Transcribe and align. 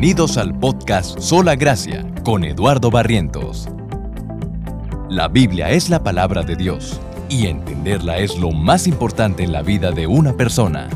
Bienvenidos 0.00 0.38
al 0.38 0.58
podcast 0.58 1.18
Sola 1.20 1.56
Gracia 1.56 2.06
con 2.24 2.42
Eduardo 2.42 2.90
Barrientos. 2.90 3.68
La 5.10 5.28
Biblia 5.28 5.68
es 5.72 5.90
la 5.90 6.02
palabra 6.02 6.42
de 6.42 6.56
Dios 6.56 6.98
y 7.28 7.48
entenderla 7.48 8.16
es 8.16 8.38
lo 8.38 8.50
más 8.50 8.86
importante 8.86 9.42
en 9.42 9.52
la 9.52 9.60
vida 9.60 9.90
de 9.92 10.06
una 10.06 10.32
persona. 10.32 10.88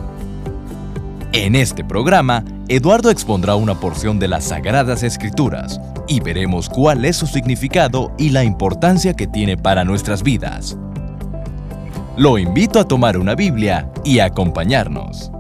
En 1.35 1.55
este 1.55 1.85
programa, 1.85 2.47
Eduardo 2.69 3.11
expondrá 3.11 3.57
una 3.57 3.79
porción 3.79 4.19
de 4.19 4.29
las 4.29 4.45
Sagradas 4.45 5.03
Escrituras 5.03 5.79
y 6.09 6.21
veremos 6.21 6.71
cuál 6.71 7.05
es 7.05 7.17
su 7.17 7.27
significado 7.27 8.11
y 8.17 8.31
la 8.31 8.43
importancia 8.43 9.13
que 9.13 9.27
tiene 9.27 9.59
para 9.59 9.85
nuestras 9.85 10.23
vidas. 10.23 10.79
Lo 12.17 12.39
invito 12.39 12.81
a 12.81 12.89
tomar 12.89 13.19
una 13.19 13.35
Biblia 13.35 13.93
y 14.03 14.21
acompañarnos. 14.21 15.31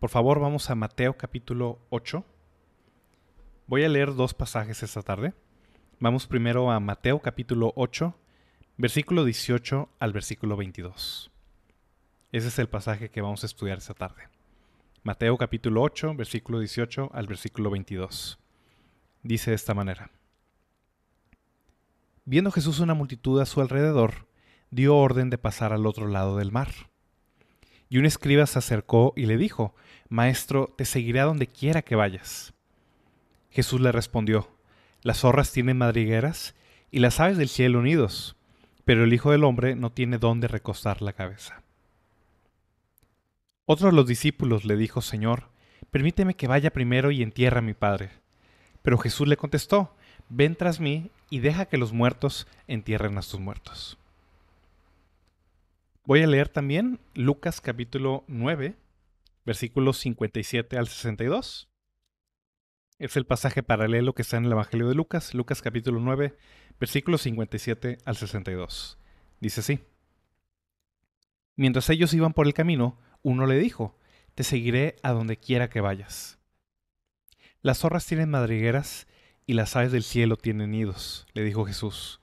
Por 0.00 0.08
favor, 0.08 0.40
vamos 0.40 0.70
a 0.70 0.74
Mateo 0.74 1.18
capítulo 1.18 1.78
8. 1.90 2.24
Voy 3.66 3.84
a 3.84 3.88
leer 3.90 4.14
dos 4.14 4.32
pasajes 4.32 4.82
esta 4.82 5.02
tarde. 5.02 5.34
Vamos 5.98 6.26
primero 6.26 6.70
a 6.70 6.80
Mateo 6.80 7.18
capítulo 7.18 7.74
8, 7.76 8.16
versículo 8.78 9.26
18 9.26 9.90
al 9.98 10.14
versículo 10.14 10.56
22. 10.56 11.30
Ese 12.32 12.48
es 12.48 12.58
el 12.58 12.70
pasaje 12.70 13.10
que 13.10 13.20
vamos 13.20 13.42
a 13.42 13.46
estudiar 13.46 13.76
esta 13.76 13.92
tarde. 13.92 14.22
Mateo 15.02 15.36
capítulo 15.36 15.82
8, 15.82 16.14
versículo 16.14 16.60
18 16.60 17.10
al 17.12 17.26
versículo 17.26 17.68
22. 17.68 18.38
Dice 19.22 19.50
de 19.50 19.56
esta 19.56 19.74
manera. 19.74 20.10
Viendo 22.24 22.50
Jesús 22.52 22.80
una 22.80 22.94
multitud 22.94 23.38
a 23.38 23.44
su 23.44 23.60
alrededor, 23.60 24.28
dio 24.70 24.96
orden 24.96 25.28
de 25.28 25.36
pasar 25.36 25.74
al 25.74 25.86
otro 25.86 26.08
lado 26.08 26.38
del 26.38 26.52
mar. 26.52 26.70
Y 27.90 27.98
un 27.98 28.06
escriba 28.06 28.46
se 28.46 28.60
acercó 28.60 29.12
y 29.16 29.26
le 29.26 29.36
dijo, 29.36 29.74
Maestro, 30.10 30.74
te 30.76 30.84
seguiré 30.84 31.20
donde 31.20 31.46
quiera 31.46 31.82
que 31.82 31.94
vayas. 31.94 32.52
Jesús 33.48 33.80
le 33.80 33.92
respondió, 33.92 34.50
Las 35.02 35.20
zorras 35.20 35.52
tienen 35.52 35.78
madrigueras 35.78 36.56
y 36.90 36.98
las 36.98 37.20
aves 37.20 37.38
del 37.38 37.48
cielo 37.48 37.78
unidos, 37.78 38.36
pero 38.84 39.04
el 39.04 39.12
Hijo 39.12 39.30
del 39.30 39.44
Hombre 39.44 39.76
no 39.76 39.90
tiene 39.90 40.18
dónde 40.18 40.48
recostar 40.48 41.00
la 41.00 41.12
cabeza. 41.12 41.62
Otro 43.66 43.86
de 43.86 43.94
los 43.94 44.08
discípulos 44.08 44.64
le 44.64 44.76
dijo, 44.76 45.00
Señor, 45.00 45.44
permíteme 45.92 46.34
que 46.34 46.48
vaya 46.48 46.72
primero 46.72 47.12
y 47.12 47.22
entierre 47.22 47.60
a 47.60 47.62
mi 47.62 47.74
Padre. 47.74 48.10
Pero 48.82 48.98
Jesús 48.98 49.28
le 49.28 49.36
contestó, 49.36 49.94
Ven 50.28 50.56
tras 50.56 50.80
mí 50.80 51.10
y 51.28 51.38
deja 51.38 51.66
que 51.66 51.76
los 51.76 51.92
muertos 51.92 52.48
entierren 52.66 53.16
a 53.16 53.22
sus 53.22 53.38
muertos. 53.38 53.96
Voy 56.04 56.22
a 56.22 56.26
leer 56.26 56.48
también 56.48 56.98
Lucas 57.14 57.60
capítulo 57.60 58.24
9, 58.26 58.74
versículos 59.44 59.98
57 59.98 60.78
al 60.78 60.88
62. 60.88 61.68
Es 62.98 63.16
el 63.16 63.26
pasaje 63.26 63.62
paralelo 63.62 64.14
que 64.14 64.22
está 64.22 64.36
en 64.36 64.44
el 64.44 64.52
Evangelio 64.52 64.88
de 64.88 64.94
Lucas, 64.94 65.34
Lucas 65.34 65.62
capítulo 65.62 66.00
9, 66.00 66.36
versículos 66.78 67.22
57 67.22 67.98
al 68.04 68.16
62. 68.16 68.98
Dice 69.40 69.60
así. 69.60 69.80
Mientras 71.56 71.88
ellos 71.90 72.12
iban 72.14 72.32
por 72.32 72.46
el 72.46 72.54
camino, 72.54 72.98
uno 73.22 73.46
le 73.46 73.58
dijo, 73.58 73.98
Te 74.34 74.44
seguiré 74.44 74.96
a 75.02 75.12
donde 75.12 75.36
quiera 75.36 75.70
que 75.70 75.80
vayas. 75.80 76.38
Las 77.62 77.78
zorras 77.78 78.06
tienen 78.06 78.30
madrigueras 78.30 79.06
y 79.46 79.54
las 79.54 79.74
aves 79.76 79.92
del 79.92 80.04
cielo 80.04 80.36
tienen 80.36 80.70
nidos, 80.70 81.26
le 81.32 81.42
dijo 81.42 81.66
Jesús, 81.66 82.20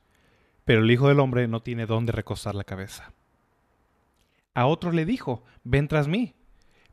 pero 0.64 0.82
el 0.82 0.90
Hijo 0.90 1.10
del 1.10 1.20
Hombre 1.20 1.48
no 1.48 1.62
tiene 1.62 1.86
dónde 1.86 2.12
recostar 2.12 2.56
la 2.56 2.64
cabeza. 2.64 3.14
A 4.54 4.66
otro 4.66 4.92
le 4.92 5.06
dijo, 5.06 5.44
ven 5.64 5.88
tras 5.88 6.08
mí. 6.08 6.37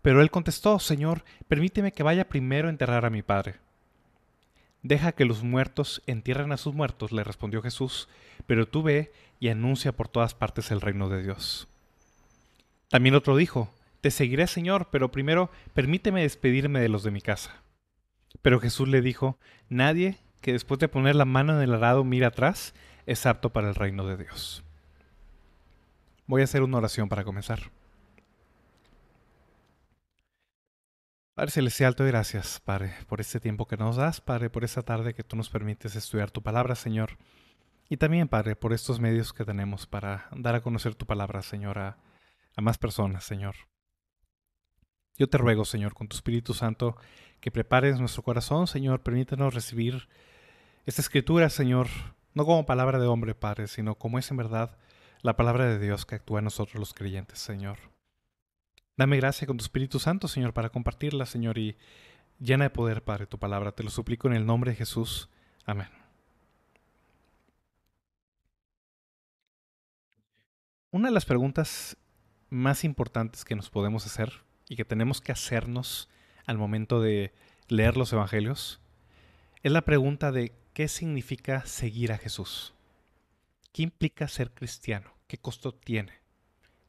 Pero 0.05 0.21
él 0.21 0.31
contestó, 0.31 0.79
Señor, 0.81 1.25
permíteme 1.49 1.93
que 1.93 2.03
vaya 2.03 2.29
primero 2.29 2.69
a 2.69 2.71
enterrar 2.71 3.07
a 3.07 3.11
mi 3.11 3.23
padre. 3.23 3.55
Deja 4.83 5.13
que 5.13 5.25
los 5.25 5.43
muertos 5.43 6.03
entierren 6.07 6.53
a 6.53 6.59
sus 6.59 6.75
muertos, 6.75 7.11
le 7.11 7.25
respondió 7.25 7.63
Jesús, 7.63 8.11
pero 8.47 8.69
tú 8.69 8.83
ve 8.83 9.15
y 9.41 9.49
anuncia 9.49 9.93
por 9.93 10.09
todas 10.09 10.35
partes 10.35 10.71
el 10.71 10.83
reino 10.83 11.09
de 11.09 11.23
Dios. 11.23 11.69
También 12.91 13.15
otro 13.15 13.35
dijo, 13.35 13.73
Te 14.03 14.11
seguiré, 14.11 14.47
Señor, 14.47 14.89
pero 14.91 15.11
primero 15.11 15.51
permíteme 15.73 16.21
despedirme 16.21 16.81
de 16.81 16.91
los 16.91 17.03
de 17.03 17.11
mi 17.11 17.23
casa. 17.23 17.63
Pero 18.43 18.61
Jesús 18.61 18.89
le 18.89 19.01
dijo, 19.01 19.39
Nadie 19.71 20.19
que 20.43 20.53
después 20.53 20.79
de 20.81 20.89
poner 20.89 21.17
la 21.17 21.25
mano 21.25 21.57
en 21.57 21.63
el 21.63 21.73
arado 21.73 22.05
mira 22.05 22.27
atrás 22.27 22.75
es 23.07 23.25
apto 23.25 23.55
para 23.55 23.71
el 23.71 23.75
reino 23.75 24.07
de 24.07 24.19
Dios. 24.19 24.65
Voy 26.27 26.43
a 26.43 26.45
hacer 26.45 26.63
una 26.63 26.77
oración 26.77 27.09
para 27.09 27.25
comenzar. 27.25 27.71
Padre 31.35 31.51
Celestial, 31.51 31.97
te 31.97 32.05
doy 32.05 32.13
gracias, 32.13 32.61
Padre, 32.61 32.95
por 33.09 33.21
este 33.21 33.41
tiempo 33.41 33.67
que 33.67 33.77
nos 33.77 33.97
das, 33.97 34.21
Padre, 34.21 34.51
por 34.51 34.63
esta 34.63 34.83
tarde 34.83 35.15
que 35.15 35.25
tú 35.25 35.35
nos 35.35 35.51
permites 35.51 35.97
estudiar 35.97 36.31
tu 36.31 36.45
palabra, 36.45 36.77
Señor. 36.77 37.19
Y 37.89 37.97
también, 37.97 38.29
Padre, 38.29 38.55
por 38.55 38.73
estos 38.73 39.01
medios 39.01 39.33
que 39.33 39.45
tenemos 39.45 39.85
para 39.85 40.29
dar 40.37 40.55
a 40.55 40.61
conocer 40.61 40.95
tu 40.95 41.07
palabra, 41.07 41.43
Señor, 41.43 41.81
a, 41.81 41.99
más 42.59 42.79
personas, 42.79 43.25
Señor. 43.25 43.57
Yo 45.19 45.29
te 45.29 45.37
ruego, 45.37 45.65
Señor, 45.65 45.95
con 45.95 46.07
tu 46.07 46.15
Espíritu 46.15 46.55
Santo, 46.55 46.97
que 47.41 47.51
prepares 47.51 47.99
nuestro 47.99 48.23
corazón, 48.23 48.69
Señor. 48.69 49.03
Permítanos 49.03 49.55
recibir 49.55 50.09
esta 50.87 51.03
escritura, 51.03 51.51
Señor, 51.51 51.89
no 52.35 52.47
como 52.47 52.65
palabra 52.65 53.01
de 53.01 53.09
hombre, 53.09 53.35
Padre, 53.35 53.67
sino 53.67 53.97
como 53.97 54.21
es 54.21 54.31
en 54.31 54.37
verdad 54.37 54.79
la 55.23 55.35
palabra 55.35 55.67
de 55.67 55.81
Dios 55.81 56.07
que 56.07 56.15
actúa 56.15 56.39
en 56.39 56.45
nosotros 56.45 56.79
los 56.79 56.95
creyentes, 56.95 57.41
Señor. 57.41 57.94
Dame 58.97 59.17
gracia 59.17 59.47
con 59.47 59.57
tu 59.57 59.65
Espíritu 59.65 59.99
Santo, 59.99 60.29
Señor, 60.29 60.53
para 60.53 60.71
compartirla, 60.71 61.27
Señor, 61.27 61.59
y 61.59 61.77
llena 62.39 62.65
de 62.65 62.71
poder, 62.71 63.03
Padre, 63.03 63.27
tu 63.27 63.39
palabra. 63.39 63.73
Te 63.73 63.83
lo 63.83 63.91
suplico 63.91 64.29
en 64.29 64.35
el 64.35 64.47
nombre 64.47 64.71
de 64.71 64.77
Jesús. 64.77 65.29
Amén. 65.65 65.89
Una 70.93 71.09
de 71.09 71.15
las 71.15 71.25
preguntas 71.25 71.97
más 72.51 72.85
importantes 72.85 73.45
que 73.45 73.57
nos 73.57 73.69
podemos 73.69 74.07
hacer 74.07 74.45
y 74.69 74.77
que 74.77 74.85
tenemos 74.85 75.21
que 75.21 75.33
hacernos 75.33 76.09
al 76.47 76.57
momento 76.57 77.01
de 77.01 77.33
leer 77.67 77.97
los 77.97 78.13
evangelios 78.13 78.81
es 79.65 79.73
la 79.73 79.83
pregunta 79.83 80.31
de 80.31 80.53
qué 80.73 80.87
significa 80.87 81.67
seguir 81.67 82.13
a 82.13 82.19
Jesús. 82.19 82.75
¿Qué 83.73 83.83
implica 83.83 84.29
ser 84.29 84.53
cristiano? 84.53 85.15
¿Qué 85.27 85.37
costo 85.37 85.75
tiene? 85.75 86.13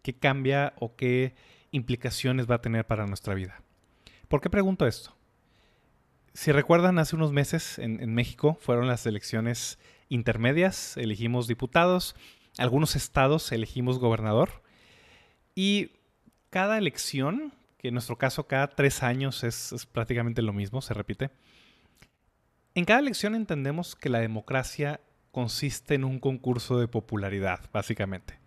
¿Qué 0.03 0.13
cambia 0.13 0.73
o 0.77 0.95
qué 0.95 1.33
implicaciones 1.75 2.49
va 2.49 2.55
a 2.55 2.61
tener 2.61 2.85
para 2.85 3.05
nuestra 3.05 3.33
vida? 3.33 3.61
¿Por 4.27 4.41
qué 4.41 4.49
pregunto 4.49 4.87
esto? 4.87 5.15
Si 6.33 6.51
recuerdan, 6.51 6.99
hace 6.99 7.15
unos 7.15 7.31
meses 7.31 7.79
en, 7.79 8.13
México 8.13 8.57
fueron 8.59 8.87
las 8.87 9.05
elecciones 9.05 9.79
intermedias, 10.09 10.97
elegimos 10.97 11.47
diputados, 11.47 12.15
algunos 12.57 12.95
estados 12.95 13.51
elegimos 13.51 13.99
gobernador 13.99 14.61
y 15.55 15.91
cada 16.49 16.77
elección, 16.77 17.53
que 17.77 17.89
en 17.89 17.93
nuestro 17.93 18.17
caso 18.17 18.47
cada 18.47 18.67
tres 18.67 19.03
años 19.03 19.43
es 19.43 19.87
prácticamente 19.91 20.41
lo 20.41 20.51
mismo, 20.51 20.81
se 20.81 20.93
repite, 20.93 21.31
en 22.73 22.83
cada 22.83 22.99
elección 22.99 23.35
entendemos 23.35 23.95
que 23.95 24.09
la 24.09 24.19
democracia 24.19 24.99
consiste 25.31 25.95
en 25.95 26.03
un 26.03 26.19
concurso 26.19 26.77
de 26.77 26.89
popularidad, 26.89 27.69
básicamente. 27.71 28.44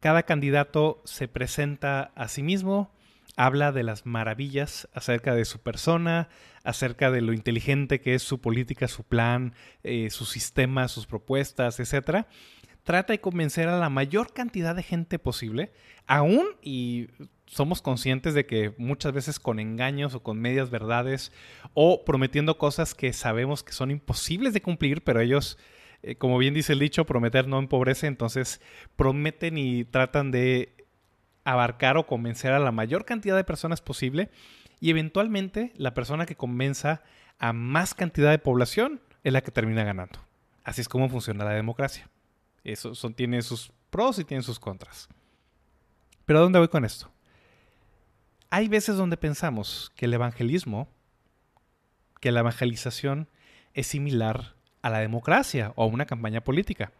Cada 0.00 0.22
candidato 0.22 1.02
se 1.04 1.26
presenta 1.26 2.12
a 2.14 2.28
sí 2.28 2.42
mismo, 2.42 2.92
habla 3.36 3.72
de 3.72 3.82
las 3.82 4.06
maravillas 4.06 4.88
acerca 4.92 5.34
de 5.34 5.44
su 5.44 5.60
persona, 5.60 6.28
acerca 6.62 7.10
de 7.10 7.20
lo 7.20 7.32
inteligente 7.32 8.00
que 8.00 8.14
es 8.14 8.22
su 8.22 8.40
política, 8.40 8.86
su 8.86 9.02
plan, 9.02 9.54
eh, 9.82 10.10
su 10.10 10.24
sistema, 10.24 10.86
sus 10.86 11.06
propuestas, 11.06 11.80
etc. 11.80 12.26
Trata 12.84 13.12
de 13.12 13.20
convencer 13.20 13.68
a 13.68 13.78
la 13.78 13.90
mayor 13.90 14.32
cantidad 14.32 14.76
de 14.76 14.84
gente 14.84 15.18
posible, 15.18 15.72
aún 16.06 16.46
y 16.62 17.08
somos 17.46 17.82
conscientes 17.82 18.34
de 18.34 18.46
que 18.46 18.74
muchas 18.78 19.12
veces 19.12 19.40
con 19.40 19.58
engaños 19.58 20.14
o 20.14 20.22
con 20.22 20.38
medias 20.38 20.70
verdades 20.70 21.32
o 21.74 22.04
prometiendo 22.04 22.56
cosas 22.56 22.94
que 22.94 23.12
sabemos 23.12 23.64
que 23.64 23.72
son 23.72 23.90
imposibles 23.90 24.52
de 24.52 24.62
cumplir, 24.62 25.02
pero 25.02 25.20
ellos 25.20 25.58
eh, 26.02 26.16
como 26.16 26.38
bien 26.38 26.54
dice 26.54 26.72
el 26.72 26.78
dicho, 26.78 27.06
prometer 27.06 27.48
no 27.48 27.58
empobrece, 27.58 28.06
entonces 28.06 28.60
prometen 28.96 29.58
y 29.58 29.84
tratan 29.84 30.30
de 30.30 30.86
abarcar 31.44 31.96
o 31.96 32.06
convencer 32.06 32.52
a 32.52 32.58
la 32.58 32.72
mayor 32.72 33.04
cantidad 33.04 33.36
de 33.36 33.44
personas 33.44 33.80
posible 33.80 34.30
y 34.80 34.90
eventualmente 34.90 35.72
la 35.76 35.94
persona 35.94 36.26
que 36.26 36.36
convenza 36.36 37.02
a 37.38 37.52
más 37.52 37.94
cantidad 37.94 38.30
de 38.30 38.38
población 38.38 39.00
es 39.24 39.32
la 39.32 39.40
que 39.40 39.50
termina 39.50 39.84
ganando. 39.84 40.20
Así 40.64 40.80
es 40.80 40.88
como 40.88 41.08
funciona 41.08 41.44
la 41.44 41.52
democracia. 41.52 42.08
Eso 42.64 42.92
tiene 43.10 43.42
sus 43.42 43.72
pros 43.90 44.18
y 44.18 44.24
tiene 44.24 44.42
sus 44.42 44.60
contras. 44.60 45.08
Pero 46.26 46.40
¿a 46.40 46.42
dónde 46.42 46.58
voy 46.58 46.68
con 46.68 46.84
esto? 46.84 47.10
Hay 48.50 48.68
veces 48.68 48.96
donde 48.96 49.16
pensamos 49.16 49.90
que 49.96 50.06
el 50.06 50.14
evangelismo, 50.14 50.88
que 52.20 52.32
la 52.32 52.40
evangelización 52.40 53.28
es 53.72 53.86
similar 53.86 54.57
a 54.82 54.90
la 54.90 55.00
democracia 55.00 55.72
o 55.76 55.84
a 55.84 55.86
una 55.86 56.06
campaña 56.06 56.42
política. 56.42 56.92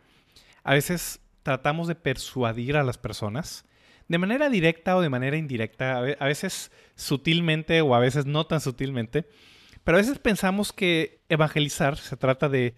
A 0.65 0.75
veces 0.75 1.21
tratamos 1.43 1.89
de 1.89 1.95
persuadir 1.95 2.77
a 2.77 2.83
las 2.83 2.99
personas 2.99 3.65
de 4.09 4.19
manera 4.19 4.49
directa 4.49 4.97
o 4.97 5.03
de 5.03 5.11
manera 5.11 5.37
indirecta, 5.37 5.99
a 5.99 6.27
veces 6.27 6.73
sutilmente 6.95 7.81
o 7.83 7.95
a 7.95 8.01
veces 8.01 8.27
no 8.27 8.47
tan 8.47 8.61
sutilmente, 8.61 9.27
pero 9.85 9.99
a 9.99 10.01
veces 10.01 10.19
pensamos 10.19 10.73
que 10.73 11.21
evangelizar 11.29 11.97
se 11.97 12.17
trata 12.17 12.49
de 12.49 12.75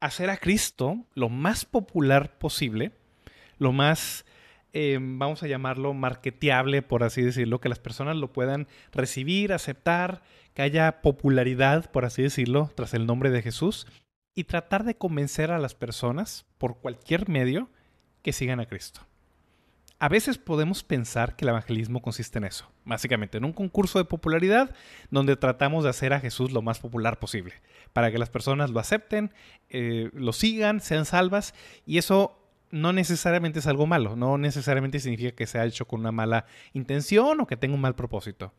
hacer 0.00 0.30
a 0.30 0.36
Cristo 0.38 1.06
lo 1.14 1.28
más 1.28 1.64
popular 1.64 2.38
posible, 2.38 2.92
lo 3.58 3.72
más, 3.72 4.24
em, 4.72 5.18
vamos 5.18 5.42
a 5.42 5.46
llamarlo, 5.46 5.92
marketeable, 5.94 6.82
por 6.82 7.02
así 7.02 7.22
decirlo, 7.22 7.60
que 7.60 7.68
las 7.68 7.78
personas 7.78 8.16
lo 8.16 8.32
puedan 8.32 8.66
recibir, 8.92 9.52
aceptar, 9.52 10.22
que 10.58 10.62
haya 10.62 11.02
popularidad, 11.02 11.88
por 11.88 12.04
así 12.04 12.20
decirlo, 12.20 12.72
tras 12.74 12.92
el 12.92 13.06
nombre 13.06 13.30
de 13.30 13.42
Jesús, 13.42 13.86
y 14.34 14.42
tratar 14.42 14.82
de 14.82 14.96
convencer 14.96 15.52
a 15.52 15.58
las 15.60 15.76
personas, 15.76 16.46
por 16.58 16.78
cualquier 16.78 17.28
medio, 17.28 17.70
que 18.22 18.32
sigan 18.32 18.58
a 18.58 18.66
Cristo. 18.66 19.02
A 20.00 20.08
veces 20.08 20.36
podemos 20.36 20.82
pensar 20.82 21.36
que 21.36 21.44
el 21.44 21.50
evangelismo 21.50 22.02
consiste 22.02 22.38
en 22.38 22.44
eso, 22.44 22.68
básicamente 22.84 23.38
en 23.38 23.44
un 23.44 23.52
concurso 23.52 24.00
de 24.00 24.04
popularidad 24.04 24.74
donde 25.12 25.36
tratamos 25.36 25.84
de 25.84 25.90
hacer 25.90 26.12
a 26.12 26.18
Jesús 26.18 26.50
lo 26.50 26.60
más 26.60 26.80
popular 26.80 27.20
posible, 27.20 27.54
para 27.92 28.10
que 28.10 28.18
las 28.18 28.28
personas 28.28 28.70
lo 28.70 28.80
acepten, 28.80 29.32
eh, 29.68 30.10
lo 30.12 30.32
sigan, 30.32 30.80
sean 30.80 31.04
salvas, 31.04 31.54
y 31.86 31.98
eso 31.98 32.36
no 32.72 32.92
necesariamente 32.92 33.60
es 33.60 33.68
algo 33.68 33.86
malo, 33.86 34.16
no 34.16 34.38
necesariamente 34.38 34.98
significa 34.98 35.36
que 35.36 35.46
sea 35.46 35.66
hecho 35.66 35.86
con 35.86 36.00
una 36.00 36.10
mala 36.10 36.46
intención 36.72 37.40
o 37.40 37.46
que 37.46 37.56
tenga 37.56 37.76
un 37.76 37.80
mal 37.80 37.94
propósito. 37.94 38.52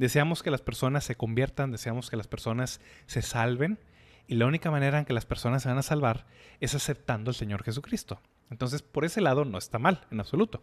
Deseamos 0.00 0.42
que 0.42 0.50
las 0.50 0.62
personas 0.62 1.04
se 1.04 1.14
conviertan, 1.14 1.72
deseamos 1.72 2.08
que 2.08 2.16
las 2.16 2.26
personas 2.26 2.80
se 3.04 3.20
salven, 3.20 3.78
y 4.26 4.36
la 4.36 4.46
única 4.46 4.70
manera 4.70 4.98
en 4.98 5.04
que 5.04 5.12
las 5.12 5.26
personas 5.26 5.62
se 5.62 5.68
van 5.68 5.76
a 5.76 5.82
salvar 5.82 6.24
es 6.58 6.74
aceptando 6.74 7.30
al 7.30 7.34
Señor 7.34 7.62
Jesucristo. 7.64 8.18
Entonces, 8.48 8.80
por 8.80 9.04
ese 9.04 9.20
lado 9.20 9.44
no 9.44 9.58
está 9.58 9.78
mal, 9.78 10.06
en 10.10 10.18
absoluto. 10.18 10.62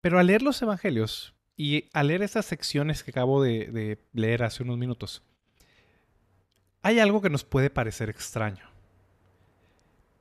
Pero 0.00 0.18
al 0.18 0.28
leer 0.28 0.40
los 0.40 0.62
evangelios 0.62 1.34
y 1.54 1.90
al 1.92 2.06
leer 2.06 2.22
esas 2.22 2.46
secciones 2.46 3.04
que 3.04 3.10
acabo 3.10 3.42
de, 3.42 3.98
leer 4.14 4.42
hace 4.42 4.62
unos 4.62 4.78
minutos, 4.78 5.22
hay 6.80 6.98
algo 6.98 7.20
que 7.20 7.28
nos 7.28 7.44
puede 7.44 7.68
parecer 7.68 8.08
extraño. 8.08 8.70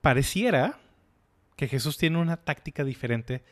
Pareciera 0.01 0.77
que 1.55 1.69
Jesús 1.69 1.97
tiene 1.97 2.17
una 2.17 2.35
táctica 2.35 2.83
diferente 2.83 3.45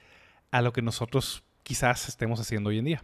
a 0.51 0.61
lo 0.61 0.73
que 0.73 0.81
nosotros 0.81 1.45
quizás 1.63 2.09
estemos 2.09 2.41
haciendo 2.41 2.69
hoy 2.69 2.79
en 2.79 2.85
día. 2.85 3.03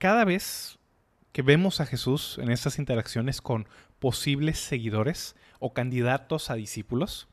Cada 0.00 0.24
vez 0.24 0.78
que 1.30 1.42
vemos 1.42 1.82
a 1.82 1.84
Jesús 1.84 2.38
en 2.38 2.50
estas 2.50 2.78
interacciones 2.78 3.42
con 3.42 3.68
posibles 3.98 4.58
seguidores 4.58 5.36
o 5.58 5.74
candidatos 5.74 6.48
a 6.48 6.54
discípulos, 6.54 7.28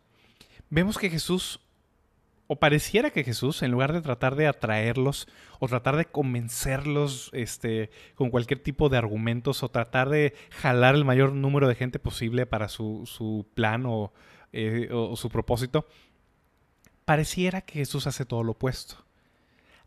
vemos 0.70 0.98
que 0.98 1.10
Jesús 1.10 1.62
o 2.46 2.58
pareciera 2.58 3.10
que 3.10 3.24
Jesús, 3.24 3.64
en 3.64 3.72
lugar 3.72 3.94
de 3.94 4.02
tratar 4.02 4.36
de 4.36 4.48
atraerlos 4.48 5.30
o 5.60 5.70
tratar 5.70 5.96
de 5.96 6.08
convencerlos 6.08 7.30
este, 7.32 7.90
con 8.16 8.32
cualquier 8.32 8.60
tipo 8.60 8.90
de 8.90 8.98
argumentos 8.98 9.64
o 9.64 9.70
tratar 9.70 10.10
de 10.10 10.34
jalar 10.50 10.96
el 10.96 11.06
mayor 11.06 11.32
número 11.32 11.70
de 11.70 11.76
gente 11.76 12.00
posible 12.00 12.46
para 12.48 12.68
su, 12.68 13.48
plan 13.54 13.86
eh, 14.52 14.90
o, 14.92 15.16
su 15.16 15.30
propósito, 15.30 15.88
pareciera 17.06 17.62
que 17.62 17.80
Jesús 17.80 18.08
hace 18.08 18.26
todo 18.26 18.44
lo 18.44 18.52
opuesto. 18.52 19.07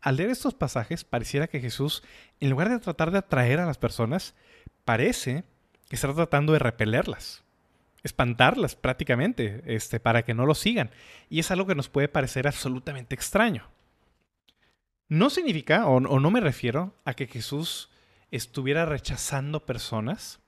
Al 0.00 0.17
leer 0.17 0.31
estos 0.31 0.55
pasajes, 0.55 1.05
pareciera 1.05 1.47
que 1.47 1.61
Jesús, 1.61 2.02
en 2.41 2.50
lugar 2.50 2.69
de 2.69 2.79
tratar 2.79 3.11
de 3.11 3.19
atraer 3.19 3.61
a 3.61 3.67
las 3.67 3.79
personas, 3.79 4.35
parece 4.85 5.44
que 5.88 5.97
está 5.97 6.12
tratando 6.14 6.52
de 6.52 6.58
repelerlas 6.58 7.44
espantarlas 8.02 8.76
prácticamente, 8.76 9.62
este, 9.67 10.00
para 10.00 10.25
que 10.25 10.35
no 10.35 10.47
lo 10.47 10.55
sigan. 10.55 10.91
Y 11.29 11.41
es 11.41 11.50
algo 11.50 11.67
que 11.67 11.75
nos 11.75 11.88
puede 11.88 12.08
parecer 12.08 12.47
absolutamente 12.47 13.14
extraño. 13.14 13.69
No 15.08 15.31
significa, 15.31 15.87
o, 15.87 15.97
o 15.97 16.20
no 16.20 16.31
me 16.31 16.41
refiero, 16.41 16.94
a 17.05 17.14
que 17.14 17.26
Jesús 17.26 17.91
estuviera 18.31 18.87
rechazando 18.87 19.67
personas. 19.67 20.41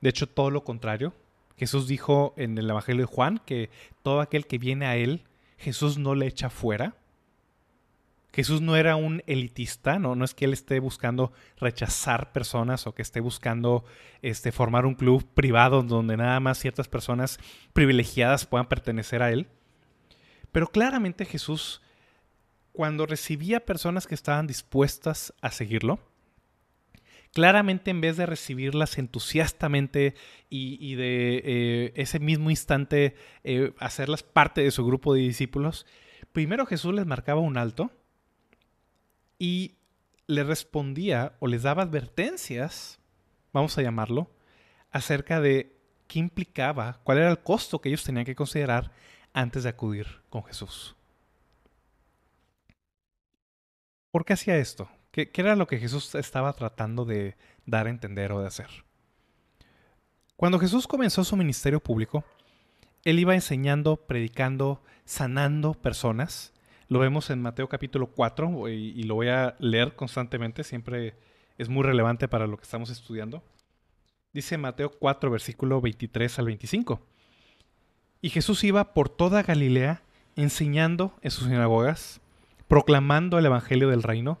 De 0.00 0.10
hecho, 0.10 0.28
todo 0.28 0.50
lo 0.50 0.64
contrario. 0.64 1.14
Jesús 1.56 1.86
dijo 1.86 2.34
en 2.36 2.58
el 2.58 2.68
Evangelio 2.68 3.06
de 3.06 3.12
Juan 3.12 3.40
que 3.46 3.70
todo 4.02 4.20
aquel 4.20 4.46
que 4.46 4.58
viene 4.58 4.86
a 4.86 4.96
Él, 4.96 5.24
Jesús 5.58 5.98
no 5.98 6.14
le 6.14 6.26
echa 6.26 6.50
fuera. 6.50 6.96
Jesús 8.32 8.62
no 8.62 8.76
era 8.76 8.96
un 8.96 9.22
elitista, 9.26 9.98
¿no? 9.98 10.16
no 10.16 10.24
es 10.24 10.32
que 10.32 10.46
él 10.46 10.54
esté 10.54 10.80
buscando 10.80 11.32
rechazar 11.58 12.32
personas 12.32 12.86
o 12.86 12.94
que 12.94 13.02
esté 13.02 13.20
buscando 13.20 13.84
este, 14.22 14.52
formar 14.52 14.86
un 14.86 14.94
club 14.94 15.26
privado 15.34 15.82
donde 15.82 16.16
nada 16.16 16.40
más 16.40 16.58
ciertas 16.58 16.88
personas 16.88 17.38
privilegiadas 17.74 18.46
puedan 18.46 18.68
pertenecer 18.68 19.22
a 19.22 19.30
él. 19.30 19.48
Pero 20.50 20.68
claramente 20.68 21.26
Jesús, 21.26 21.82
cuando 22.72 23.04
recibía 23.04 23.60
personas 23.60 24.06
que 24.06 24.14
estaban 24.14 24.46
dispuestas 24.46 25.34
a 25.42 25.50
seguirlo, 25.50 26.00
claramente 27.34 27.90
en 27.90 28.00
vez 28.00 28.16
de 28.16 28.24
recibirlas 28.24 28.96
entusiastamente 28.96 30.14
y, 30.48 30.94
de 30.94 31.42
eh, 31.44 31.92
ese 31.96 32.18
mismo 32.18 32.48
instante 32.48 33.14
eh, 33.44 33.74
hacerlas 33.78 34.22
parte 34.22 34.62
de 34.62 34.70
su 34.70 34.86
grupo 34.86 35.12
de 35.12 35.20
discípulos, 35.20 35.86
primero 36.32 36.64
Jesús 36.64 36.94
les 36.94 37.04
marcaba 37.04 37.40
un 37.40 37.58
alto 37.58 37.90
y 39.42 39.74
le 40.28 40.44
respondía 40.44 41.34
o 41.40 41.48
les 41.48 41.64
daba 41.64 41.82
advertencias, 41.82 43.00
vamos 43.52 43.76
a 43.76 43.82
llamarlo, 43.82 44.30
acerca 44.92 45.40
de 45.40 45.76
qué 46.06 46.20
implicaba, 46.20 47.00
cuál 47.02 47.18
era 47.18 47.28
el 47.28 47.40
costo 47.40 47.80
que 47.80 47.88
ellos 47.88 48.04
tenían 48.04 48.24
que 48.24 48.36
considerar 48.36 48.92
antes 49.32 49.64
de 49.64 49.70
acudir 49.70 50.06
con 50.30 50.44
Jesús. 50.44 50.94
¿Por 54.12 54.24
qué 54.24 54.34
hacía 54.34 54.58
esto? 54.58 54.88
¿Qué, 55.10 55.32
¿Qué, 55.32 55.40
era 55.40 55.56
lo 55.56 55.66
que 55.66 55.78
Jesús 55.78 56.14
estaba 56.14 56.52
tratando 56.52 57.04
de 57.04 57.36
dar 57.66 57.88
a 57.88 57.90
entender 57.90 58.30
o 58.30 58.40
de 58.40 58.46
hacer? 58.46 58.68
Cuando 60.36 60.60
Jesús 60.60 60.86
comenzó 60.86 61.24
su 61.24 61.34
ministerio 61.34 61.80
público, 61.80 62.24
él 63.04 63.18
iba 63.18 63.34
enseñando, 63.34 63.96
predicando, 63.96 64.84
sanando 65.04 65.74
personas 65.74 66.51
lo 66.92 66.98
vemos 66.98 67.30
en 67.30 67.40
Mateo 67.40 67.70
capítulo 67.70 68.08
4 68.08 68.68
y, 68.68 69.02
lo 69.04 69.14
voy 69.14 69.28
a 69.28 69.56
leer 69.58 69.96
constantemente, 69.96 70.62
siempre 70.62 71.14
es 71.56 71.70
muy 71.70 71.84
relevante 71.84 72.28
para 72.28 72.46
lo 72.46 72.58
que 72.58 72.64
estamos 72.64 72.90
estudiando. 72.90 73.42
Dice 74.34 74.58
Mateo 74.58 74.90
4, 74.90 75.30
versículo 75.30 75.80
23 75.80 76.38
al 76.38 76.46
25. 76.46 77.00
Y 78.20 78.28
Jesús 78.28 78.62
iba 78.62 78.92
por 78.92 79.08
toda 79.08 79.42
Galilea 79.42 80.02
enseñando 80.36 81.14
en 81.22 81.30
sus 81.30 81.48
sinagogas, 81.48 82.20
proclamando 82.68 83.38
el 83.38 83.46
Evangelio 83.46 83.88
del 83.88 84.02
reino 84.02 84.38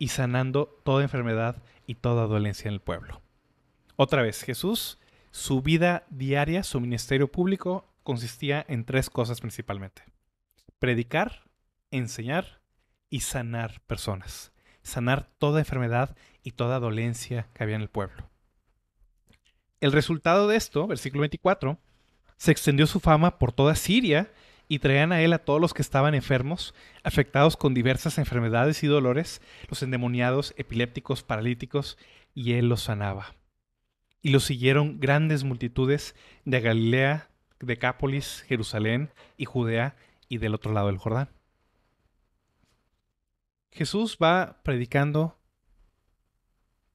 y 0.00 0.08
sanando 0.08 0.76
toda 0.82 1.04
enfermedad 1.04 1.62
y 1.86 1.94
toda 1.94 2.26
dolencia 2.26 2.66
en 2.66 2.74
el 2.74 2.80
pueblo. 2.80 3.22
Otra 3.94 4.22
vez, 4.22 4.42
Jesús, 4.42 4.98
su 5.30 5.62
vida 5.62 6.04
diaria, 6.10 6.64
su 6.64 6.80
ministerio 6.80 7.30
público 7.30 7.86
consistía 8.02 8.64
en 8.68 8.84
tres 8.84 9.08
cosas 9.08 9.40
principalmente. 9.40 10.02
Predicar, 10.80 11.51
enseñar 11.92 12.60
y 13.08 13.20
sanar 13.20 13.80
personas, 13.86 14.52
sanar 14.82 15.28
toda 15.38 15.60
enfermedad 15.60 16.16
y 16.42 16.52
toda 16.52 16.80
dolencia 16.80 17.48
que 17.54 17.62
había 17.62 17.76
en 17.76 17.82
el 17.82 17.88
pueblo. 17.88 18.28
El 19.80 19.92
resultado 19.92 20.48
de 20.48 20.56
esto, 20.56 20.86
versículo 20.86 21.20
24, 21.20 21.78
se 22.36 22.50
extendió 22.50 22.86
su 22.86 22.98
fama 22.98 23.38
por 23.38 23.52
toda 23.52 23.76
Siria 23.76 24.32
y 24.68 24.78
traían 24.78 25.12
a 25.12 25.20
él 25.20 25.32
a 25.32 25.38
todos 25.38 25.60
los 25.60 25.74
que 25.74 25.82
estaban 25.82 26.14
enfermos, 26.14 26.74
afectados 27.02 27.56
con 27.56 27.74
diversas 27.74 28.16
enfermedades 28.18 28.82
y 28.82 28.86
dolores, 28.86 29.42
los 29.68 29.82
endemoniados, 29.82 30.54
epilépticos, 30.56 31.22
paralíticos, 31.22 31.98
y 32.34 32.54
él 32.54 32.68
los 32.68 32.82
sanaba. 32.82 33.34
Y 34.22 34.30
lo 34.30 34.40
siguieron 34.40 34.98
grandes 34.98 35.44
multitudes 35.44 36.14
de 36.44 36.60
Galilea, 36.60 37.28
Decápolis, 37.60 38.44
Jerusalén 38.48 39.10
y 39.36 39.44
Judea 39.44 39.96
y 40.28 40.38
del 40.38 40.54
otro 40.54 40.72
lado 40.72 40.86
del 40.86 40.98
Jordán. 40.98 41.28
Jesús 43.72 44.18
va 44.22 44.58
predicando, 44.62 45.38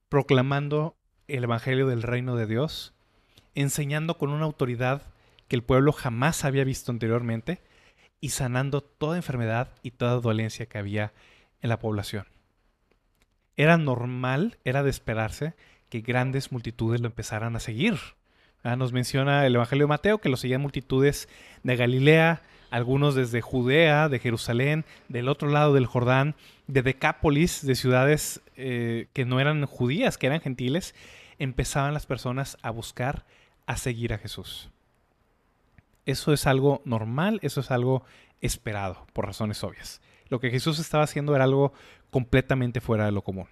proclamando 0.08 0.96
el 1.26 1.44
Evangelio 1.44 1.88
del 1.88 2.02
reino 2.02 2.36
de 2.36 2.46
Dios, 2.46 2.94
enseñando 3.56 4.16
con 4.16 4.30
una 4.30 4.44
autoridad 4.44 5.02
que 5.48 5.56
el 5.56 5.64
pueblo 5.64 5.92
jamás 5.92 6.44
había 6.44 6.62
visto 6.62 6.92
anteriormente 6.92 7.60
y 8.20 8.30
sanando 8.30 8.80
toda 8.80 9.16
enfermedad 9.16 9.70
y 9.82 9.90
toda 9.90 10.20
dolencia 10.20 10.66
que 10.66 10.78
había 10.78 11.12
en 11.62 11.68
la 11.68 11.80
población. 11.80 12.26
Era 13.56 13.76
normal, 13.76 14.58
era 14.64 14.84
de 14.84 14.90
esperarse 14.90 15.54
que 15.88 16.00
grandes 16.00 16.52
multitudes 16.52 17.00
lo 17.00 17.08
empezaran 17.08 17.56
a 17.56 17.60
seguir. 17.60 17.98
Ah, 18.62 18.76
nos 18.76 18.92
menciona 18.92 19.44
el 19.46 19.56
Evangelio 19.56 19.86
de 19.86 19.88
Mateo 19.88 20.18
que 20.18 20.28
lo 20.28 20.36
seguían 20.36 20.60
multitudes 20.60 21.28
de 21.64 21.76
Galilea, 21.76 22.42
algunos 22.70 23.14
desde 23.14 23.40
Judea, 23.40 24.08
de 24.08 24.18
Jerusalén, 24.18 24.84
del 25.08 25.28
otro 25.28 25.48
lado 25.48 25.74
del 25.74 25.86
Jordán, 25.86 26.34
de 26.66 26.82
Decápolis, 26.82 27.64
de 27.66 27.74
ciudades 27.74 28.40
eh, 28.56 29.08
que 29.12 29.24
no 29.24 29.40
eran 29.40 29.64
judías, 29.66 30.18
que 30.18 30.26
eran 30.26 30.40
gentiles, 30.40 30.94
empezaban 31.38 31.94
las 31.94 32.06
personas 32.06 32.58
a 32.62 32.70
buscar, 32.70 33.24
a 33.66 33.76
seguir 33.76 34.12
a 34.12 34.18
Jesús. 34.18 34.70
Eso 36.04 36.32
es 36.32 36.46
algo 36.46 36.82
normal, 36.84 37.38
eso 37.42 37.60
es 37.60 37.70
algo 37.70 38.04
esperado, 38.40 39.06
por 39.12 39.26
razones 39.26 39.62
obvias. 39.62 40.00
Lo 40.28 40.40
que 40.40 40.50
Jesús 40.50 40.78
estaba 40.78 41.04
haciendo 41.04 41.34
era 41.34 41.44
algo 41.44 41.72
completamente 42.10 42.80
fuera 42.80 43.04
de 43.04 43.12
lo 43.12 43.22
común. 43.22 43.46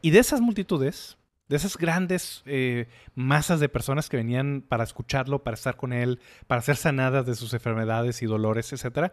Y 0.00 0.10
de 0.10 0.20
esas 0.20 0.40
multitudes, 0.40 1.16
de 1.48 1.56
esas 1.56 1.76
grandes 1.76 2.42
eh, 2.46 2.88
masas 3.14 3.60
de 3.60 3.68
personas 3.68 4.08
que 4.08 4.16
venían 4.16 4.64
para 4.66 4.84
escucharlo, 4.84 5.42
para 5.42 5.54
estar 5.54 5.76
con 5.76 5.92
él, 5.92 6.20
para 6.46 6.62
ser 6.62 6.76
sanadas 6.76 7.26
de 7.26 7.34
sus 7.34 7.52
enfermedades 7.54 8.22
y 8.22 8.26
dolores, 8.26 8.72
etc., 8.72 9.12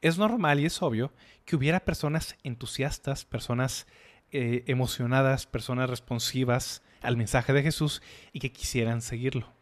es 0.00 0.18
normal 0.18 0.58
y 0.58 0.66
es 0.66 0.82
obvio 0.82 1.12
que 1.44 1.54
hubiera 1.54 1.84
personas 1.84 2.36
entusiastas, 2.42 3.24
personas 3.24 3.86
eh, 4.32 4.64
emocionadas, 4.66 5.46
personas 5.46 5.88
responsivas 5.88 6.82
al 7.02 7.16
mensaje 7.16 7.52
de 7.52 7.62
Jesús 7.62 8.02
y 8.32 8.40
que 8.40 8.52
quisieran 8.52 9.00
seguirlo. 9.00 9.52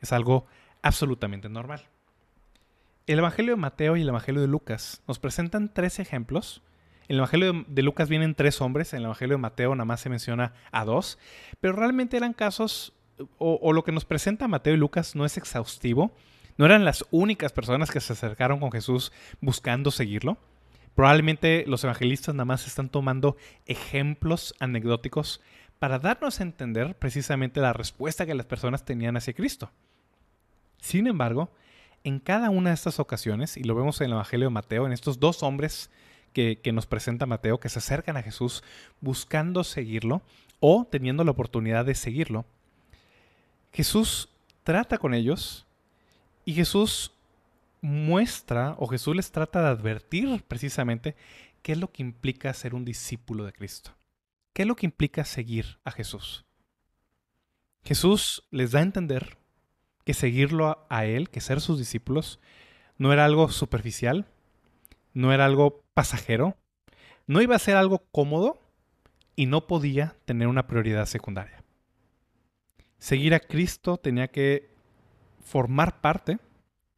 Es 0.00 0.12
algo 0.12 0.46
absolutamente 0.80 1.50
normal. 1.50 1.88
El 3.06 3.18
Evangelio 3.18 3.54
de 3.54 3.60
Mateo 3.60 3.96
y 3.96 4.02
el 4.02 4.08
Evangelio 4.08 4.40
de 4.40 4.48
Lucas 4.48 5.02
nos 5.06 5.18
presentan 5.18 5.72
tres 5.72 5.98
ejemplos. 5.98 6.62
En 7.12 7.16
el 7.16 7.18
Evangelio 7.18 7.66
de 7.68 7.82
Lucas 7.82 8.08
vienen 8.08 8.34
tres 8.34 8.62
hombres, 8.62 8.94
en 8.94 9.00
el 9.00 9.04
Evangelio 9.04 9.36
de 9.36 9.42
Mateo 9.42 9.74
nada 9.74 9.84
más 9.84 10.00
se 10.00 10.08
menciona 10.08 10.54
a 10.70 10.86
dos, 10.86 11.18
pero 11.60 11.74
realmente 11.74 12.16
eran 12.16 12.32
casos, 12.32 12.94
o, 13.36 13.74
lo 13.74 13.84
que 13.84 13.92
nos 13.92 14.06
presenta 14.06 14.48
Mateo 14.48 14.72
y 14.72 14.78
Lucas 14.78 15.14
no 15.14 15.26
es 15.26 15.36
exhaustivo, 15.36 16.16
no 16.56 16.64
eran 16.64 16.86
las 16.86 17.04
únicas 17.10 17.52
personas 17.52 17.90
que 17.90 18.00
se 18.00 18.14
acercaron 18.14 18.60
con 18.60 18.72
Jesús 18.72 19.12
buscando 19.42 19.90
seguirlo. 19.90 20.38
Probablemente 20.94 21.64
los 21.66 21.84
evangelistas 21.84 22.34
nada 22.34 22.46
más 22.46 22.66
están 22.66 22.88
tomando 22.88 23.36
ejemplos 23.66 24.54
anecdóticos 24.58 25.42
para 25.78 25.98
darnos 25.98 26.40
a 26.40 26.44
entender 26.44 26.96
precisamente 26.96 27.60
la 27.60 27.74
respuesta 27.74 28.24
que 28.24 28.34
las 28.34 28.46
personas 28.46 28.86
tenían 28.86 29.18
hacia 29.18 29.34
Cristo. 29.34 29.70
Sin 30.78 31.06
embargo, 31.06 31.52
en 32.04 32.20
cada 32.20 32.48
una 32.48 32.70
de 32.70 32.74
estas 32.74 32.98
ocasiones, 32.98 33.58
y 33.58 33.64
lo 33.64 33.74
vemos 33.74 34.00
en 34.00 34.06
el 34.06 34.12
Evangelio 34.12 34.46
de 34.46 34.54
Mateo, 34.54 34.86
en 34.86 34.92
estos 34.92 35.20
dos 35.20 35.42
hombres 35.42 35.90
que, 36.32 36.72
nos 36.72 36.86
presenta 36.86 37.26
Mateo, 37.26 37.60
que 37.60 37.68
se 37.68 37.78
acercan 37.78 38.16
a 38.16 38.22
Jesús 38.22 38.62
buscando 39.00 39.64
seguirlo 39.64 40.22
o 40.60 40.86
teniendo 40.90 41.24
la 41.24 41.30
oportunidad 41.32 41.84
de 41.84 41.94
seguirlo, 41.94 42.44
Jesús 43.72 44.28
trata 44.64 44.98
con 44.98 45.14
ellos 45.14 45.66
y 46.44 46.54
Jesús 46.54 47.12
muestra 47.80 48.76
o 48.78 48.86
Jesús 48.86 49.16
les 49.16 49.32
trata 49.32 49.62
de 49.62 49.68
advertir 49.68 50.44
precisamente 50.46 51.16
qué 51.62 51.72
es 51.72 51.78
lo 51.78 51.90
que 51.90 52.02
implica 52.02 52.52
ser 52.54 52.74
un 52.74 52.84
discípulo 52.84 53.44
de 53.44 53.52
Cristo. 53.52 53.92
¿Qué 54.52 54.62
es 54.62 54.68
lo 54.68 54.76
que 54.76 54.86
implica 54.86 55.24
seguir 55.24 55.78
a 55.84 55.90
Jesús? 55.90 56.44
Jesús 57.84 58.44
les 58.50 58.72
da 58.72 58.80
a 58.80 58.82
entender 58.82 59.38
que 60.04 60.14
seguirlo 60.14 60.86
a, 60.88 61.04
Él, 61.06 61.30
que 61.30 61.40
ser 61.40 61.60
sus 61.60 61.78
discípulos, 61.78 62.40
no 62.98 63.12
era 63.12 63.24
algo 63.24 63.48
superficial, 63.48 64.26
no 65.14 65.32
era 65.32 65.44
algo 65.44 65.81
pasajero, 65.94 66.56
no 67.26 67.40
iba 67.40 67.56
a 67.56 67.60
ser 67.60 67.76
algo 67.76 67.98
cómodo 68.10 68.60
y 69.36 69.46
no 69.46 69.66
podía 69.66 70.16
tener 70.24 70.48
una 70.48 70.66
prioridad 70.66 71.06
secundaria. 71.06 71.62
Seguir 72.98 73.34
a 73.34 73.40
Cristo 73.40 73.96
tenía 73.96 74.28
que 74.28 74.70
formar 75.42 76.00
parte 76.00 76.38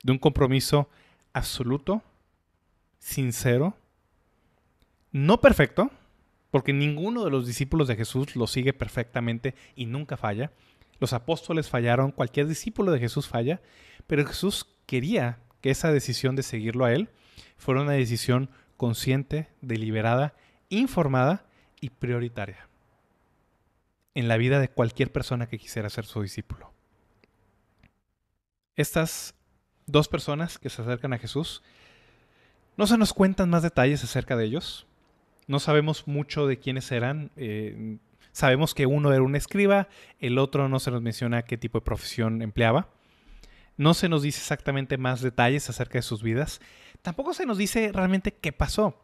de 0.03 0.13
un 0.13 0.19
compromiso 0.19 0.89
absoluto, 1.33 2.03
sincero, 2.99 3.77
no 5.13 5.41
perfecto, 5.41 5.91
porque 6.51 6.73
ninguno 6.73 7.25
de 7.25 7.31
los 7.31 7.47
discípulos 7.47 7.89
de 7.89 7.97
Jesús 7.97 8.37
lo 8.37 8.47
sigue 8.47 8.73
perfectamente 8.73 9.55
y 9.75 9.87
nunca 9.87 10.17
falla, 10.17 10.53
los 11.01 11.13
apóstoles 11.13 11.69
fallaron, 11.69 12.13
cualquier 12.13 12.47
discípulo 12.47 12.93
de 12.93 13.01
Jesús 13.01 13.29
falla, 13.29 13.61
pero 14.07 14.25
Jesús 14.27 14.67
quería 14.87 15.39
que 15.61 15.71
esa 15.71 15.91
decisión 15.93 16.37
de 16.37 16.43
seguirlo 16.43 16.85
a 16.85 16.93
Él 16.93 17.09
fuera 17.57 17.83
una 17.83 17.93
decisión 17.93 18.51
consciente, 18.77 19.49
deliberada, 19.61 20.35
informada 20.69 21.47
y 21.81 21.91
prioritaria 21.91 22.69
en 24.15 24.29
la 24.29 24.37
vida 24.37 24.61
de 24.61 24.69
cualquier 24.69 25.11
persona 25.11 25.49
que 25.49 25.59
quisiera 25.59 25.91
ser 25.91 26.05
su 26.05 26.23
discípulo. 26.23 26.73
Estas 28.77 29.35
dos 29.87 30.09
personas 30.09 30.59
que 30.59 30.71
se 30.71 30.83
acercan 30.83 31.13
a 31.13 31.19
Jesús, 31.19 31.63
no 32.77 32.87
se 32.87 32.99
nos 32.99 33.13
cuentan 33.13 33.51
más 33.51 33.63
detalles 33.63 34.03
acerca 34.05 34.37
de 34.37 34.45
ellos. 34.45 34.87
No 35.47 35.59
sabemos 35.59 36.07
mucho 36.07 36.47
de 36.47 36.59
quiénes 36.59 36.91
eran. 36.91 37.31
Eh, 37.37 37.99
Sabemos 38.35 38.75
que 38.75 38.87
uno 38.87 39.13
era 39.13 39.23
un 39.23 39.37
escriba, 39.37 39.87
el 40.19 40.39
otro 40.39 40.69
no 40.69 40.81
se 40.81 40.91
nos 40.91 41.01
menciona 41.03 41.43
qué 41.43 41.57
tipo 41.57 41.79
de 41.79 41.85
profesión 41.85 42.43
empleaba. 42.43 42.89
No 43.77 43.95
se 43.95 44.09
nos 44.09 44.23
dice 44.23 44.41
exactamente 44.41 44.99
más 44.99 45.21
detalles 45.21 45.71
acerca 45.71 45.99
de 45.99 46.03
sus 46.03 46.21
vidas. 46.21 46.61
Tampoco 47.05 47.35
se 47.35 47.45
nos 47.45 47.59
dice 47.59 47.93
realmente 47.93 48.33
qué 48.33 48.51
pasó. 48.51 48.99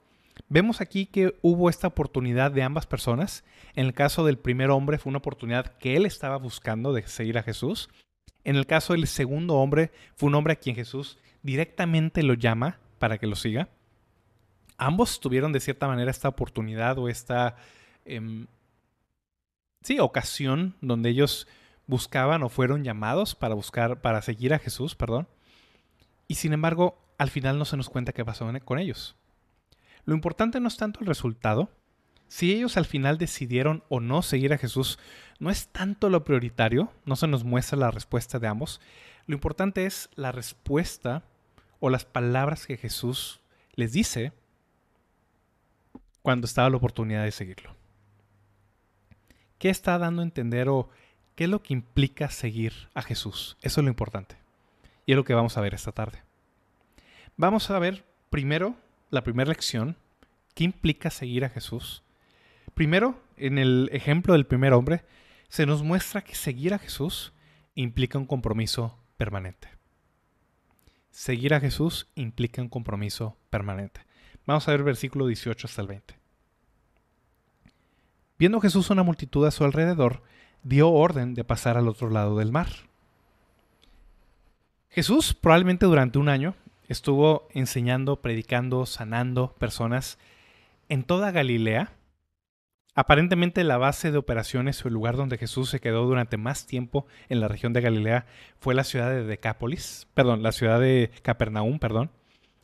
Vemos 0.48 0.80
aquí 0.80 1.04
que 1.04 1.38
hubo 1.42 1.68
esta 1.68 1.86
oportunidad 1.86 2.50
de 2.50 2.62
ambas 2.62 2.86
personas. 2.86 3.44
En 3.74 3.84
el 3.84 3.92
caso 3.92 4.24
del 4.24 4.38
primer 4.38 4.70
hombre 4.70 4.96
fue 4.96 5.10
una 5.10 5.18
oportunidad 5.18 5.76
que 5.76 5.96
él 5.96 6.06
estaba 6.06 6.38
buscando 6.38 6.94
de 6.94 7.06
seguir 7.06 7.36
a 7.36 7.42
Jesús. 7.42 7.90
En 8.42 8.56
el 8.56 8.66
caso 8.66 8.94
del 8.94 9.06
segundo 9.06 9.56
hombre 9.56 9.92
fue 10.16 10.30
un 10.30 10.34
hombre 10.34 10.54
a 10.54 10.56
quien 10.56 10.76
Jesús 10.76 11.18
directamente 11.42 12.22
lo 12.22 12.32
llama 12.32 12.78
para 12.98 13.18
que 13.18 13.26
lo 13.26 13.36
siga. 13.36 13.68
Ambos 14.78 15.20
tuvieron 15.20 15.52
de 15.52 15.60
cierta 15.60 15.86
manera 15.86 16.10
esta 16.10 16.30
oportunidad 16.30 16.98
o 16.98 17.10
esta 17.10 17.56
em, 18.06 18.46
sí, 19.82 19.98
ocasión 20.00 20.74
donde 20.80 21.10
ellos 21.10 21.46
buscaban 21.86 22.42
o 22.44 22.48
fueron 22.48 22.82
llamados 22.82 23.34
para 23.34 23.54
buscar, 23.54 24.00
para 24.00 24.22
seguir 24.22 24.54
a 24.54 24.58
Jesús, 24.58 24.94
perdón. 24.94 25.28
Y 26.28 26.36
sin 26.36 26.54
embargo, 26.54 26.96
al 27.20 27.28
final 27.28 27.58
no 27.58 27.66
se 27.66 27.76
nos 27.76 27.90
cuenta 27.90 28.14
qué 28.14 28.24
pasó 28.24 28.50
con 28.64 28.78
ellos. 28.78 29.14
Lo 30.06 30.14
importante 30.14 30.58
no 30.58 30.68
es 30.68 30.78
tanto 30.78 31.00
el 31.00 31.06
resultado. 31.06 31.68
Si 32.28 32.50
ellos 32.50 32.78
al 32.78 32.86
final 32.86 33.18
decidieron 33.18 33.84
o 33.90 34.00
no 34.00 34.22
seguir 34.22 34.54
a 34.54 34.58
Jesús, 34.58 34.98
no 35.38 35.50
es 35.50 35.68
tanto 35.68 36.08
lo 36.08 36.24
prioritario, 36.24 36.90
no 37.04 37.16
se 37.16 37.26
nos 37.26 37.44
muestra 37.44 37.76
la 37.76 37.90
respuesta 37.90 38.38
de 38.38 38.46
ambos. 38.46 38.80
Lo 39.26 39.34
importante 39.34 39.84
es 39.84 40.08
la 40.14 40.32
respuesta 40.32 41.22
o 41.78 41.90
las 41.90 42.06
palabras 42.06 42.66
que 42.66 42.78
Jesús 42.78 43.42
les 43.74 43.92
dice 43.92 44.32
cuando 46.22 46.46
estaba 46.46 46.70
la 46.70 46.78
oportunidad 46.78 47.24
de 47.24 47.32
seguirlo. 47.32 47.76
¿Qué 49.58 49.68
está 49.68 49.98
dando 49.98 50.22
a 50.22 50.24
entender 50.24 50.70
o 50.70 50.88
qué 51.34 51.44
es 51.44 51.50
lo 51.50 51.62
que 51.62 51.74
implica 51.74 52.30
seguir 52.30 52.88
a 52.94 53.02
Jesús? 53.02 53.58
Eso 53.60 53.82
es 53.82 53.84
lo 53.84 53.90
importante. 53.90 54.38
Y 55.04 55.12
es 55.12 55.16
lo 55.16 55.24
que 55.24 55.34
vamos 55.34 55.58
a 55.58 55.60
ver 55.60 55.74
esta 55.74 55.92
tarde. 55.92 56.29
Vamos 57.40 57.70
a 57.70 57.78
ver 57.78 58.04
primero 58.28 58.74
la 59.08 59.24
primera 59.24 59.48
lección, 59.48 59.96
¿qué 60.54 60.62
implica 60.62 61.08
seguir 61.08 61.46
a 61.46 61.48
Jesús? 61.48 62.02
Primero, 62.74 63.18
en 63.38 63.56
el 63.56 63.88
ejemplo 63.94 64.34
del 64.34 64.44
primer 64.44 64.74
hombre, 64.74 65.06
se 65.48 65.64
nos 65.64 65.82
muestra 65.82 66.20
que 66.20 66.34
seguir 66.34 66.74
a 66.74 66.78
Jesús 66.78 67.32
implica 67.74 68.18
un 68.18 68.26
compromiso 68.26 68.98
permanente. 69.16 69.68
Seguir 71.12 71.54
a 71.54 71.60
Jesús 71.60 72.08
implica 72.14 72.60
un 72.60 72.68
compromiso 72.68 73.38
permanente. 73.48 74.02
Vamos 74.44 74.68
a 74.68 74.72
ver 74.72 74.82
versículo 74.82 75.26
18 75.26 75.66
hasta 75.66 75.80
el 75.80 75.88
20. 75.88 76.18
Viendo 78.38 78.60
Jesús 78.60 78.90
una 78.90 79.02
multitud 79.02 79.46
a 79.46 79.50
su 79.50 79.64
alrededor, 79.64 80.22
dio 80.62 80.90
orden 80.90 81.32
de 81.32 81.44
pasar 81.44 81.78
al 81.78 81.88
otro 81.88 82.10
lado 82.10 82.36
del 82.36 82.52
mar. 82.52 82.68
Jesús 84.90 85.32
probablemente 85.32 85.86
durante 85.86 86.18
un 86.18 86.28
año 86.28 86.54
estuvo 86.90 87.46
enseñando, 87.52 88.20
predicando, 88.20 88.84
sanando 88.84 89.54
personas 89.54 90.18
en 90.88 91.04
toda 91.04 91.30
Galilea. 91.30 91.92
Aparentemente 92.96 93.62
la 93.62 93.78
base 93.78 94.10
de 94.10 94.18
operaciones 94.18 94.84
o 94.84 94.88
el 94.88 94.94
lugar 94.94 95.16
donde 95.16 95.38
Jesús 95.38 95.70
se 95.70 95.80
quedó 95.80 96.04
durante 96.04 96.36
más 96.36 96.66
tiempo 96.66 97.06
en 97.28 97.38
la 97.38 97.46
región 97.46 97.72
de 97.72 97.80
Galilea 97.80 98.26
fue 98.58 98.74
la 98.74 98.82
ciudad 98.82 99.08
de 99.08 99.22
Decápolis, 99.22 100.08
perdón, 100.14 100.42
la 100.42 100.50
ciudad 100.50 100.80
de 100.80 101.12
Capernaum, 101.22 101.78
perdón, 101.78 102.10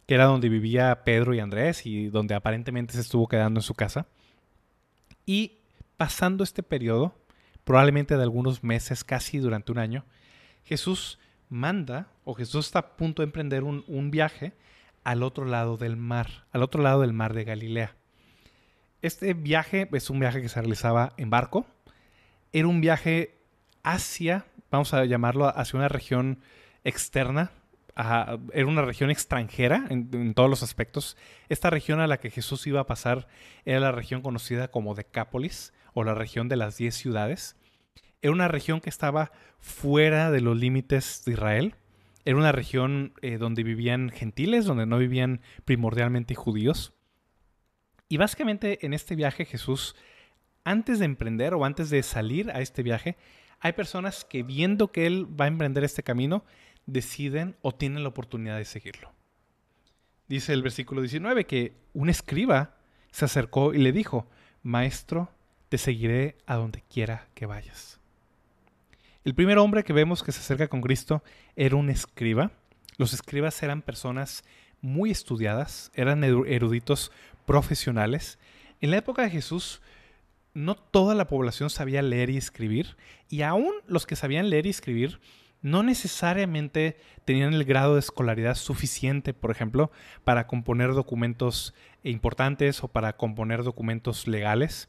que 0.08 0.16
era 0.16 0.24
donde 0.24 0.48
vivía 0.48 1.04
Pedro 1.04 1.32
y 1.32 1.38
Andrés 1.38 1.86
y 1.86 2.08
donde 2.08 2.34
aparentemente 2.34 2.94
se 2.94 3.02
estuvo 3.02 3.28
quedando 3.28 3.60
en 3.60 3.62
su 3.64 3.74
casa. 3.74 4.08
Y 5.24 5.58
pasando 5.96 6.42
este 6.42 6.64
periodo, 6.64 7.14
probablemente 7.62 8.16
de 8.16 8.24
algunos 8.24 8.64
meses, 8.64 9.04
casi 9.04 9.38
durante 9.38 9.70
un 9.70 9.78
año, 9.78 10.04
Jesús 10.64 11.20
manda, 11.48 12.08
o 12.24 12.34
Jesús 12.34 12.66
está 12.66 12.78
a 12.80 12.96
punto 12.96 13.22
de 13.22 13.26
emprender 13.26 13.64
un, 13.64 13.84
un 13.86 14.10
viaje 14.10 14.52
al 15.04 15.22
otro 15.22 15.44
lado 15.44 15.76
del 15.76 15.96
mar, 15.96 16.46
al 16.52 16.62
otro 16.62 16.82
lado 16.82 17.02
del 17.02 17.12
mar 17.12 17.32
de 17.32 17.44
Galilea. 17.44 17.94
Este 19.02 19.34
viaje 19.34 19.88
es 19.92 20.10
un 20.10 20.18
viaje 20.18 20.42
que 20.42 20.48
se 20.48 20.60
realizaba 20.60 21.12
en 21.16 21.30
barco. 21.30 21.64
Era 22.52 22.66
un 22.66 22.80
viaje 22.80 23.38
hacia, 23.84 24.46
vamos 24.70 24.94
a 24.94 25.04
llamarlo, 25.04 25.46
hacia 25.46 25.78
una 25.78 25.88
región 25.88 26.40
externa. 26.82 27.52
era 28.52 28.66
una 28.66 28.82
región 28.82 29.10
extranjera 29.10 29.84
en, 29.90 30.10
en, 30.12 30.34
todos 30.34 30.50
los 30.50 30.64
aspectos. 30.64 31.16
Esta 31.48 31.70
región 31.70 32.00
a 32.00 32.08
la 32.08 32.18
que 32.18 32.30
Jesús 32.30 32.66
iba 32.66 32.80
a 32.80 32.86
pasar 32.86 33.28
era 33.64 33.78
la 33.78 33.92
región 33.92 34.22
conocida 34.22 34.72
como 34.72 34.96
Decápolis 34.96 35.72
o 35.94 36.02
la 36.02 36.14
región 36.14 36.48
de 36.48 36.56
las 36.56 36.76
diez 36.78 36.96
ciudades. 36.96 37.54
Era 38.22 38.32
una 38.32 38.48
región 38.48 38.80
que 38.80 38.90
estaba 38.90 39.32
fuera 39.58 40.30
de 40.30 40.40
los 40.40 40.56
límites 40.56 41.22
de 41.24 41.32
Israel. 41.32 41.74
Era 42.24 42.36
una 42.36 42.52
región 42.52 43.14
eh, 43.22 43.38
donde 43.38 43.62
vivían 43.62 44.10
gentiles, 44.10 44.64
donde 44.64 44.86
no 44.86 44.98
vivían 44.98 45.40
primordialmente 45.64 46.34
judíos. 46.34 46.92
Y 48.08 48.16
básicamente 48.16 48.84
en 48.86 48.94
este 48.94 49.16
viaje 49.16 49.44
Jesús, 49.44 49.96
antes 50.64 50.98
de 50.98 51.04
emprender 51.04 51.54
o 51.54 51.64
antes 51.64 51.90
de 51.90 52.02
salir 52.02 52.50
a 52.50 52.60
este 52.60 52.82
viaje, 52.82 53.16
hay 53.60 53.72
personas 53.72 54.24
que 54.24 54.42
viendo 54.42 54.92
que 54.92 55.06
Él 55.06 55.26
va 55.40 55.46
a 55.46 55.48
emprender 55.48 55.84
este 55.84 56.02
camino, 56.02 56.44
deciden 56.86 57.56
o 57.62 57.74
tienen 57.74 58.02
la 58.02 58.08
oportunidad 58.08 58.58
de 58.58 58.64
seguirlo. 58.64 59.12
Dice 60.28 60.52
el 60.52 60.62
versículo 60.62 61.00
19 61.00 61.46
que 61.46 61.76
un 61.92 62.08
escriba 62.08 62.76
se 63.10 63.24
acercó 63.24 63.74
y 63.74 63.78
le 63.78 63.92
dijo, 63.92 64.28
Maestro, 64.62 65.30
te 65.68 65.78
seguiré 65.78 66.36
a 66.46 66.56
donde 66.56 66.82
quiera 66.82 67.28
que 67.34 67.46
vayas. 67.46 68.00
El 69.26 69.34
primer 69.34 69.58
hombre 69.58 69.82
que 69.82 69.92
vemos 69.92 70.22
que 70.22 70.30
se 70.30 70.38
acerca 70.38 70.68
con 70.68 70.80
Cristo 70.80 71.20
era 71.56 71.74
un 71.74 71.90
escriba. 71.90 72.52
Los 72.96 73.12
escribas 73.12 73.60
eran 73.60 73.82
personas 73.82 74.44
muy 74.80 75.10
estudiadas, 75.10 75.90
eran 75.94 76.22
eruditos 76.22 77.10
profesionales. 77.44 78.38
En 78.80 78.92
la 78.92 78.98
época 78.98 79.22
de 79.22 79.30
Jesús, 79.30 79.82
no 80.54 80.76
toda 80.76 81.16
la 81.16 81.26
población 81.26 81.70
sabía 81.70 82.02
leer 82.02 82.30
y 82.30 82.36
escribir, 82.36 82.96
y 83.28 83.42
aún 83.42 83.72
los 83.88 84.06
que 84.06 84.14
sabían 84.14 84.48
leer 84.48 84.66
y 84.66 84.70
escribir 84.70 85.18
no 85.60 85.82
necesariamente 85.82 86.96
tenían 87.24 87.52
el 87.52 87.64
grado 87.64 87.94
de 87.94 88.00
escolaridad 88.00 88.54
suficiente, 88.54 89.34
por 89.34 89.50
ejemplo, 89.50 89.90
para 90.22 90.46
componer 90.46 90.92
documentos 90.92 91.74
importantes 92.04 92.84
o 92.84 92.86
para 92.86 93.16
componer 93.16 93.64
documentos 93.64 94.28
legales, 94.28 94.88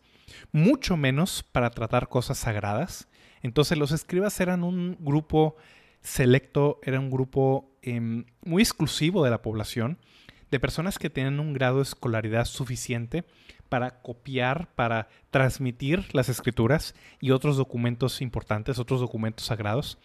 mucho 0.52 0.96
menos 0.96 1.42
para 1.42 1.72
tratar 1.72 2.08
cosas 2.08 2.38
sagradas. 2.38 3.08
Entonces 3.42 3.78
los 3.78 3.92
escribas 3.92 4.40
eran 4.40 4.64
un 4.64 4.98
grupo 5.00 5.56
selecto, 6.02 6.80
era 6.84 7.00
un 7.00 7.10
grupo 7.10 7.70
em, 7.82 8.26
muy 8.44 8.62
exclusivo 8.62 9.24
de 9.24 9.30
la 9.30 9.42
población, 9.42 10.00
de 10.52 10.60
personas 10.60 10.98
que 10.98 11.10
tenían 11.10 11.40
un 11.40 11.54
grado 11.54 11.78
de 11.78 11.84
escolaridad 11.84 12.46
suficiente 12.46 13.26
para 13.68 14.02
copiar, 14.02 14.70
para 14.76 15.10
transmitir 15.30 16.06
las 16.16 16.30
escrituras 16.30 16.96
y 17.20 17.32
otros 17.32 17.58
documentos 17.58 18.22
importantes, 18.22 18.80
otros 18.80 19.02
documentos 19.02 19.46
sagrados. 19.46 19.98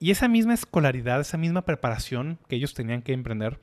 Y 0.00 0.10
esa 0.10 0.28
misma 0.28 0.54
escolaridad, 0.54 1.20
esa 1.20 1.38
misma 1.38 1.62
preparación 1.62 2.38
que 2.48 2.56
ellos 2.56 2.74
tenían 2.74 3.02
que 3.02 3.12
emprender, 3.12 3.60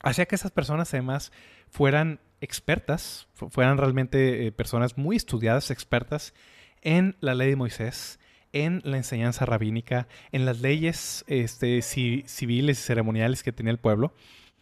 hacía 0.00 0.26
que 0.26 0.34
esas 0.34 0.50
personas 0.50 0.92
además 0.94 1.32
fueran 1.68 2.20
expertas, 2.40 3.28
fueran 3.34 3.78
realmente 3.78 4.46
eh, 4.46 4.52
personas 4.52 4.96
muy 4.96 5.16
estudiadas, 5.16 5.70
expertas 5.70 6.34
en 6.82 7.16
la 7.20 7.34
ley 7.34 7.50
de 7.50 7.56
Moisés, 7.56 8.18
en 8.52 8.80
la 8.84 8.96
enseñanza 8.96 9.44
rabínica, 9.46 10.08
en 10.32 10.44
las 10.44 10.60
leyes 10.60 11.24
este, 11.26 11.82
civiles 11.82 12.78
y 12.78 12.82
ceremoniales 12.82 13.42
que 13.42 13.52
tenía 13.52 13.72
el 13.72 13.78
pueblo. 13.78 14.14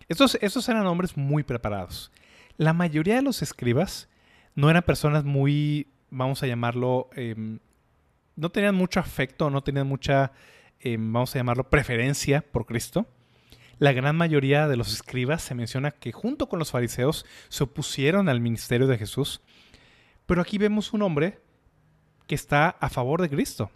Estos, 0.08 0.68
eran 0.68 0.86
hombres 0.86 1.16
muy 1.16 1.42
preparados. 1.42 2.12
La 2.56 2.72
mayoría 2.72 3.16
de 3.16 3.22
los 3.22 3.42
escribas 3.42 4.08
no 4.54 4.70
eran 4.70 4.82
personas 4.82 5.24
muy, 5.24 5.88
vamos 6.10 6.42
a 6.42 6.46
llamarlo, 6.46 7.10
em, 7.14 7.58
no 8.36 8.50
tenían 8.50 8.74
mucho 8.74 9.00
afecto, 9.00 9.50
no 9.50 9.62
tenían 9.62 9.86
mucha, 9.86 10.32
em, 10.80 11.12
vamos 11.12 11.34
a 11.34 11.38
llamarlo, 11.38 11.68
preferencia 11.68 12.40
por 12.40 12.66
Cristo. 12.66 13.06
La 13.78 13.92
gran 13.92 14.16
mayoría 14.16 14.68
de 14.68 14.76
los 14.76 14.92
escribas 14.92 15.42
se 15.42 15.54
menciona 15.54 15.90
que 15.90 16.12
junto 16.12 16.48
con 16.48 16.58
los 16.58 16.70
fariseos 16.70 17.26
se 17.48 17.64
opusieron 17.64 18.28
al 18.28 18.40
ministerio 18.40 18.86
de 18.86 18.96
Jesús. 18.96 19.42
Pero 20.24 20.40
aquí 20.40 20.56
vemos 20.56 20.92
un 20.92 21.02
hombre 21.02 21.40
que 22.26 22.34
está 22.34 22.68
a 22.68 22.88
favor 22.88 23.22
de 23.22 23.28
Cristo. 23.28 23.70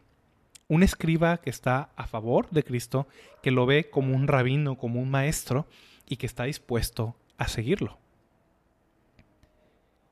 Un 0.69 0.83
escriba 0.83 1.39
que 1.39 1.51
está 1.51 1.91
a 1.97 2.07
favor 2.07 2.49
de 2.51 2.63
Cristo, 2.63 3.09
que 3.43 3.51
lo 3.51 3.67
ve 3.67 3.91
como 3.91 4.15
un 4.15 4.29
rabino, 4.29 4.77
como 4.77 5.01
un 5.01 5.11
maestro 5.11 5.67
y 6.07 6.17
que 6.17 6.27
está 6.27 6.45
dispuesto 6.45 7.17
a 7.39 7.49
seguirlo. 7.49 7.99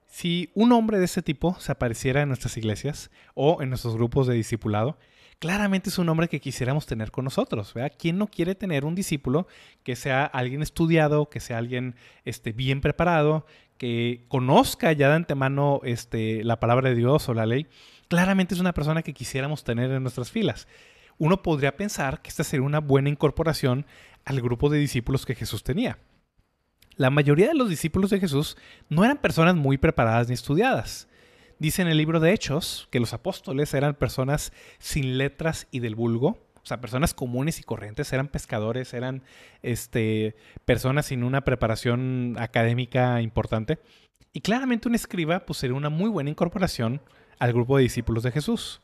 Si 0.06 0.50
un 0.54 0.72
hombre 0.72 0.98
de 0.98 1.04
ese 1.04 1.22
tipo 1.22 1.54
se 1.60 1.70
apareciera 1.70 2.22
en 2.22 2.28
nuestras 2.28 2.56
iglesias 2.56 3.10
o 3.34 3.62
en 3.62 3.68
nuestros 3.68 3.94
grupos 3.94 4.26
de 4.26 4.34
discipulado, 4.34 4.98
claramente 5.38 5.90
es 5.90 5.98
un 5.98 6.08
hombre 6.08 6.28
que 6.28 6.40
quisiéramos 6.40 6.86
tener 6.86 7.10
con 7.10 7.24
nosotros. 7.24 7.74
¿Quién 7.98 8.18
no 8.18 8.26
quiere 8.26 8.54
tener 8.54 8.84
un 8.84 8.94
discípulo 8.94 9.46
que 9.82 9.96
sea 9.96 10.24
alguien 10.24 10.62
estudiado, 10.62 11.28
que 11.28 11.40
sea 11.40 11.58
alguien 11.58 11.94
este, 12.24 12.52
bien 12.52 12.80
preparado, 12.80 13.46
que 13.76 14.24
conozca 14.28 14.92
ya 14.92 15.08
de 15.10 15.14
antemano 15.14 15.80
este, 15.84 16.42
la 16.42 16.58
palabra 16.58 16.88
de 16.88 16.96
Dios 16.96 17.28
o 17.28 17.34
la 17.34 17.46
ley? 17.46 17.68
Claramente 18.08 18.54
es 18.54 18.60
una 18.60 18.74
persona 18.74 19.02
que 19.02 19.14
quisiéramos 19.14 19.64
tener 19.64 19.90
en 19.90 20.02
nuestras 20.02 20.30
filas. 20.30 20.66
Uno 21.18 21.42
podría 21.42 21.76
pensar 21.76 22.22
que 22.22 22.30
esta 22.30 22.44
sería 22.44 22.66
una 22.66 22.80
buena 22.80 23.08
incorporación 23.08 23.86
al 24.24 24.40
grupo 24.40 24.70
de 24.70 24.78
discípulos 24.78 25.26
que 25.26 25.34
Jesús 25.34 25.62
tenía. 25.62 25.98
La 26.96 27.10
mayoría 27.10 27.48
de 27.48 27.54
los 27.54 27.68
discípulos 27.68 28.10
de 28.10 28.20
Jesús 28.20 28.56
no 28.88 29.04
eran 29.04 29.18
personas 29.18 29.54
muy 29.54 29.78
preparadas 29.78 30.28
ni 30.28 30.34
estudiadas. 30.34 31.08
Dice 31.58 31.82
en 31.82 31.88
el 31.88 31.96
libro 31.96 32.20
de 32.20 32.32
Hechos 32.32 32.88
que 32.90 33.00
los 33.00 33.12
apóstoles 33.12 33.74
eran 33.74 33.94
personas 33.94 34.52
sin 34.78 35.18
letras 35.18 35.66
y 35.70 35.80
del 35.80 35.96
vulgo, 35.96 36.48
o 36.62 36.66
sea, 36.68 36.80
personas 36.80 37.14
comunes 37.14 37.58
y 37.60 37.62
corrientes, 37.62 38.12
eran 38.12 38.28
pescadores, 38.28 38.94
eran 38.94 39.22
este, 39.62 40.36
personas 40.64 41.06
sin 41.06 41.24
una 41.24 41.42
preparación 41.42 42.36
académica 42.38 43.22
importante. 43.22 43.78
Y 44.32 44.40
claramente 44.40 44.88
un 44.88 44.94
escriba 44.94 45.46
pues, 45.46 45.58
sería 45.58 45.76
una 45.76 45.88
muy 45.88 46.10
buena 46.10 46.30
incorporación 46.30 47.00
al 47.38 47.52
grupo 47.52 47.76
de 47.76 47.84
discípulos 47.84 48.22
de 48.22 48.32
Jesús. 48.32 48.80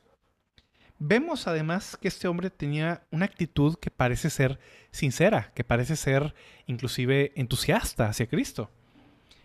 Vemos 0.98 1.46
además 1.46 1.96
que 2.00 2.08
este 2.08 2.28
hombre 2.28 2.50
tenía 2.50 3.04
una 3.10 3.24
actitud 3.24 3.76
que 3.78 3.90
parece 3.90 4.30
ser 4.30 4.60
sincera, 4.90 5.52
que 5.54 5.64
parece 5.64 5.96
ser 5.96 6.34
inclusive 6.66 7.32
entusiasta 7.34 8.08
hacia 8.08 8.28
Cristo. 8.28 8.70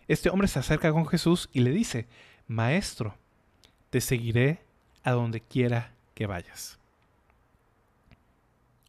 Este 0.06 0.30
hombre 0.30 0.48
se 0.48 0.58
acerca 0.58 0.92
con 0.92 1.06
Jesús 1.06 1.48
y 1.52 1.60
le 1.60 1.70
dice, 1.70 2.06
Maestro, 2.46 3.16
te 3.90 4.00
seguiré 4.00 4.60
a 5.02 5.12
donde 5.12 5.40
quiera 5.40 5.92
que 6.14 6.26
vayas. 6.26 6.78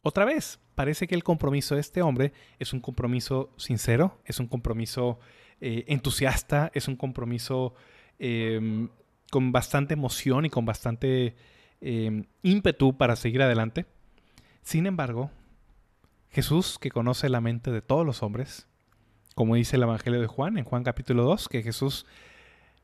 Otra 0.02 0.24
vez, 0.24 0.58
parece 0.74 1.06
que 1.06 1.14
el 1.14 1.24
compromiso 1.24 1.74
de 1.74 1.80
este 1.80 2.02
hombre 2.02 2.32
es 2.58 2.72
un 2.72 2.80
compromiso 2.80 3.50
sincero, 3.56 4.20
es 4.24 4.40
un 4.40 4.46
compromiso 4.46 5.18
eh, 5.60 5.84
entusiasta, 5.86 6.70
es 6.74 6.88
un 6.88 6.96
compromiso 6.96 7.74
em, 8.18 8.88
con 9.32 9.50
bastante 9.50 9.94
emoción 9.94 10.44
y 10.44 10.50
con 10.50 10.66
bastante 10.66 11.34
em, 11.80 12.26
ímpetu 12.42 12.98
para 12.98 13.16
seguir 13.16 13.40
adelante. 13.40 13.86
Sin 14.60 14.84
embargo, 14.84 15.30
Jesús, 16.28 16.78
que 16.78 16.90
conoce 16.90 17.30
la 17.30 17.40
mente 17.40 17.70
de 17.70 17.80
todos 17.80 18.04
los 18.04 18.22
hombres, 18.22 18.68
como 19.34 19.54
dice 19.54 19.76
el 19.76 19.84
Evangelio 19.84 20.20
de 20.20 20.26
Juan, 20.26 20.58
en 20.58 20.66
Juan 20.66 20.84
capítulo 20.84 21.24
2, 21.24 21.48
que 21.48 21.62
Jesús 21.62 22.04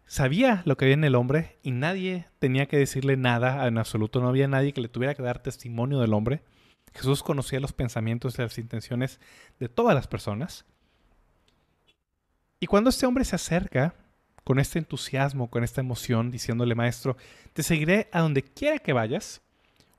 sabía 0.07 0.63
lo 0.65 0.79
que 0.79 0.87
había 0.87 0.95
en 0.95 1.05
el 1.05 1.17
hombre 1.17 1.59
y 1.63 1.73
nadie 1.73 2.29
tenía 2.39 2.65
que 2.65 2.79
decirle 2.79 3.19
nada 3.19 3.67
en 3.67 3.77
absoluto, 3.77 4.23
no 4.23 4.29
había 4.29 4.49
nadie 4.49 4.73
que 4.73 4.81
le 4.81 4.89
tuviera 4.89 5.15
que 5.15 5.23
dar 5.23 5.43
testimonio 5.43 6.01
del 6.01 6.15
hombre. 6.15 6.43
Jesús 6.95 7.23
conocía 7.23 7.61
los 7.61 7.75
pensamientos 7.75 8.39
y 8.39 8.43
las 8.43 8.57
intenciones 8.57 9.21
de 9.61 9.69
todas 9.69 9.95
las 9.95 10.07
personas. 10.07 10.65
Y 12.59 12.67
cuando 12.69 12.89
este 12.89 13.05
hombre 13.05 13.27
se 13.27 13.37
acerca 13.37 13.95
con 14.49 14.59
este 14.59 14.79
entusiasmo, 14.79 15.51
con 15.51 15.63
esta 15.63 15.83
emoción, 15.83 16.31
diciéndole, 16.31 16.75
Maestro, 16.75 17.19
te 17.53 17.63
seguiré 17.63 18.09
a 18.13 18.21
donde 18.21 18.43
quiera 18.43 18.79
que 18.79 18.95
vayas, 18.95 19.43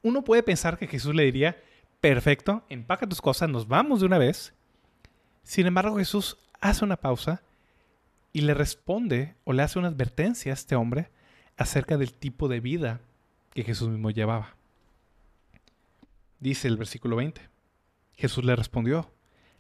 uno 0.01 0.23
puede 0.23 0.41
pensar 0.41 0.79
que 0.79 0.88
Jesús 0.88 1.13
le 1.13 1.23
diría, 1.23 1.62
perfecto, 2.01 2.63
empaca 2.67 3.05
tus 3.05 3.21
cosas, 3.21 3.47
nos 3.47 3.67
vamos 3.67 3.99
de 3.99 4.07
una 4.07 4.17
vez. 4.17 4.55
Sin 5.43 5.67
embargo, 5.67 5.99
Jesús 5.99 6.35
hace 6.62 6.83
una 6.83 6.97
pausa 6.97 7.43
y 8.33 8.41
le 8.41 8.55
responde 8.55 9.35
o 9.43 9.53
le 9.53 9.62
hace 9.62 9.77
una 9.77 9.89
advertencia 9.89 10.51
a 10.51 10.55
este 10.55 10.75
hombre 10.75 11.12
acerca 11.55 11.95
del 11.97 12.12
tipo 12.12 12.47
de 12.47 12.59
vida 12.59 13.01
que 13.53 13.63
Jesús 13.63 13.89
mismo 13.89 14.09
llevaba. 14.09 14.55
Dice 16.39 16.67
el 16.67 16.77
versículo 16.77 17.17
20. 17.17 17.39
Jesús 18.15 18.43
le 18.43 18.55
respondió, 18.55 19.12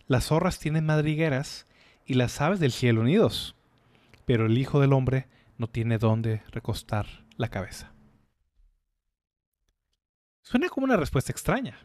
las 0.07 0.29
zorras 0.29 0.57
tienen 0.57 0.87
madrigueras 0.87 1.67
y 2.07 2.15
las 2.15 2.41
aves 2.41 2.59
del 2.59 2.71
cielo 2.71 3.03
nidos, 3.03 3.55
pero 4.29 4.45
el 4.45 4.59
Hijo 4.59 4.79
del 4.79 4.93
Hombre 4.93 5.27
no 5.57 5.65
tiene 5.65 5.97
dónde 5.97 6.43
recostar 6.51 7.07
la 7.35 7.47
cabeza. 7.47 7.93
Suena 10.43 10.69
como 10.69 10.83
una 10.83 10.97
respuesta 10.97 11.31
extraña. 11.31 11.79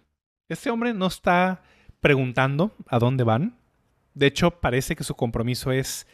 Este 0.51 0.69
hombre 0.69 0.93
no 0.93 1.07
está 1.07 1.63
preguntando 2.01 2.77
a 2.87 2.99
dónde 2.99 3.25
van. 3.25 3.57
De 4.13 4.27
hecho, 4.27 4.61
parece 4.61 4.95
que 4.95 5.05
su 5.05 5.15
compromiso 5.15 5.73
es 5.73 6.07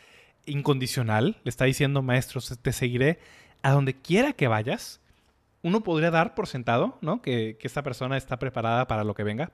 incondicional. 0.46 1.40
Le 1.42 1.48
está 1.48 1.64
diciendo, 1.64 2.00
maestro, 2.00 2.40
te 2.40 2.72
seguiré 2.72 3.18
a 3.62 3.72
donde 3.72 4.00
quiera 4.00 4.32
que 4.32 4.46
vayas. 4.46 5.00
Uno 5.62 5.82
podría 5.82 6.12
dar 6.12 6.36
por 6.36 6.46
sentado, 6.46 6.96
¿no? 7.00 7.22
Que, 7.22 7.56
que 7.58 7.66
esta 7.66 7.82
persona 7.82 8.16
está 8.16 8.38
preparada 8.38 8.86
para 8.86 9.02
lo 9.02 9.14
que 9.14 9.24
venga. 9.24 9.50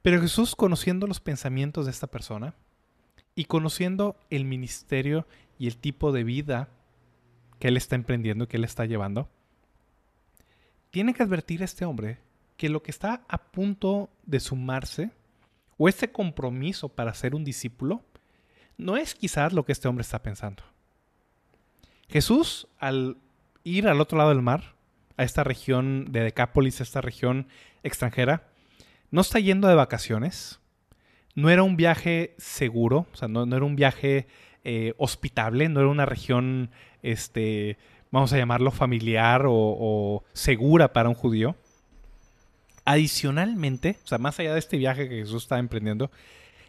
Pero 0.00 0.18
Jesús, 0.22 0.56
conociendo 0.56 1.06
los 1.06 1.20
pensamientos 1.20 1.84
de 1.84 1.90
esta 1.90 2.06
persona, 2.06 2.54
y 3.34 3.44
conociendo 3.44 4.16
el 4.30 4.44
ministerio 4.44 5.26
y 5.58 5.66
el 5.66 5.76
tipo 5.76 6.12
de 6.12 6.24
vida 6.24 6.68
que 7.58 7.68
él 7.68 7.76
está 7.76 7.94
emprendiendo, 7.94 8.48
que 8.48 8.56
él 8.56 8.64
está 8.64 8.84
llevando, 8.84 9.28
tiene 10.90 11.14
que 11.14 11.22
advertir 11.22 11.62
a 11.62 11.64
este 11.64 11.84
hombre 11.84 12.18
que 12.56 12.68
lo 12.68 12.82
que 12.82 12.90
está 12.90 13.24
a 13.28 13.38
punto 13.38 14.10
de 14.24 14.40
sumarse, 14.40 15.10
o 15.76 15.88
este 15.88 16.12
compromiso 16.12 16.88
para 16.88 17.14
ser 17.14 17.34
un 17.34 17.44
discípulo, 17.44 18.04
no 18.76 18.96
es 18.96 19.14
quizás 19.14 19.52
lo 19.52 19.64
que 19.64 19.72
este 19.72 19.88
hombre 19.88 20.02
está 20.02 20.22
pensando. 20.22 20.62
Jesús, 22.08 22.68
al 22.78 23.16
ir 23.64 23.88
al 23.88 24.00
otro 24.00 24.18
lado 24.18 24.30
del 24.30 24.42
mar, 24.42 24.74
a 25.16 25.24
esta 25.24 25.44
región 25.44 26.12
de 26.12 26.20
Decápolis, 26.20 26.80
a 26.80 26.84
esta 26.84 27.00
región 27.00 27.48
extranjera, 27.82 28.48
no 29.10 29.20
está 29.20 29.38
yendo 29.38 29.68
de 29.68 29.74
vacaciones, 29.74 30.60
no 31.34 31.50
era 31.50 31.62
un 31.62 31.76
viaje 31.76 32.34
seguro, 32.38 33.06
o 33.12 33.16
sea, 33.16 33.28
no, 33.28 33.44
era 33.44 33.64
un 33.64 33.76
viaje 33.76 34.26
eh, 34.64 34.94
hospitable, 34.98 35.68
no 35.68 35.80
era 35.80 35.88
una 35.88 36.06
región, 36.06 36.70
este, 37.02 37.76
vamos 38.10 38.32
a 38.32 38.38
llamarlo 38.38 38.70
familiar 38.70 39.44
o 39.46 40.24
segura 40.32 40.92
para 40.92 41.08
un 41.08 41.14
judío. 41.14 41.56
Adicionalmente, 42.84 43.98
o 44.04 44.06
sea, 44.06 44.18
más 44.18 44.38
allá 44.38 44.52
de 44.52 44.58
este 44.58 44.76
viaje 44.76 45.08
que 45.08 45.16
Jesús 45.16 45.44
estaba 45.44 45.58
emprendiendo, 45.58 46.10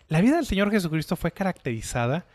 la 0.08 0.22
vida 0.22 0.36
del 0.36 0.46
Señor 0.46 0.70
Jesucristo 0.70 1.16
fue 1.16 1.32
caracterizada 1.32 2.26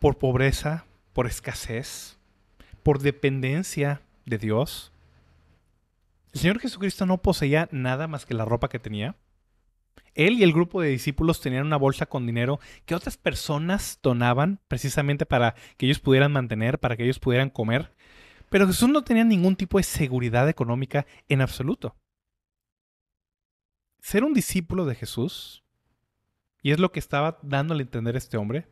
por 0.00 0.18
pobreza, 0.18 0.84
por 1.12 1.26
escasez, 1.26 2.18
por 2.82 2.98
dependencia 2.98 4.02
de 4.26 4.38
Dios. 4.38 4.92
El 6.32 6.40
Señor 6.40 6.58
Jesucristo 6.58 7.06
no 7.06 7.18
poseía 7.18 7.68
nada 7.70 8.08
más 8.08 8.26
que 8.26 8.34
la 8.34 8.44
ropa 8.44 8.68
que 8.68 8.80
tenía. 8.80 9.14
Él 10.14 10.34
y 10.34 10.42
el 10.42 10.52
grupo 10.52 10.80
de 10.80 10.88
discípulos 10.88 11.40
tenían 11.40 11.66
una 11.66 11.76
bolsa 11.76 12.06
con 12.06 12.26
dinero 12.26 12.60
que 12.86 12.94
otras 12.94 13.16
personas 13.16 13.98
donaban 14.02 14.60
precisamente 14.68 15.26
para 15.26 15.54
que 15.76 15.86
ellos 15.86 16.00
pudieran 16.00 16.32
mantener, 16.32 16.78
para 16.78 16.96
que 16.96 17.04
ellos 17.04 17.18
pudieran 17.18 17.50
comer. 17.50 17.92
Pero 18.50 18.66
Jesús 18.66 18.88
no 18.88 19.02
tenía 19.02 19.24
ningún 19.24 19.56
tipo 19.56 19.78
de 19.78 19.84
seguridad 19.84 20.48
económica 20.48 21.06
en 21.28 21.40
absoluto 21.40 21.96
ser 24.00 24.24
un 24.24 24.32
discípulo 24.32 24.86
de 24.86 24.94
Jesús, 24.94 25.62
y 26.62 26.72
es 26.72 26.78
lo 26.78 26.92
que 26.92 26.98
estaba 26.98 27.38
dándole 27.42 27.82
a 27.82 27.84
entender 27.84 28.16
este 28.16 28.36
hombre, 28.36 28.66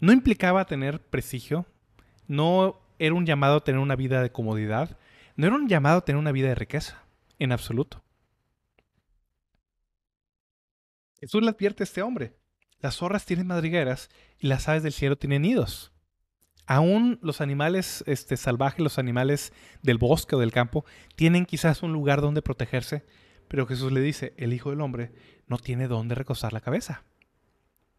no 0.00 0.12
implicaba 0.12 0.66
tener 0.66 1.00
prestigio, 1.00 1.66
no 2.26 2.80
era 2.98 3.14
un 3.14 3.26
llamado 3.26 3.56
a 3.56 3.64
tener 3.64 3.80
una 3.80 3.96
vida 3.96 4.22
de 4.22 4.32
comodidad, 4.32 4.98
no 5.36 5.46
era 5.46 5.56
un 5.56 5.68
llamado 5.68 5.98
a 5.98 6.04
tener 6.04 6.18
una 6.18 6.32
vida 6.32 6.48
de 6.48 6.54
riqueza, 6.54 7.04
en 7.38 7.52
absoluto. 7.52 8.02
Jesús 11.20 11.42
le 11.42 11.50
advierte 11.50 11.82
a 11.82 11.84
este 11.84 12.02
hombre, 12.02 12.34
las 12.80 12.96
zorras 12.96 13.24
tienen 13.26 13.46
madrigueras 13.46 14.08
y 14.38 14.46
las 14.46 14.68
aves 14.68 14.82
del 14.82 14.92
cielo 14.92 15.16
tienen 15.16 15.42
nidos. 15.42 15.92
Aún 16.66 17.18
los 17.22 17.40
animales 17.40 18.04
este, 18.06 18.36
salvajes, 18.36 18.80
los 18.80 18.98
animales 18.98 19.52
del 19.82 19.98
bosque 19.98 20.36
o 20.36 20.38
del 20.38 20.52
campo, 20.52 20.84
tienen 21.16 21.46
quizás 21.46 21.82
un 21.82 21.92
lugar 21.92 22.20
donde 22.20 22.42
protegerse, 22.42 23.04
pero 23.48 23.66
Jesús 23.66 23.90
le 23.90 24.00
dice, 24.00 24.34
el 24.36 24.52
Hijo 24.52 24.70
del 24.70 24.82
Hombre 24.82 25.12
no 25.46 25.56
tiene 25.56 25.88
dónde 25.88 26.14
recostar 26.14 26.52
la 26.52 26.60
cabeza. 26.60 27.04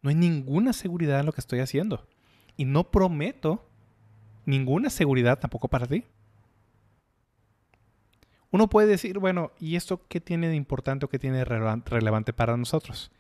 No 0.02 0.10
hay 0.10 0.16
ninguna 0.16 0.72
seguridad 0.74 1.20
en 1.20 1.26
lo 1.26 1.34
que 1.34 1.42
estoy 1.42 1.60
haciendo. 1.60 2.08
Y 2.56 2.66
no 2.66 2.92
prometo 2.92 3.68
ninguna 4.46 4.90
seguridad 4.90 5.40
tampoco 5.40 5.68
para 5.68 5.88
ti. 5.88 6.06
Uno 8.52 8.70
puede 8.70 8.88
decir, 8.88 9.20
bueno, 9.20 9.52
¿y 9.60 9.76
esto 9.76 10.02
qué 10.08 10.20
tiene 10.20 10.48
de 10.48 10.56
importante 10.56 11.06
o 11.06 11.10
qué 11.10 11.20
tiene 11.20 11.38
de 11.38 11.46
relevante 11.46 12.34
para 12.34 12.58
nosotros? 12.58 13.12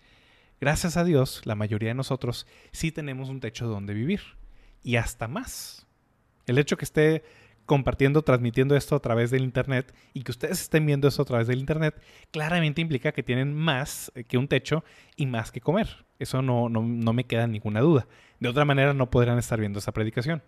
Gracias 0.59 0.97
a 0.97 1.03
Dios, 1.03 1.41
la 1.45 1.55
mayoría 1.55 1.89
de 1.89 1.95
nosotros 1.95 2.47
sí 2.71 2.91
tenemos 2.91 3.29
un 3.29 3.39
techo 3.39 3.67
donde 3.67 3.93
vivir. 3.93 4.21
Y 4.83 4.95
hasta 4.95 5.27
más. 5.27 5.87
El 6.47 6.57
hecho 6.57 6.77
que 6.77 6.85
esté 6.85 7.23
compartiendo, 7.65 8.23
transmitiendo 8.23 8.75
esto 8.75 8.95
a 8.95 8.99
través 8.99 9.29
del 9.29 9.43
Internet 9.43 9.93
y 10.13 10.23
que 10.23 10.31
ustedes 10.31 10.59
estén 10.59 10.87
viendo 10.87 11.07
esto 11.07 11.21
a 11.21 11.25
través 11.25 11.47
del 11.47 11.59
Internet, 11.59 12.01
claramente 12.31 12.81
implica 12.81 13.11
que 13.11 13.21
tienen 13.21 13.53
más 13.53 14.11
eh, 14.15 14.23
que 14.23 14.39
un 14.39 14.47
techo 14.47 14.83
y 15.15 15.27
más 15.27 15.51
que 15.51 15.61
comer. 15.61 16.05
Eso 16.17 16.41
no, 16.41 16.67
no, 16.67 16.81
no 16.81 17.13
me 17.13 17.25
queda 17.25 17.45
ninguna 17.45 17.81
duda. 17.81 18.07
De 18.39 18.49
otra 18.49 18.65
manera 18.65 18.95
no 18.95 19.11
podrán 19.11 19.37
estar 19.37 19.59
viendo 19.59 19.77
esa 19.77 19.91
predicación. 19.91 20.41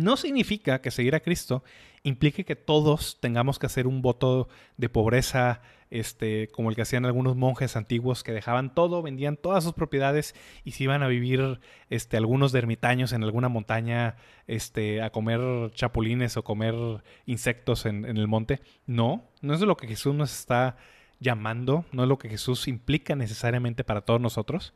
No 0.00 0.16
significa 0.16 0.80
que 0.80 0.90
seguir 0.90 1.14
a 1.14 1.20
Cristo 1.20 1.62
implique 2.04 2.46
que 2.46 2.56
todos 2.56 3.18
tengamos 3.20 3.58
que 3.58 3.66
hacer 3.66 3.86
un 3.86 4.00
voto 4.00 4.48
de 4.78 4.88
pobreza, 4.88 5.60
este, 5.90 6.48
como 6.48 6.70
el 6.70 6.76
que 6.76 6.80
hacían 6.80 7.04
algunos 7.04 7.36
monjes 7.36 7.76
antiguos 7.76 8.24
que 8.24 8.32
dejaban 8.32 8.74
todo, 8.74 9.02
vendían 9.02 9.36
todas 9.36 9.62
sus 9.62 9.74
propiedades 9.74 10.34
y 10.64 10.70
se 10.70 10.84
iban 10.84 11.02
a 11.02 11.08
vivir 11.08 11.60
este, 11.90 12.16
algunos 12.16 12.50
de 12.50 12.60
ermitaños 12.60 13.12
en 13.12 13.24
alguna 13.24 13.50
montaña 13.50 14.16
este, 14.46 15.02
a 15.02 15.10
comer 15.10 15.70
chapulines 15.72 16.38
o 16.38 16.44
comer 16.44 16.74
insectos 17.26 17.84
en, 17.84 18.06
en 18.06 18.16
el 18.16 18.26
monte. 18.26 18.62
No, 18.86 19.24
no 19.42 19.52
es 19.52 19.60
lo 19.60 19.76
que 19.76 19.86
Jesús 19.86 20.14
nos 20.14 20.32
está 20.32 20.78
llamando, 21.18 21.84
no 21.92 22.04
es 22.04 22.08
lo 22.08 22.18
que 22.18 22.30
Jesús 22.30 22.68
implica 22.68 23.16
necesariamente 23.16 23.84
para 23.84 24.00
todos 24.00 24.20
nosotros. 24.20 24.72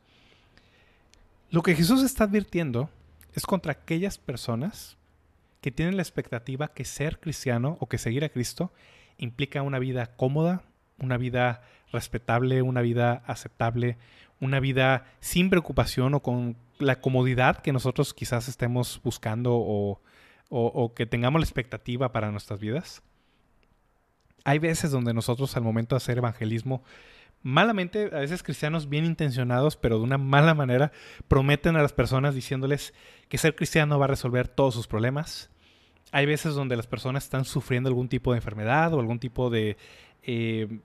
Lo 1.49 1.63
que 1.63 1.73
Jesús 1.73 2.03
está 2.03 2.25
advirtiendo 2.25 2.91
es 3.33 3.47
contra 3.47 3.71
aquellas 3.71 4.19
personas 4.19 4.99
que 5.65 5.71
tienen 5.71 5.95
la 5.95 6.03
expectativa 6.03 6.67
que 6.67 6.85
ser 6.85 7.19
cristiano 7.19 7.75
o 7.79 7.89
que 7.89 7.97
seguir 7.97 8.23
a 8.23 8.29
Cristo 8.29 8.71
implica 9.17 9.63
una 9.63 9.79
vida 9.79 10.15
cómoda, 10.15 10.61
una 10.99 11.17
vida 11.17 11.63
respetable, 11.91 12.61
una 12.61 12.81
vida 12.81 13.23
aceptable, 13.25 13.97
una 14.39 14.59
vida 14.59 15.07
sin 15.21 15.49
preocupación 15.49 16.13
o 16.13 16.19
con 16.19 16.55
la 16.77 17.01
comodidad 17.01 17.63
que 17.63 17.73
nosotros 17.73 18.13
quizás 18.13 18.47
estemos 18.47 19.01
buscando 19.03 19.55
o, 19.55 20.01
o, 20.49 20.93
que 20.93 21.07
tengamos 21.07 21.41
la 21.41 21.45
expectativa 21.45 22.11
para 22.11 22.29
nuestras 22.29 22.59
vidas. 22.59 23.01
Hay 24.43 24.59
veces 24.59 24.91
donde 24.91 25.15
nosotros 25.15 25.57
al 25.57 25.63
momento 25.63 25.95
de 25.95 25.97
hacer 25.97 26.19
evangelismo, 26.19 26.83
malamente, 27.41 28.11
a 28.13 28.19
veces 28.19 28.43
cristianos 28.43 28.87
bien 28.87 29.03
intencionados, 29.03 29.77
pero 29.77 29.97
de 29.97 30.03
una 30.03 30.19
mala 30.19 30.53
manera, 30.53 30.91
prometen 31.27 31.75
a 31.75 31.81
las 31.81 31.93
personas 31.93 32.35
diciéndoles 32.35 32.93
que 33.29 33.39
ser 33.39 33.55
cristiano 33.55 33.97
va 33.97 34.05
a 34.05 34.09
resolver 34.09 34.47
todos 34.47 34.75
sus 34.75 34.85
problemas, 34.85 35.49
hay 36.15 36.25
veces 36.25 36.55
donde 36.55 36.77
las 36.77 36.87
personas 36.87 37.25
están 37.25 37.43
sufriendo 37.43 37.89
algún 37.89 38.07
tipo 38.07 38.31
de 38.31 38.37
enfermedad 38.37 38.93
o 38.93 39.01
algún 39.01 39.19
tipo 39.19 39.49
de 39.49 39.75
eh, 40.23 40.79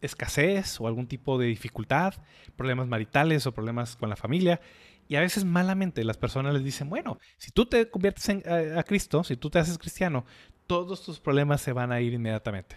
escasez 0.00 0.80
o 0.80 0.86
algún 0.86 1.08
tipo 1.08 1.36
de 1.36 1.48
dificultad, 1.48 2.14
problemas 2.54 2.86
maritales 2.86 3.44
o 3.48 3.52
problemas 3.52 3.96
con 3.96 4.08
la 4.08 4.14
familia. 4.14 4.60
Y 5.08 5.16
a 5.16 5.20
veces 5.20 5.44
malamente 5.44 6.04
las 6.04 6.16
personas 6.16 6.54
les 6.54 6.62
dicen, 6.62 6.88
bueno, 6.88 7.18
si 7.38 7.50
tú 7.50 7.66
te 7.66 7.90
conviertes 7.90 8.28
en, 8.28 8.44
a, 8.46 8.78
a 8.78 8.84
Cristo, 8.84 9.24
si 9.24 9.36
tú 9.36 9.50
te 9.50 9.58
haces 9.58 9.78
cristiano, 9.78 10.24
todos 10.68 11.02
tus 11.02 11.18
problemas 11.18 11.60
se 11.60 11.72
van 11.72 11.90
a 11.90 12.00
ir 12.00 12.12
inmediatamente. 12.12 12.76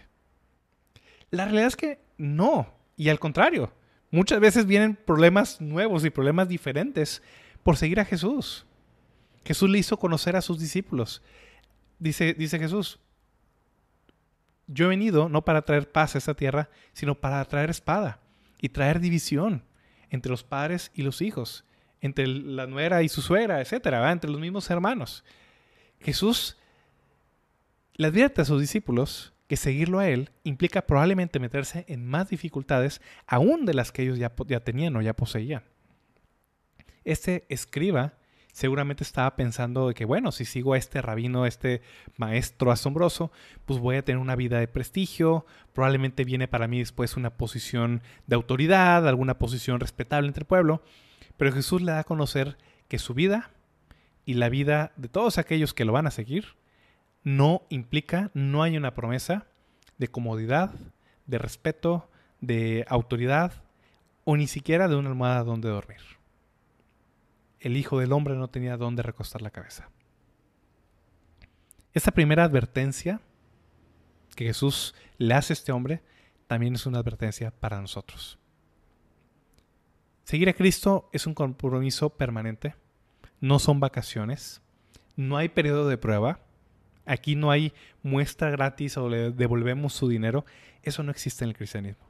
La 1.30 1.46
realidad 1.46 1.68
es 1.68 1.76
que 1.76 2.00
no, 2.18 2.74
y 2.98 3.10
al 3.10 3.20
contrario, 3.20 3.72
muchas 4.10 4.40
veces 4.40 4.66
vienen 4.66 4.96
problemas 4.96 5.62
nuevos 5.62 6.04
y 6.04 6.10
problemas 6.10 6.48
diferentes 6.48 7.22
por 7.62 7.78
seguir 7.78 8.00
a 8.00 8.06
Jesús. 8.06 8.66
Jesús 9.46 9.70
le 9.70 9.78
hizo 9.78 9.98
conocer 9.98 10.36
a 10.36 10.42
sus 10.42 10.58
discípulos 10.58 11.22
dice, 12.02 12.34
dice 12.34 12.60
Jesús, 12.60 13.00
yo 14.68 14.86
he 14.86 14.90
venido 14.90 15.30
no 15.30 15.46
para 15.46 15.62
traer 15.62 15.92
paz 15.92 16.16
a 16.16 16.18
esta 16.18 16.34
tierra, 16.34 16.70
sino 16.94 17.16
para 17.16 17.44
traer 17.46 17.70
espada 17.70 18.20
y 18.60 18.70
traer 18.70 19.00
división 19.00 19.64
entre 20.10 20.32
los 20.32 20.44
padres 20.44 20.92
y 20.94 21.04
los 21.04 21.22
hijos, 21.22 21.64
entre 22.02 22.28
la 22.28 22.68
nuera 22.68 23.04
y 23.04 23.10
su 23.10 23.22
suegra, 23.22 23.62
etcétera, 23.62 24.12
entre 24.12 24.32
los 24.32 24.40
mismos 24.40 24.70
hermanos. 24.70 25.24
Jesús 26.00 26.58
le 27.94 28.08
advierte 28.08 28.42
a 28.42 28.46
sus 28.46 28.60
discípulos 28.60 29.34
que 29.48 29.58
seguirlo 29.58 30.00
a 30.00 30.08
él 30.08 30.32
implica 30.44 30.82
probablemente 30.88 31.40
meterse 31.40 31.86
en 31.88 32.06
más 32.06 32.30
dificultades 32.30 33.02
aún 33.28 33.66
de 33.66 33.74
las 33.74 33.92
que 33.92 34.04
ellos 34.04 34.18
ya, 34.18 34.34
ya 34.48 34.62
tenían 34.62 34.96
o 34.96 35.02
ya 35.02 35.14
poseían. 35.14 35.64
Este 37.04 37.46
escriba 37.50 38.14
seguramente 38.52 39.04
estaba 39.04 39.36
pensando 39.36 39.88
de 39.88 39.94
que, 39.94 40.06
bueno, 40.06 40.32
si 40.32 40.46
sigo 40.46 40.74
a 40.74 40.78
este 40.78 41.02
rabino, 41.02 41.46
este 41.46 41.82
maestro 42.18 42.72
asombroso, 42.72 43.32
pues 43.66 43.80
voy 43.80 43.96
a 43.96 44.06
tener 44.06 44.20
una 44.20 44.36
vida 44.36 44.60
de 44.60 44.68
prestigio, 44.68 45.46
probablemente 45.74 46.26
viene 46.26 46.48
para 46.48 46.68
mí 46.68 46.80
después 46.80 47.18
una 47.18 47.32
posición 47.32 48.02
de 48.28 48.36
autoridad, 48.36 49.08
alguna 49.08 49.38
posición 49.38 49.80
respetable 49.80 50.28
entre 50.28 50.42
el 50.42 50.48
pueblo, 50.48 50.84
pero 51.38 51.52
Jesús 51.52 51.82
le 51.82 51.92
da 51.92 52.00
a 52.00 52.04
conocer 52.04 52.58
que 52.88 53.00
su 53.00 53.14
vida 53.14 53.52
y 54.26 54.36
la 54.36 54.50
vida 54.50 54.92
de 54.98 55.08
todos 55.08 55.38
aquellos 55.38 55.74
que 55.74 55.86
lo 55.86 55.94
van 55.94 56.08
a 56.08 56.12
seguir 56.12 56.56
no 57.24 57.64
implica, 57.70 58.32
no 58.34 58.64
hay 58.64 58.78
una 58.78 58.94
promesa 58.94 59.48
de 59.98 60.08
comodidad, 60.08 60.72
de 61.28 61.38
respeto, 61.38 62.10
de 62.42 62.86
autoridad 62.88 63.54
o 64.24 64.36
ni 64.36 64.48
siquiera 64.48 64.88
de 64.88 64.96
una 64.96 65.10
almohada 65.10 65.44
donde 65.44 65.70
dormir 65.70 66.21
el 67.62 67.78
Hijo 67.78 68.00
del 68.00 68.12
Hombre 68.12 68.36
no 68.36 68.50
tenía 68.50 68.76
dónde 68.76 69.04
recostar 69.04 69.42
la 69.42 69.52
cabeza. 69.52 69.90
Esta 71.94 72.12
primera 72.12 72.44
advertencia 72.44 73.22
que 74.36 74.46
Jesús 74.46 74.94
le 75.18 75.34
hace 75.34 75.54
a 75.54 75.56
este 75.56 75.72
hombre 75.72 76.02
también 76.48 76.76
es 76.76 76.86
una 76.86 77.00
advertencia 77.00 77.52
para 77.52 77.80
nosotros. 77.80 78.38
Seguir 80.26 80.50
a 80.50 80.54
Cristo 80.54 81.10
es 81.14 81.28
un 81.28 81.34
compromiso 81.34 82.10
permanente, 82.10 82.76
no 83.40 83.60
son 83.60 83.80
vacaciones, 83.80 84.62
no 85.16 85.38
hay 85.38 85.50
periodo 85.50 85.88
de 85.88 85.98
prueba, 85.98 86.40
Aquí 87.06 87.36
no 87.36 87.52
hay 87.52 87.74
muestra 88.04 88.50
gratis 88.52 88.98
o 88.98 89.10
le 89.10 89.32
devolvemos 89.32 89.94
su 89.94 90.08
dinero. 90.08 90.46
Eso 90.84 91.04
no 91.04 91.12
existe 91.12 91.44
en 91.44 91.50
el 91.50 91.58
cristianismo. 91.58 92.06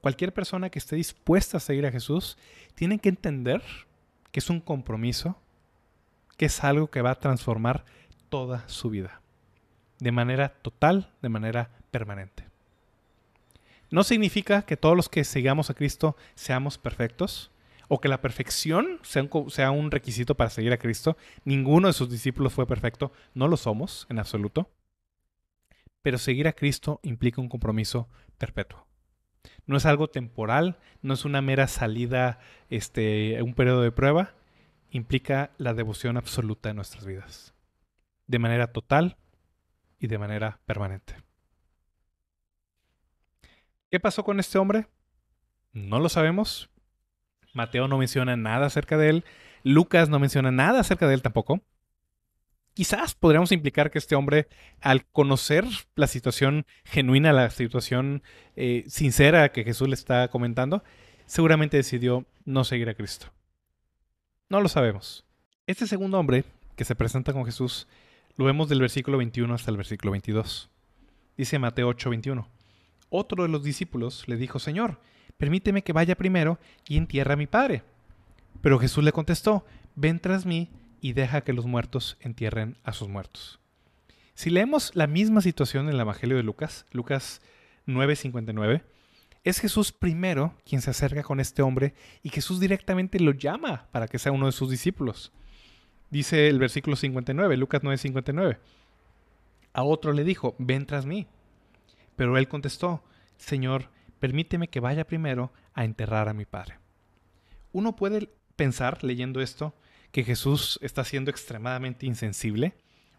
Cualquier 0.00 0.32
persona 0.32 0.70
que 0.70 0.78
esté 0.78 0.96
dispuesta 0.96 1.56
a 1.56 1.60
seguir 1.60 1.86
a 1.86 1.92
Jesús 1.92 2.36
tiene 2.74 2.98
que 2.98 3.08
entender 3.08 3.62
que 4.32 4.40
es 4.40 4.50
un 4.50 4.60
compromiso, 4.60 5.36
que 6.36 6.46
es 6.46 6.64
algo 6.64 6.90
que 6.90 7.02
va 7.02 7.12
a 7.12 7.20
transformar 7.20 7.84
toda 8.28 8.68
su 8.68 8.90
vida, 8.90 9.20
de 10.00 10.10
manera 10.10 10.48
total, 10.62 11.12
de 11.22 11.28
manera 11.28 11.70
permanente. 11.90 12.48
No 13.90 14.02
significa 14.04 14.62
que 14.62 14.78
todos 14.78 14.96
los 14.96 15.10
que 15.10 15.22
sigamos 15.22 15.68
a 15.68 15.74
Cristo 15.74 16.16
seamos 16.34 16.78
perfectos 16.78 17.50
o 17.88 18.00
que 18.00 18.08
la 18.08 18.22
perfección 18.22 19.00
sea 19.02 19.70
un, 19.70 19.90
requisito 19.90 20.34
para 20.34 20.48
seguir 20.48 20.72
a 20.72 20.78
Cristo. 20.78 21.18
Ninguno 21.44 21.88
de 21.88 21.92
sus 21.92 22.08
discípulos 22.08 22.54
fue 22.54 22.66
perfecto, 22.66 23.12
no 23.34 23.48
lo 23.48 23.58
somos 23.58 24.06
en 24.08 24.18
absoluto. 24.18 24.70
Pero 26.00 26.16
seguir 26.16 26.48
a 26.48 26.54
Cristo 26.54 27.00
implica 27.02 27.42
un 27.42 27.50
compromiso 27.50 28.08
perpetuo. 28.38 28.86
No 29.66 29.76
es 29.76 29.86
algo 29.86 30.08
temporal, 30.08 30.78
no 31.02 31.14
es 31.14 31.24
una 31.24 31.42
mera 31.42 31.68
salida, 31.68 32.38
este, 32.70 33.40
un 33.42 33.54
periodo 33.54 33.82
de 33.82 33.92
prueba. 33.92 34.34
Implica 34.90 35.50
la 35.58 35.74
devoción 35.74 36.16
absoluta 36.16 36.70
en 36.70 36.76
nuestras 36.76 37.06
vidas. 37.06 37.54
De 38.26 38.38
manera 38.38 38.72
total 38.72 39.16
y 39.98 40.06
de 40.06 40.18
manera 40.18 40.60
permanente. 40.66 41.16
¿Qué 43.90 44.00
pasó 44.00 44.24
con 44.24 44.40
este 44.40 44.58
hombre? 44.58 44.88
No 45.72 46.00
lo 46.00 46.08
sabemos. 46.08 46.70
Mateo 47.54 47.88
no 47.88 47.98
menciona 47.98 48.36
nada 48.36 48.66
acerca 48.66 48.96
de 48.96 49.10
él. 49.10 49.24
Lucas 49.62 50.08
no 50.08 50.18
menciona 50.18 50.50
nada 50.50 50.80
acerca 50.80 51.06
de 51.06 51.14
él 51.14 51.22
tampoco. 51.22 51.60
Quizás 52.74 53.14
podríamos 53.14 53.52
implicar 53.52 53.90
que 53.90 53.98
este 53.98 54.14
hombre, 54.14 54.48
al 54.80 55.04
conocer 55.04 55.66
la 55.94 56.06
situación 56.06 56.64
genuina, 56.84 57.32
la 57.32 57.50
situación 57.50 58.22
eh, 58.56 58.84
sincera 58.88 59.52
que 59.52 59.64
Jesús 59.64 59.88
le 59.88 59.94
está 59.94 60.28
comentando, 60.28 60.82
seguramente 61.26 61.76
decidió 61.76 62.24
no 62.44 62.64
seguir 62.64 62.88
a 62.88 62.94
Cristo. 62.94 63.26
No 64.48 64.60
lo 64.60 64.68
sabemos. 64.68 65.24
Este 65.66 65.86
segundo 65.86 66.18
hombre 66.18 66.44
que 66.76 66.84
se 66.84 66.94
presenta 66.94 67.32
con 67.32 67.44
Jesús 67.44 67.86
lo 68.36 68.46
vemos 68.46 68.68
del 68.68 68.80
versículo 68.80 69.18
21 69.18 69.54
hasta 69.54 69.70
el 69.70 69.76
versículo 69.76 70.12
22. 70.12 70.70
Dice 71.36 71.58
Mateo 71.58 71.88
8, 71.88 72.10
21. 72.10 72.48
Otro 73.10 73.42
de 73.42 73.48
los 73.50 73.62
discípulos 73.62 74.26
le 74.26 74.36
dijo, 74.36 74.58
Señor, 74.58 74.98
permíteme 75.36 75.82
que 75.82 75.92
vaya 75.92 76.16
primero 76.16 76.58
y 76.88 76.96
entierre 76.96 77.34
a 77.34 77.36
mi 77.36 77.46
padre. 77.46 77.82
Pero 78.62 78.78
Jesús 78.78 79.04
le 79.04 79.12
contestó, 79.12 79.66
ven 79.94 80.18
tras 80.18 80.46
mí 80.46 80.70
y 81.02 81.12
deja 81.12 81.42
que 81.42 81.52
los 81.52 81.66
muertos 81.66 82.16
entierren 82.20 82.78
a 82.84 82.94
sus 82.94 83.08
muertos. 83.08 83.58
Si 84.34 84.48
leemos 84.48 84.94
la 84.94 85.08
misma 85.08 85.42
situación 85.42 85.88
en 85.88 85.94
el 85.94 86.00
Evangelio 86.00 86.36
de 86.36 86.44
Lucas, 86.44 86.86
Lucas 86.92 87.42
9:59, 87.86 88.82
es 89.44 89.58
Jesús 89.58 89.90
primero 89.90 90.54
quien 90.64 90.80
se 90.80 90.90
acerca 90.90 91.24
con 91.24 91.40
este 91.40 91.60
hombre 91.60 91.94
y 92.22 92.30
Jesús 92.30 92.60
directamente 92.60 93.18
lo 93.18 93.32
llama 93.32 93.88
para 93.90 94.06
que 94.06 94.20
sea 94.20 94.32
uno 94.32 94.46
de 94.46 94.52
sus 94.52 94.70
discípulos. 94.70 95.32
Dice 96.08 96.48
el 96.48 96.60
versículo 96.60 96.94
59, 96.94 97.56
Lucas 97.56 97.82
9:59. 97.82 98.58
A 99.72 99.82
otro 99.82 100.12
le 100.12 100.22
dijo, 100.22 100.54
ven 100.58 100.86
tras 100.86 101.04
mí. 101.04 101.26
Pero 102.14 102.38
él 102.38 102.46
contestó, 102.46 103.02
Señor, 103.38 103.90
permíteme 104.20 104.68
que 104.68 104.80
vaya 104.80 105.06
primero 105.06 105.52
a 105.74 105.84
enterrar 105.84 106.28
a 106.28 106.34
mi 106.34 106.44
padre. 106.44 106.78
Uno 107.72 107.96
puede 107.96 108.30
pensar, 108.54 109.02
leyendo 109.02 109.40
esto, 109.40 109.74
que 110.12 110.24
Jesús 110.24 110.78
está 110.82 111.04
siendo 111.04 111.30
extremadamente 111.30 112.06
insensible. 112.06 112.74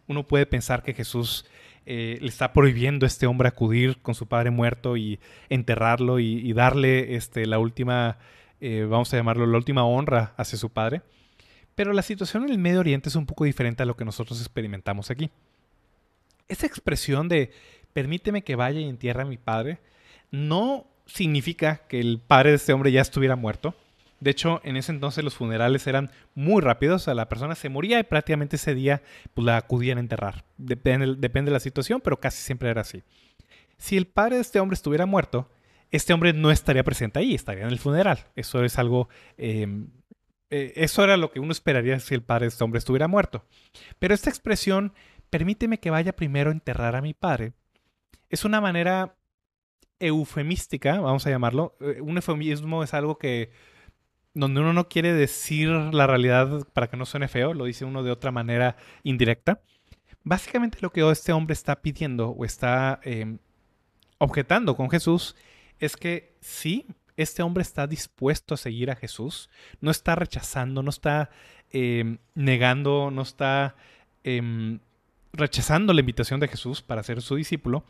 Uno 0.06 0.26
puede 0.26 0.46
pensar 0.46 0.82
que 0.82 0.94
Jesús 0.94 1.44
eh, 1.86 2.18
le 2.20 2.28
está 2.28 2.52
prohibiendo 2.52 3.04
a 3.04 3.08
este 3.08 3.26
hombre 3.26 3.48
acudir 3.48 3.98
con 4.00 4.14
su 4.14 4.26
padre 4.26 4.50
muerto 4.50 4.96
y 4.96 5.18
enterrarlo 5.48 6.18
y, 6.18 6.52
darle 6.52 7.16
este, 7.16 7.46
la 7.46 7.58
última, 7.58 8.18
eh, 8.60 8.86
vamos 8.88 9.12
a 9.12 9.16
llamarlo, 9.16 9.46
la 9.46 9.58
última 9.58 9.84
honra 9.84 10.34
hacia 10.36 10.58
su 10.58 10.70
padre. 10.70 11.02
Pero 11.74 11.92
la 11.92 12.02
situación 12.02 12.44
en 12.44 12.50
el 12.50 12.58
Medio 12.58 12.80
Oriente 12.80 13.08
es 13.08 13.16
un 13.16 13.26
poco 13.26 13.44
diferente 13.44 13.82
a 13.82 13.86
lo 13.86 13.96
que 13.96 14.04
nosotros 14.04 14.40
experimentamos 14.40 15.10
aquí. 15.10 15.30
Esa 16.48 16.66
expresión 16.66 17.28
de 17.28 17.50
permíteme 17.92 18.44
que 18.44 18.56
vaya 18.56 18.80
y 18.80 18.88
entierre 18.88 19.22
a 19.22 19.26
mi 19.26 19.38
padre, 19.38 19.78
no 20.30 20.86
significa 21.06 21.82
que 21.88 22.00
el 22.00 22.20
padre 22.20 22.50
de 22.50 22.56
este 22.56 22.72
hombre 22.72 22.92
ya 22.92 23.00
estuviera 23.00 23.36
muerto. 23.36 23.74
De 24.24 24.30
hecho, 24.30 24.62
en 24.64 24.78
ese 24.78 24.90
entonces 24.90 25.22
los 25.22 25.34
funerales 25.34 25.86
eran 25.86 26.10
muy 26.34 26.62
rápidos. 26.62 27.02
O 27.02 27.04
sea, 27.04 27.14
la 27.14 27.28
persona 27.28 27.54
se 27.54 27.68
moría 27.68 28.00
y 28.00 28.04
prácticamente 28.04 28.56
ese 28.56 28.74
día 28.74 29.02
pues, 29.34 29.44
la 29.44 29.58
acudían 29.58 29.98
a 29.98 30.00
enterrar. 30.00 30.46
Depende, 30.56 31.18
de 31.18 31.50
la 31.50 31.60
situación, 31.60 32.00
pero 32.00 32.18
casi 32.18 32.42
siempre 32.42 32.70
era 32.70 32.80
así. 32.80 33.02
Si 33.76 33.98
el 33.98 34.06
padre 34.06 34.36
de 34.36 34.40
este 34.40 34.60
hombre 34.60 34.76
estuviera 34.76 35.04
muerto, 35.04 35.50
este 35.90 36.14
hombre 36.14 36.32
no 36.32 36.50
estaría 36.50 36.82
presente 36.82 37.18
ahí, 37.18 37.34
estaría 37.34 37.64
en 37.64 37.68
el 37.68 37.78
funeral. 37.78 38.20
Eso 38.34 38.64
es 38.64 38.78
algo... 38.78 39.10
Em, 39.36 39.88
eh, 40.48 40.72
eso 40.76 41.04
era 41.04 41.18
lo 41.18 41.30
que 41.30 41.40
uno 41.40 41.52
esperaría 41.52 42.00
si 42.00 42.14
el 42.14 42.22
padre 42.22 42.46
de 42.46 42.48
este 42.48 42.64
hombre 42.64 42.78
estuviera 42.78 43.08
muerto. 43.08 43.44
Pero 43.98 44.14
esta 44.14 44.30
expresión, 44.30 44.94
permíteme 45.28 45.80
que 45.80 45.90
vaya 45.90 46.16
primero 46.16 46.48
a 46.48 46.54
enterrar 46.54 46.96
a 46.96 47.02
mi 47.02 47.12
padre, 47.12 47.52
es 48.30 48.46
una 48.46 48.62
manera 48.62 49.16
eufemística, 49.98 50.98
vamos 50.98 51.26
a 51.26 51.30
llamarlo. 51.30 51.76
Eh, 51.80 52.00
un 52.00 52.16
eufemismo 52.16 52.82
es 52.82 52.94
algo 52.94 53.18
que 53.18 53.50
donde 54.34 54.60
uno 54.60 54.72
no 54.72 54.88
quiere 54.88 55.12
decir 55.12 55.68
la 55.68 56.06
realidad 56.06 56.66
para 56.72 56.88
que 56.88 56.96
no 56.96 57.06
suene 57.06 57.28
feo, 57.28 57.54
lo 57.54 57.64
dice 57.64 57.84
uno 57.84 58.02
de 58.02 58.10
otra 58.10 58.32
manera 58.32 58.76
indirecta. 59.04 59.60
Básicamente 60.24 60.78
lo 60.80 60.90
que 60.90 61.08
este 61.10 61.32
hombre 61.32 61.52
está 61.52 61.80
pidiendo 61.80 62.30
o 62.30 62.44
está 62.44 63.00
em, 63.04 63.38
objetando 64.18 64.76
con 64.76 64.90
Jesús 64.90 65.36
es 65.78 65.96
que 65.96 66.34
sí, 66.40 66.86
este 67.16 67.42
hombre 67.42 67.62
está 67.62 67.86
dispuesto 67.86 68.54
a 68.54 68.56
seguir 68.56 68.90
a 68.90 68.96
Jesús, 68.96 69.50
no 69.80 69.90
está 69.90 70.16
rechazando, 70.16 70.82
no 70.82 70.90
está 70.90 71.30
em, 71.70 72.18
negando, 72.34 73.10
no 73.12 73.22
está 73.22 73.76
em, 74.24 74.80
rechazando 75.32 75.92
la 75.92 76.00
invitación 76.00 76.40
de 76.40 76.48
Jesús 76.48 76.82
para 76.82 77.02
ser 77.02 77.22
su 77.22 77.36
discípulo. 77.36 77.84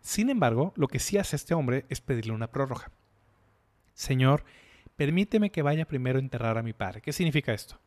Sin 0.00 0.30
embargo, 0.30 0.72
lo 0.76 0.86
que 0.86 0.98
sí 1.00 1.18
hace 1.18 1.36
este 1.36 1.54
hombre 1.54 1.84
es 1.88 2.00
pedirle 2.00 2.32
una 2.32 2.50
prórroga. 2.50 2.90
Señor, 3.94 4.44
permíteme 5.00 5.50
que 5.50 5.62
vaya 5.62 5.86
primero 5.86 6.18
a 6.18 6.20
enterrar 6.20 6.58
a 6.58 6.62
mi 6.62 6.74
padre. 6.74 7.00
¿Qué 7.00 7.14
significa 7.14 7.54
esto? 7.54 7.80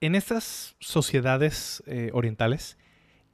En 0.00 0.14
estas 0.14 0.74
sociedades 0.80 1.82
eh, 1.86 2.08
orientales, 2.14 2.78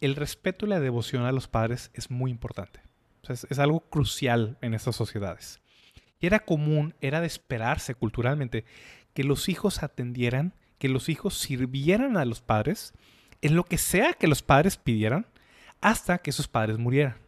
el 0.00 0.16
respeto 0.16 0.66
y 0.66 0.70
la 0.70 0.80
devoción 0.80 1.22
a 1.22 1.30
los 1.30 1.46
padres 1.46 1.92
es 1.94 2.10
muy 2.10 2.28
importante. 2.28 2.80
es, 3.28 3.56
algo 3.60 3.88
crucial 3.88 4.58
en 4.62 4.74
estas 4.74 4.96
sociedades. 4.96 5.60
Y 6.18 6.26
era 6.26 6.40
común, 6.40 6.96
era 7.00 7.20
de 7.20 7.28
esperarse 7.28 7.94
culturalmente, 7.94 8.64
que 9.14 9.22
los 9.22 9.48
hijos 9.48 9.84
atendieran, 9.84 10.52
que 10.80 10.88
los 10.88 11.08
hijos 11.08 11.38
sirvieran 11.38 12.16
a 12.16 12.24
los 12.24 12.40
padres 12.40 12.94
en 13.42 13.54
lo 13.54 13.62
que 13.62 13.78
sea 13.78 14.14
que 14.14 14.26
los 14.26 14.42
padres 14.42 14.76
pidieran 14.76 15.28
hasta 15.80 16.18
que 16.18 16.32
sus 16.32 16.48
padres 16.48 16.78
murieran. 16.78 17.25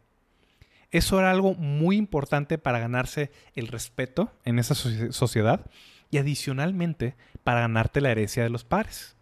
Eso 0.91 1.19
era 1.19 1.31
algo 1.31 1.55
muy 1.55 1.97
importante 1.97 2.57
para 2.57 2.79
ganarse 2.79 3.31
el 3.55 3.69
respeto 3.69 4.33
en 4.45 4.59
esa 4.59 4.75
sociedad 4.75 5.67
y 6.11 6.19
adicionalmente 6.19 7.15
para 7.45 7.61
ganarte 7.61 8.01
la 8.01 8.11
herencia 8.11 8.43
de 8.43 8.49
los 8.49 8.65
padres. 8.65 9.17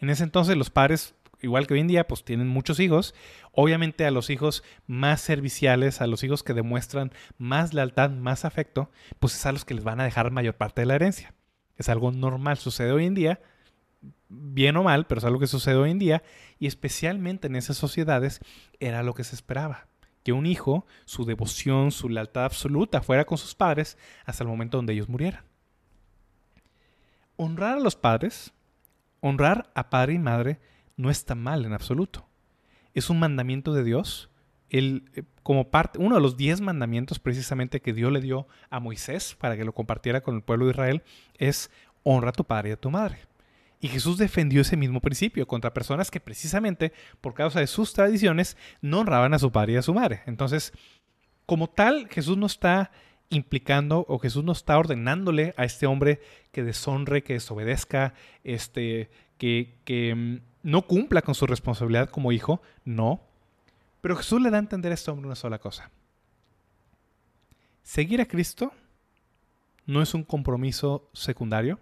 En 0.00 0.10
ese 0.10 0.24
entonces 0.24 0.56
los 0.56 0.70
padres, 0.70 1.14
igual 1.40 1.66
que 1.66 1.74
hoy 1.74 1.80
en 1.80 1.88
día, 1.88 2.08
pues 2.08 2.24
tienen 2.24 2.48
muchos 2.48 2.80
hijos. 2.80 3.14
Obviamente 3.52 4.06
a 4.06 4.10
los 4.10 4.28
hijos 4.30 4.64
más 4.86 5.20
serviciales, 5.20 6.00
a 6.00 6.08
los 6.08 6.24
hijos 6.24 6.42
que 6.42 6.54
demuestran 6.54 7.12
más 7.36 7.74
lealtad, 7.74 8.10
más 8.10 8.44
afecto, 8.44 8.90
pues 9.20 9.34
es 9.34 9.46
a 9.46 9.52
los 9.52 9.64
que 9.64 9.74
les 9.74 9.84
van 9.84 10.00
a 10.00 10.04
dejar 10.04 10.32
mayor 10.32 10.54
parte 10.54 10.82
de 10.82 10.86
la 10.86 10.96
herencia. 10.96 11.34
Es 11.76 11.88
algo 11.88 12.10
normal, 12.10 12.58
sucede 12.58 12.90
hoy 12.90 13.06
en 13.06 13.14
día, 13.14 13.40
bien 14.28 14.76
o 14.76 14.82
mal, 14.82 15.06
pero 15.06 15.20
es 15.20 15.24
algo 15.24 15.38
que 15.38 15.46
sucede 15.46 15.76
hoy 15.76 15.92
en 15.92 16.00
día, 16.00 16.24
y 16.58 16.66
especialmente 16.66 17.46
en 17.46 17.54
esas 17.54 17.76
sociedades 17.76 18.40
era 18.80 19.04
lo 19.04 19.14
que 19.14 19.22
se 19.22 19.36
esperaba. 19.36 19.86
Que 20.22 20.32
un 20.32 20.46
hijo, 20.46 20.86
su 21.04 21.24
devoción, 21.24 21.90
su 21.90 22.08
lealtad 22.08 22.44
absoluta 22.44 23.02
fuera 23.02 23.24
con 23.24 23.38
sus 23.38 23.54
padres 23.54 23.96
hasta 24.24 24.44
el 24.44 24.48
momento 24.48 24.78
donde 24.78 24.92
ellos 24.92 25.08
murieran. 25.08 25.44
Honrar 27.36 27.78
a 27.78 27.80
los 27.80 27.96
padres, 27.96 28.52
honrar 29.20 29.70
a 29.74 29.90
padre 29.90 30.14
y 30.14 30.18
madre, 30.18 30.60
no 30.96 31.10
está 31.10 31.34
mal 31.34 31.64
en 31.64 31.72
absoluto. 31.72 32.26
Es 32.94 33.10
un 33.10 33.20
mandamiento 33.20 33.72
de 33.72 33.84
Dios. 33.84 34.28
El, 34.70 35.10
eh, 35.14 35.22
como 35.42 35.70
parte, 35.70 35.98
uno 35.98 36.16
de 36.16 36.20
los 36.20 36.36
diez 36.36 36.60
mandamientos 36.60 37.18
precisamente 37.18 37.80
que 37.80 37.94
Dios 37.94 38.12
le 38.12 38.20
dio 38.20 38.48
a 38.68 38.80
Moisés 38.80 39.34
para 39.38 39.56
que 39.56 39.64
lo 39.64 39.72
compartiera 39.72 40.20
con 40.20 40.34
el 40.34 40.42
pueblo 40.42 40.66
de 40.66 40.72
Israel 40.72 41.02
es 41.38 41.70
honra 42.02 42.30
a 42.30 42.32
tu 42.32 42.44
padre 42.44 42.70
y 42.70 42.72
a 42.72 42.76
tu 42.76 42.90
madre. 42.90 43.27
Y 43.80 43.88
Jesús 43.88 44.18
defendió 44.18 44.62
ese 44.62 44.76
mismo 44.76 45.00
principio 45.00 45.46
contra 45.46 45.72
personas 45.72 46.10
que 46.10 46.20
precisamente 46.20 46.92
por 47.20 47.34
causa 47.34 47.60
de 47.60 47.68
sus 47.68 47.92
tradiciones 47.92 48.56
no 48.80 49.00
honraban 49.00 49.34
a 49.34 49.38
su 49.38 49.52
padre 49.52 49.74
y 49.74 49.76
a 49.76 49.82
su 49.82 49.94
madre. 49.94 50.22
Entonces, 50.26 50.72
como 51.46 51.68
tal, 51.68 52.08
Jesús 52.08 52.36
no 52.36 52.46
está 52.46 52.90
implicando 53.30 54.04
o 54.08 54.18
Jesús 54.18 54.44
no 54.44 54.52
está 54.52 54.78
ordenándole 54.78 55.54
a 55.56 55.64
este 55.64 55.86
hombre 55.86 56.20
que 56.50 56.64
deshonre, 56.64 57.22
que 57.22 57.34
desobedezca, 57.34 58.14
este, 58.42 59.10
que, 59.38 60.14
mm, 60.16 60.36
no 60.62 60.86
cumpla 60.86 61.22
con 61.22 61.34
su 61.34 61.46
responsabilidad 61.46 62.10
como 62.10 62.32
hijo, 62.32 62.60
no. 62.84 63.22
Pero 64.00 64.16
Jesús 64.16 64.40
le 64.42 64.50
da 64.50 64.56
a 64.56 64.60
entender 64.60 64.90
a 64.90 64.94
este 64.94 65.10
hombre 65.10 65.26
una 65.26 65.36
sola 65.36 65.58
cosa. 65.58 65.90
Seguir 67.82 68.20
a 68.20 68.26
Cristo 68.26 68.72
no 69.86 70.02
es 70.02 70.14
un 70.14 70.24
compromiso 70.24 71.08
secundario. 71.14 71.78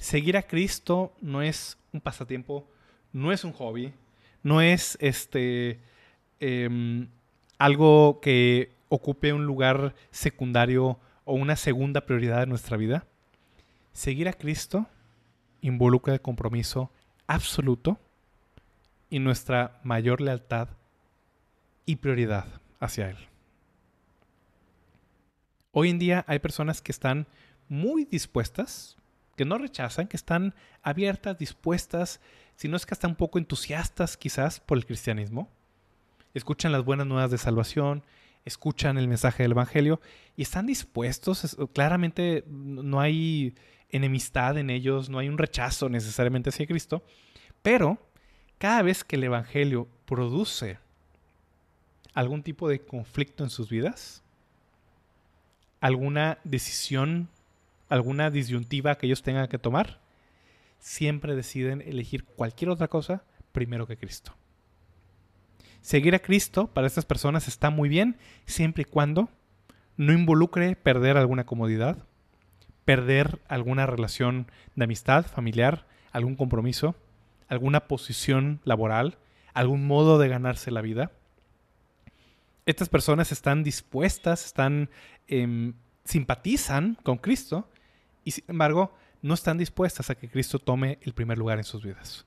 Seguir 0.00 0.38
a 0.38 0.42
Cristo 0.42 1.12
no 1.20 1.42
es 1.42 1.76
un 1.92 2.00
pasatiempo, 2.00 2.66
no 3.12 3.32
es 3.32 3.44
un 3.44 3.52
hobby, 3.52 3.92
no 4.42 4.62
es 4.62 4.96
este 4.98 5.78
em, 6.40 7.08
algo 7.58 8.18
que 8.22 8.72
ocupe 8.88 9.34
un 9.34 9.44
lugar 9.44 9.94
secundario 10.10 10.98
o 11.26 11.34
una 11.34 11.54
segunda 11.54 12.06
prioridad 12.06 12.40
de 12.40 12.46
nuestra 12.46 12.78
vida. 12.78 13.04
Seguir 13.92 14.26
a 14.26 14.32
Cristo 14.32 14.86
involucra 15.60 16.14
el 16.14 16.22
compromiso 16.22 16.90
absoluto 17.26 18.00
y 19.10 19.18
nuestra 19.18 19.80
mayor 19.84 20.22
lealtad 20.22 20.70
y 21.84 21.96
prioridad 21.96 22.46
hacia 22.80 23.10
Él. 23.10 23.18
Hoy 25.72 25.90
en 25.90 25.98
día 25.98 26.24
hay 26.26 26.38
personas 26.38 26.80
que 26.80 26.90
están 26.90 27.26
muy 27.68 28.06
dispuestas, 28.06 28.96
que 29.40 29.46
no 29.46 29.56
rechazan, 29.56 30.06
que 30.06 30.18
están 30.18 30.54
abiertas, 30.82 31.38
dispuestas, 31.38 32.20
si 32.56 32.68
no 32.68 32.76
es 32.76 32.84
que 32.84 32.92
hasta 32.92 33.08
un 33.08 33.14
poco 33.14 33.38
entusiastas 33.38 34.18
quizás 34.18 34.60
por 34.60 34.76
el 34.76 34.84
cristianismo. 34.84 35.48
Escuchan 36.34 36.72
las 36.72 36.84
buenas 36.84 37.06
nuevas 37.06 37.30
de 37.30 37.38
salvación, 37.38 38.04
escuchan 38.44 38.98
el 38.98 39.08
mensaje 39.08 39.42
del 39.42 39.52
Evangelio 39.52 39.98
y 40.36 40.42
están 40.42 40.66
dispuestos, 40.66 41.56
claramente 41.72 42.44
no 42.48 43.00
hay 43.00 43.54
enemistad 43.88 44.58
en 44.58 44.68
ellos, 44.68 45.08
no 45.08 45.18
hay 45.18 45.30
un 45.30 45.38
rechazo 45.38 45.88
necesariamente 45.88 46.50
hacia 46.50 46.66
Cristo, 46.66 47.02
pero 47.62 47.96
cada 48.58 48.82
vez 48.82 49.04
que 49.04 49.16
el 49.16 49.24
Evangelio 49.24 49.88
produce 50.04 50.78
algún 52.12 52.42
tipo 52.42 52.68
de 52.68 52.80
conflicto 52.80 53.42
en 53.42 53.48
sus 53.48 53.70
vidas, 53.70 54.22
alguna 55.80 56.36
decisión, 56.44 57.30
alguna 57.90 58.30
disyuntiva 58.30 58.96
que 58.96 59.06
ellos 59.06 59.22
tengan 59.22 59.48
que 59.48 59.58
tomar, 59.58 60.00
siempre 60.78 61.34
deciden 61.34 61.82
elegir 61.82 62.24
cualquier 62.24 62.70
otra 62.70 62.88
cosa 62.88 63.24
primero 63.52 63.86
que 63.86 63.98
Cristo. 63.98 64.34
Seguir 65.82 66.14
a 66.14 66.20
Cristo 66.20 66.68
para 66.68 66.86
estas 66.86 67.04
personas 67.04 67.48
está 67.48 67.70
muy 67.70 67.88
bien 67.88 68.16
siempre 68.46 68.82
y 68.82 68.84
cuando 68.84 69.28
no 69.96 70.12
involucre 70.12 70.76
perder 70.76 71.16
alguna 71.16 71.44
comodidad, 71.44 71.98
perder 72.84 73.40
alguna 73.48 73.86
relación 73.86 74.46
de 74.76 74.84
amistad, 74.84 75.26
familiar, 75.26 75.86
algún 76.12 76.36
compromiso, 76.36 76.94
alguna 77.48 77.88
posición 77.88 78.60
laboral, 78.64 79.18
algún 79.52 79.86
modo 79.86 80.18
de 80.18 80.28
ganarse 80.28 80.70
la 80.70 80.80
vida. 80.80 81.10
Estas 82.66 82.88
personas 82.88 83.32
están 83.32 83.64
dispuestas, 83.64 84.46
están 84.46 84.90
em, 85.28 85.74
simpatizan 86.04 86.96
con 87.02 87.18
Cristo 87.18 87.68
y 88.30 88.32
sin 88.32 88.44
embargo 88.46 88.94
no 89.22 89.34
están 89.34 89.58
dispuestas 89.58 90.08
a 90.08 90.14
que 90.14 90.28
Cristo 90.28 90.60
tome 90.60 91.00
el 91.02 91.14
primer 91.14 91.36
lugar 91.36 91.58
en 91.58 91.64
sus 91.64 91.82
vidas. 91.82 92.24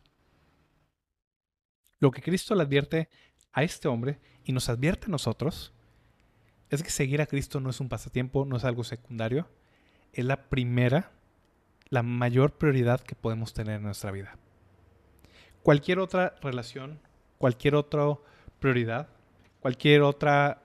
Lo 2.02 2.12
que 2.12 2.22
Cristo 2.22 2.56
le 2.56 2.64
advierte 2.64 3.08
a 3.54 3.64
este 3.64 3.88
hombre 3.88 4.20
y 4.44 4.52
nos 4.52 4.68
advierte 4.68 5.06
a 5.06 5.12
nosotros 5.12 5.72
es 6.70 6.84
que 6.84 6.90
seguir 6.90 7.22
a 7.22 7.26
Cristo 7.26 7.62
no 7.62 7.70
es 7.70 7.80
un 7.80 7.88
pasatiempo, 7.88 8.44
no 8.44 8.58
es 8.58 8.66
algo 8.66 8.84
secundario, 8.84 9.48
es 10.12 10.26
la 10.26 10.50
primera, 10.50 11.14
la 11.88 12.04
mayor 12.04 12.58
prioridad 12.58 13.00
que 13.00 13.16
podemos 13.16 13.54
tener 13.54 13.78
en 13.78 13.84
nuestra 13.84 14.12
vida. 14.12 14.38
Cualquier 15.62 16.00
otra 16.00 16.36
relación, 16.42 17.00
cualquier 17.38 17.76
otra 17.76 18.18
prioridad, 18.60 19.08
cualquier 19.62 20.02
otra 20.02 20.64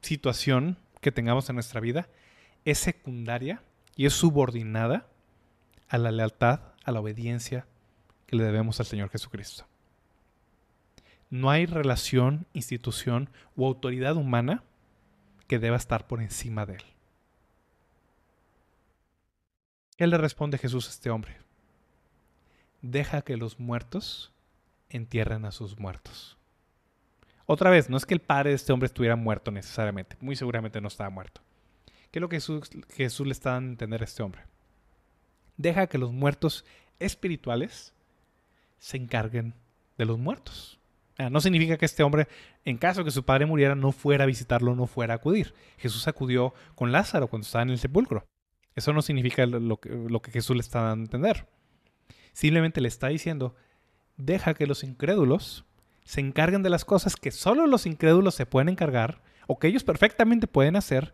situación 0.00 0.78
que 1.02 1.12
tengamos 1.12 1.50
en 1.50 1.56
nuestra 1.56 1.82
vida 1.82 2.08
es 2.64 2.78
secundaria 2.78 3.60
y 3.96 4.06
es 4.06 4.14
subordinada 4.14 5.06
a 5.88 5.98
la 5.98 6.10
lealtad, 6.10 6.60
a 6.84 6.92
la 6.92 7.00
obediencia 7.00 7.66
que 8.26 8.36
le 8.36 8.44
debemos 8.44 8.80
al 8.80 8.86
Señor 8.86 9.10
Jesucristo. 9.10 9.66
No 11.30 11.50
hay 11.50 11.66
relación, 11.66 12.46
institución 12.52 13.30
u 13.56 13.66
autoridad 13.66 14.16
humana 14.16 14.62
que 15.46 15.58
deba 15.58 15.76
estar 15.76 16.06
por 16.06 16.22
encima 16.22 16.66
de 16.66 16.74
él. 16.74 16.84
¿Qué 19.96 20.06
le 20.06 20.18
responde 20.18 20.58
Jesús 20.58 20.88
a 20.88 20.90
este 20.90 21.10
hombre? 21.10 21.36
Deja 22.82 23.22
que 23.22 23.36
los 23.36 23.60
muertos 23.60 24.32
entierren 24.88 25.44
a 25.44 25.52
sus 25.52 25.78
muertos. 25.78 26.36
Otra 27.46 27.70
vez, 27.70 27.90
no 27.90 27.96
es 27.96 28.06
que 28.06 28.14
el 28.14 28.20
padre 28.20 28.50
de 28.50 28.56
este 28.56 28.72
hombre 28.72 28.86
estuviera 28.86 29.16
muerto 29.16 29.50
necesariamente, 29.50 30.16
muy 30.20 30.34
seguramente 30.34 30.80
no 30.80 30.88
estaba 30.88 31.10
muerto. 31.10 31.42
¿Qué 32.14 32.18
es 32.18 32.22
lo 32.22 32.28
que 32.28 32.40
Jesús, 32.94 33.26
le 33.26 33.32
está 33.32 33.54
dando 33.54 33.70
a 33.70 33.72
entender 33.72 34.00
a 34.00 34.04
este 34.04 34.22
hombre? 34.22 34.42
Deja 35.56 35.88
que 35.88 35.98
los 35.98 36.12
muertos 36.12 36.64
espirituales 37.00 37.92
se 38.78 38.98
encarguen 38.98 39.52
de 39.98 40.04
los 40.04 40.16
muertos. 40.16 40.78
No 41.18 41.40
significa 41.40 41.76
que 41.76 41.86
este 41.86 42.04
hombre, 42.04 42.28
en 42.64 42.78
caso 42.78 43.02
que 43.02 43.10
su 43.10 43.24
padre 43.24 43.46
muriera, 43.46 43.74
no 43.74 43.90
fuera 43.90 44.22
a 44.22 44.26
visitarlo, 44.28 44.76
no 44.76 44.86
fuera 44.86 45.14
a 45.14 45.16
acudir. 45.16 45.54
Jesús 45.76 46.06
acudió 46.06 46.54
con 46.76 46.92
Lázaro 46.92 47.26
cuando 47.26 47.46
estaba 47.46 47.62
en 47.62 47.70
el 47.70 47.80
sepulcro. 47.80 48.24
Eso 48.76 48.92
no 48.92 49.02
significa 49.02 49.44
lo 49.46 49.80
que, 49.80 49.88
lo 49.88 50.22
que 50.22 50.30
Jesús 50.30 50.54
le 50.54 50.62
está 50.62 50.82
dando 50.82 51.02
a 51.02 51.06
entender. 51.06 51.48
Simplemente 52.32 52.80
le 52.80 52.86
está 52.86 53.08
diciendo, 53.08 53.56
deja 54.16 54.54
que 54.54 54.68
los 54.68 54.84
incrédulos 54.84 55.64
se 56.04 56.20
encarguen 56.20 56.62
de 56.62 56.70
las 56.70 56.84
cosas 56.84 57.16
que 57.16 57.32
solo 57.32 57.66
los 57.66 57.86
incrédulos 57.86 58.36
se 58.36 58.46
pueden 58.46 58.68
encargar 58.68 59.20
o 59.48 59.58
que 59.58 59.66
ellos 59.66 59.82
perfectamente 59.82 60.46
pueden 60.46 60.76
hacer 60.76 61.12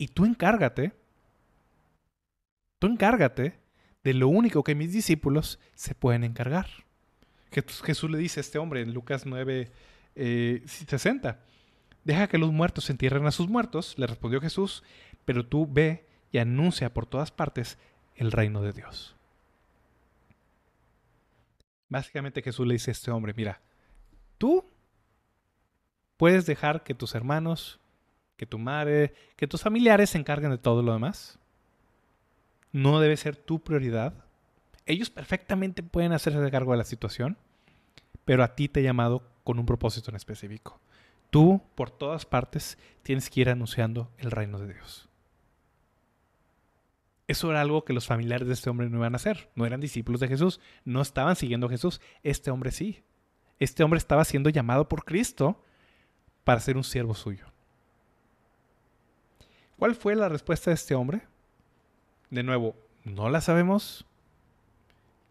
y 0.00 0.08
tú 0.08 0.24
encárgate, 0.24 0.94
tú 2.78 2.86
encárgate 2.86 3.60
de 4.02 4.14
lo 4.14 4.28
único 4.28 4.64
que 4.64 4.74
mis 4.74 4.94
discípulos 4.94 5.60
se 5.74 5.94
pueden 5.94 6.24
encargar. 6.24 6.68
Jesús 7.50 8.10
le 8.10 8.16
dice 8.16 8.40
a 8.40 8.42
este 8.42 8.58
hombre 8.58 8.80
en 8.80 8.94
Lucas 8.94 9.26
9, 9.26 9.70
60, 10.14 11.28
eh, 11.28 11.36
deja 12.02 12.28
que 12.28 12.38
los 12.38 12.50
muertos 12.50 12.88
entierren 12.88 13.26
a 13.26 13.30
sus 13.30 13.50
muertos, 13.50 13.98
le 13.98 14.06
respondió 14.06 14.40
Jesús, 14.40 14.82
pero 15.26 15.44
tú 15.44 15.68
ve 15.70 16.06
y 16.32 16.38
anuncia 16.38 16.94
por 16.94 17.04
todas 17.04 17.30
partes 17.30 17.76
el 18.16 18.32
reino 18.32 18.62
de 18.62 18.72
Dios. 18.72 19.14
Básicamente 21.90 22.40
Jesús 22.40 22.66
le 22.66 22.72
dice 22.72 22.90
a 22.90 22.92
este 22.92 23.10
hombre, 23.10 23.34
mira, 23.36 23.60
tú 24.38 24.64
puedes 26.16 26.46
dejar 26.46 26.84
que 26.84 26.94
tus 26.94 27.14
hermanos, 27.14 27.79
que 28.40 28.46
tu 28.46 28.58
madre, 28.58 29.12
que 29.36 29.46
tus 29.46 29.60
familiares 29.60 30.08
se 30.08 30.16
encarguen 30.16 30.50
de 30.50 30.56
todo 30.56 30.80
lo 30.80 30.94
demás. 30.94 31.38
No 32.72 32.98
debe 32.98 33.18
ser 33.18 33.36
tu 33.36 33.60
prioridad. 33.60 34.14
Ellos 34.86 35.10
perfectamente 35.10 35.82
pueden 35.82 36.14
hacerse 36.14 36.50
cargo 36.50 36.72
de 36.72 36.78
la 36.78 36.84
situación, 36.84 37.36
pero 38.24 38.42
a 38.42 38.54
ti 38.54 38.66
te 38.66 38.80
he 38.80 38.82
llamado 38.82 39.28
con 39.44 39.58
un 39.58 39.66
propósito 39.66 40.10
en 40.10 40.16
específico. 40.16 40.80
Tú, 41.28 41.60
por 41.74 41.90
todas 41.90 42.24
partes, 42.24 42.78
tienes 43.02 43.28
que 43.28 43.42
ir 43.42 43.50
anunciando 43.50 44.10
el 44.16 44.30
reino 44.30 44.58
de 44.58 44.72
Dios. 44.72 45.10
Eso 47.26 47.50
era 47.50 47.60
algo 47.60 47.84
que 47.84 47.92
los 47.92 48.06
familiares 48.06 48.48
de 48.48 48.54
este 48.54 48.70
hombre 48.70 48.88
no 48.88 48.96
iban 48.96 49.12
a 49.12 49.16
hacer. 49.16 49.50
No 49.54 49.66
eran 49.66 49.82
discípulos 49.82 50.18
de 50.18 50.28
Jesús, 50.28 50.60
no 50.86 51.02
estaban 51.02 51.36
siguiendo 51.36 51.66
a 51.66 51.70
Jesús. 51.70 52.00
Este 52.22 52.50
hombre 52.50 52.70
sí. 52.70 53.04
Este 53.58 53.84
hombre 53.84 53.98
estaba 53.98 54.24
siendo 54.24 54.48
llamado 54.48 54.88
por 54.88 55.04
Cristo 55.04 55.62
para 56.42 56.60
ser 56.60 56.78
un 56.78 56.84
siervo 56.84 57.14
suyo. 57.14 57.44
¿Cuál 59.80 59.94
fue 59.94 60.14
la 60.14 60.28
respuesta 60.28 60.70
de 60.70 60.74
este 60.74 60.94
hombre? 60.94 61.22
De 62.28 62.42
nuevo, 62.42 62.76
no 63.02 63.30
la 63.30 63.40
sabemos. 63.40 64.04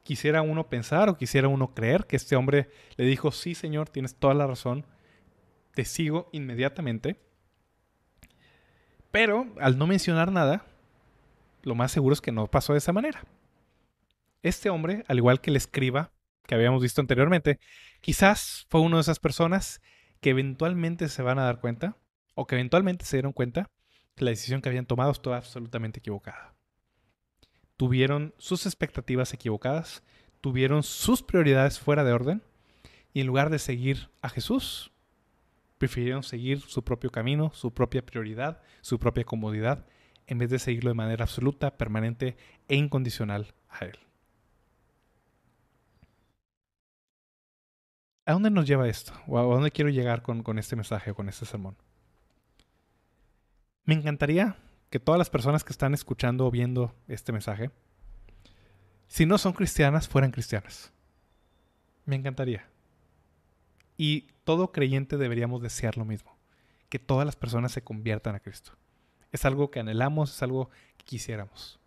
Quisiera 0.02 0.41
uno 0.41 0.70
pensar 0.70 1.08
o 1.08 1.18
quisiera 1.18 1.47
uno 1.47 1.76
creer 1.76 2.08
que 2.08 2.16
este 2.16 2.36
hombre 2.36 2.68
le 2.97 3.06
dijo, 3.06 3.32
sí 3.32 3.54
Señor, 3.54 3.89
tienes 3.89 4.16
toda 4.16 4.34
la 4.34 4.47
razón, 4.47 4.88
te 5.76 5.86
sigo 5.86 6.30
inmediatamente. 6.32 7.20
Pero 9.12 9.45
al 9.62 9.78
no 9.78 9.86
mencionar 9.86 10.32
nada, 10.32 10.66
lo 11.62 11.76
más 11.76 11.91
seguro 11.91 12.14
es 12.14 12.22
que 12.22 12.32
no 12.32 12.47
pasó 12.47 12.74
de 12.74 12.80
esa 12.80 12.91
manera. 12.91 13.24
Este 14.41 14.72
hombre, 14.72 15.04
al 15.08 15.20
igual 15.20 15.41
que 15.41 15.52
el 15.52 15.58
escriba 15.58 16.10
que 16.47 16.56
habíamos 16.56 16.82
visto 16.82 17.02
anteriormente, 17.02 17.60
quizás 18.02 18.66
fue 18.72 18.82
una 18.82 18.97
de 18.97 19.02
esas 19.02 19.20
personas 19.20 19.80
que 20.22 20.32
eventualmente 20.32 21.08
se 21.08 21.22
van 21.22 21.38
a 21.38 21.43
dar 21.43 21.60
cuenta, 21.60 21.97
o 22.34 22.47
que 22.47 22.56
eventualmente 22.56 23.06
se 23.06 23.18
dieron 23.18 23.32
cuenta, 23.32 23.70
la 24.26 24.32
decisión 24.32 24.62
que 24.62 24.70
habían 24.70 24.86
tomado 24.86 25.12
estaba 25.12 25.38
absolutamente 25.38 26.00
equivocada. 26.00 26.54
Tuvieron 27.78 28.34
sus 28.38 28.66
expectativas 28.66 29.34
equivocadas, 29.34 30.04
tuvieron 30.42 30.84
sus 30.84 31.24
prioridades 31.24 31.80
fuera 31.80 32.04
de 32.04 32.12
orden 32.12 32.44
y 33.14 33.22
en 33.22 33.28
lugar 33.28 33.50
de 33.50 33.60
seguir 33.60 34.10
a 34.22 34.30
Jesús, 34.30 34.92
prefirieron 35.78 36.24
seguir 36.24 36.62
su 36.62 36.84
propio 36.84 37.10
camino, 37.10 37.52
su 37.54 37.74
propia 37.74 38.06
prioridad, 38.06 38.62
su 38.82 39.00
propia 39.00 39.24
comodidad, 39.24 39.86
en 40.28 40.38
vez 40.38 40.50
de 40.50 40.60
seguirlo 40.60 40.90
de 40.90 40.96
manera 40.96 41.24
absoluta, 41.24 41.78
permanente 41.78 42.38
e 42.68 42.76
incondicional 42.76 43.56
a 43.70 43.86
Él. 43.86 43.98
¿A 48.26 48.34
dónde 48.34 48.52
nos 48.52 48.68
lleva 48.68 48.88
esto? 48.88 49.14
A 49.14 49.42
dónde 49.42 49.72
quiero 49.72 49.90
llegar 49.90 50.22
con 50.22 50.60
este 50.60 50.76
mensaje 50.76 51.12
o 51.12 51.16
con 51.16 51.30
este 51.30 51.46
sermón? 51.46 51.76
Me 53.90 53.96
encantaría 53.96 54.56
que 54.92 55.00
todas 55.00 55.18
las 55.18 55.32
personas 55.32 55.64
que 55.64 55.72
están 55.72 55.96
escuchando 55.96 56.46
o 56.46 56.52
viendo 56.52 56.94
este 57.08 57.32
mensaje, 57.32 57.72
si 59.08 59.26
no 59.26 59.40
son 59.40 59.54
cristianas, 59.54 60.08
fueran 60.08 60.30
cristianas. 60.30 60.94
Me 62.06 62.16
encantaría. 62.16 62.68
Y 63.98 64.28
todo 64.44 64.72
creyente 64.72 65.18
deberíamos 65.18 65.64
desear 65.64 65.98
lo 65.98 66.06
mismo, 66.06 66.38
que 66.88 67.00
todas 67.00 67.26
las 67.26 67.36
personas 67.36 67.72
se 67.72 67.82
conviertan 67.82 68.36
a 68.36 68.40
Cristo. 68.40 68.74
Es 69.32 69.44
algo 69.44 69.72
que 69.72 69.80
anhelamos, 69.80 70.36
es 70.36 70.44
algo 70.44 70.70
que 70.96 71.06
quisiéramos. 71.06 71.80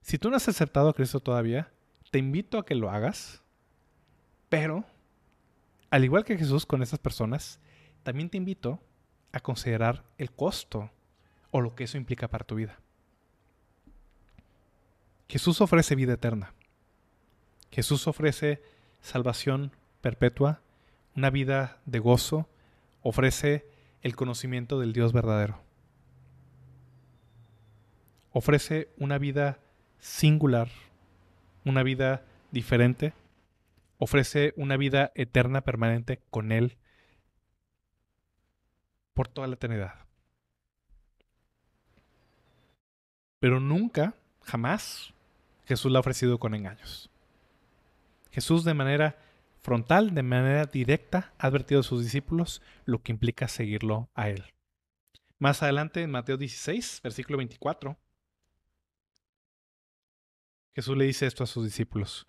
Si 0.00 0.16
tú 0.16 0.30
no 0.30 0.36
has 0.36 0.48
aceptado 0.48 0.88
a 0.88 0.94
Cristo 0.94 1.20
todavía, 1.20 1.70
te 2.10 2.18
invito 2.18 2.56
a 2.56 2.64
que 2.64 2.74
lo 2.74 2.88
hagas, 2.88 3.42
pero, 4.48 4.86
al 5.90 6.04
igual 6.04 6.24
que 6.24 6.38
Jesús 6.38 6.64
con 6.64 6.82
esas 6.82 7.00
personas, 7.00 7.60
también 8.02 8.30
te 8.30 8.38
invito 8.38 8.80
a 9.32 9.40
considerar 9.40 10.04
el 10.18 10.30
costo 10.30 10.90
o 11.50 11.60
lo 11.60 11.74
que 11.74 11.84
eso 11.84 11.96
implica 11.96 12.28
para 12.28 12.44
tu 12.44 12.54
vida. 12.54 12.78
Jesús 15.28 15.60
ofrece 15.60 15.94
vida 15.94 16.14
eterna. 16.14 16.52
Jesús 17.70 18.06
ofrece 18.06 18.62
salvación 19.00 19.72
perpetua, 20.02 20.60
una 21.16 21.30
vida 21.30 21.78
de 21.86 21.98
gozo, 21.98 22.48
ofrece 23.02 23.66
el 24.02 24.14
conocimiento 24.14 24.78
del 24.78 24.92
Dios 24.92 25.12
verdadero. 25.12 25.58
Ofrece 28.32 28.88
una 28.98 29.18
vida 29.18 29.58
singular, 29.98 30.68
una 31.64 31.82
vida 31.82 32.24
diferente, 32.50 33.14
ofrece 33.98 34.52
una 34.56 34.76
vida 34.76 35.12
eterna 35.14 35.62
permanente 35.62 36.20
con 36.30 36.52
Él 36.52 36.76
por 39.14 39.28
toda 39.28 39.46
la 39.46 39.54
eternidad. 39.54 39.94
Pero 43.38 43.60
nunca, 43.60 44.14
jamás, 44.42 45.12
Jesús 45.64 45.90
la 45.90 45.98
ha 45.98 46.00
ofrecido 46.00 46.38
con 46.38 46.54
engaños. 46.54 47.10
Jesús 48.30 48.64
de 48.64 48.74
manera 48.74 49.18
frontal, 49.60 50.14
de 50.14 50.22
manera 50.22 50.66
directa, 50.66 51.34
ha 51.38 51.46
advertido 51.46 51.80
a 51.80 51.84
sus 51.84 52.02
discípulos 52.02 52.62
lo 52.84 53.02
que 53.02 53.12
implica 53.12 53.48
seguirlo 53.48 54.10
a 54.14 54.28
Él. 54.28 54.44
Más 55.38 55.62
adelante, 55.62 56.02
en 56.02 56.10
Mateo 56.10 56.36
16, 56.36 57.00
versículo 57.02 57.38
24, 57.38 57.98
Jesús 60.74 60.96
le 60.96 61.04
dice 61.04 61.26
esto 61.26 61.44
a 61.44 61.46
sus 61.46 61.64
discípulos. 61.64 62.26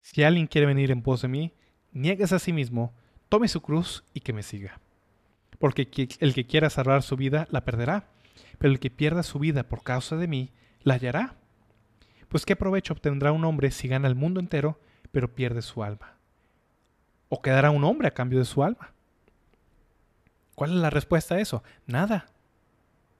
Si 0.00 0.22
alguien 0.22 0.46
quiere 0.46 0.66
venir 0.66 0.90
en 0.90 1.02
pos 1.02 1.22
de 1.22 1.28
mí, 1.28 1.52
niegues 1.92 2.32
a 2.32 2.38
sí 2.38 2.52
mismo, 2.52 2.94
tome 3.28 3.48
su 3.48 3.60
cruz 3.60 4.04
y 4.14 4.20
que 4.20 4.32
me 4.32 4.42
siga. 4.42 4.80
Porque 5.58 5.88
el 6.20 6.34
que 6.34 6.46
quiera 6.46 6.70
salvar 6.70 7.02
su 7.02 7.16
vida 7.16 7.46
la 7.50 7.64
perderá, 7.64 8.08
pero 8.58 8.72
el 8.72 8.80
que 8.80 8.90
pierda 8.90 9.22
su 9.22 9.38
vida 9.38 9.64
por 9.68 9.82
causa 9.82 10.16
de 10.16 10.28
mí 10.28 10.50
la 10.82 10.94
hallará. 10.94 11.36
Pues 12.28 12.44
qué 12.44 12.56
provecho 12.56 12.92
obtendrá 12.92 13.32
un 13.32 13.44
hombre 13.44 13.70
si 13.70 13.88
gana 13.88 14.08
el 14.08 14.14
mundo 14.14 14.40
entero, 14.40 14.80
pero 15.12 15.34
pierde 15.34 15.62
su 15.62 15.82
alma. 15.82 16.16
¿O 17.28 17.42
quedará 17.42 17.70
un 17.70 17.84
hombre 17.84 18.08
a 18.08 18.14
cambio 18.14 18.38
de 18.38 18.44
su 18.44 18.62
alma? 18.62 18.92
¿Cuál 20.54 20.70
es 20.70 20.76
la 20.76 20.90
respuesta 20.90 21.34
a 21.34 21.40
eso? 21.40 21.62
Nada. 21.86 22.26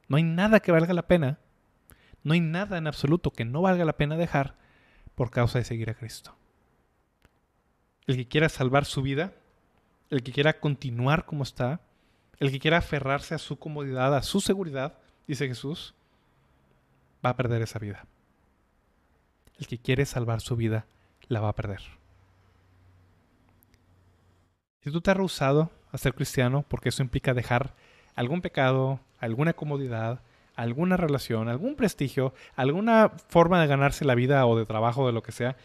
No 0.09 0.17
hay 0.17 0.23
nada 0.23 0.61
que 0.61 0.73
valga 0.73 0.95
la 0.95 1.07
pena. 1.07 1.39
No 2.23 2.35
hay 2.35 2.41
nada 2.41 2.79
en 2.79 2.87
absoluto 2.87 3.31
que 3.31 3.45
no 3.45 3.63
valga 3.63 3.85
la 3.85 3.97
pena 3.97 4.17
dejar 4.17 4.57
por 5.15 5.31
causa 5.31 5.59
de 5.59 5.65
seguir 5.65 5.91
a 5.91 5.95
Cristo. 5.95 6.37
El 8.07 8.17
que 8.17 8.29
quiera 8.29 8.49
salvar 8.49 8.85
su 8.85 9.03
vida 9.03 9.33
el 10.11 10.23
que 10.23 10.33
quiera 10.33 10.61
continuar 10.61 11.25
como 11.25 11.43
está, 11.43 11.81
el 12.39 12.51
que 12.51 12.61
quiera 12.61 12.79
aferrarse 12.79 13.35
a 13.35 13.39
su 13.39 13.59
comodidad, 13.59 14.15
a 14.15 14.23
su 14.23 14.41
seguridad, 14.41 14.99
dice 15.27 15.49
Jesús, 15.49 15.95
va 17.25 17.31
a 17.31 17.37
perder 17.37 17.63
esa 17.63 17.79
vida. 17.79 18.07
El 19.59 19.67
que 19.67 19.79
quiere 19.79 20.05
salvar 20.05 20.41
su 20.41 20.55
vida, 20.57 20.87
la 21.29 21.41
va 21.41 21.49
a 21.49 21.55
perder. 21.55 21.81
Si 24.83 24.91
tú 24.91 25.01
te 25.01 25.11
has 25.11 25.17
rehusado 25.17 25.71
a 25.91 25.99
ser 25.99 26.15
cristiano, 26.15 26.65
porque 26.69 26.91
eso 26.91 27.03
implica 27.03 27.35
dejar 27.35 27.75
algún 28.15 28.43
pecado, 28.43 29.01
alguna 29.19 29.55
comodidad, 29.55 30.21
alguna 30.55 30.97
relación, 30.97 31.49
algún 31.49 31.75
prestigio, 31.75 32.35
alguna 32.55 33.11
forma 33.29 33.61
de 33.61 33.67
ganarse 33.67 34.05
la 34.05 34.15
vida 34.15 34.47
o 34.47 34.59
de 34.59 34.67
trabajo, 34.67 35.07
de 35.07 35.13
lo 35.13 35.23
que 35.23 35.33
sea, 35.33 35.57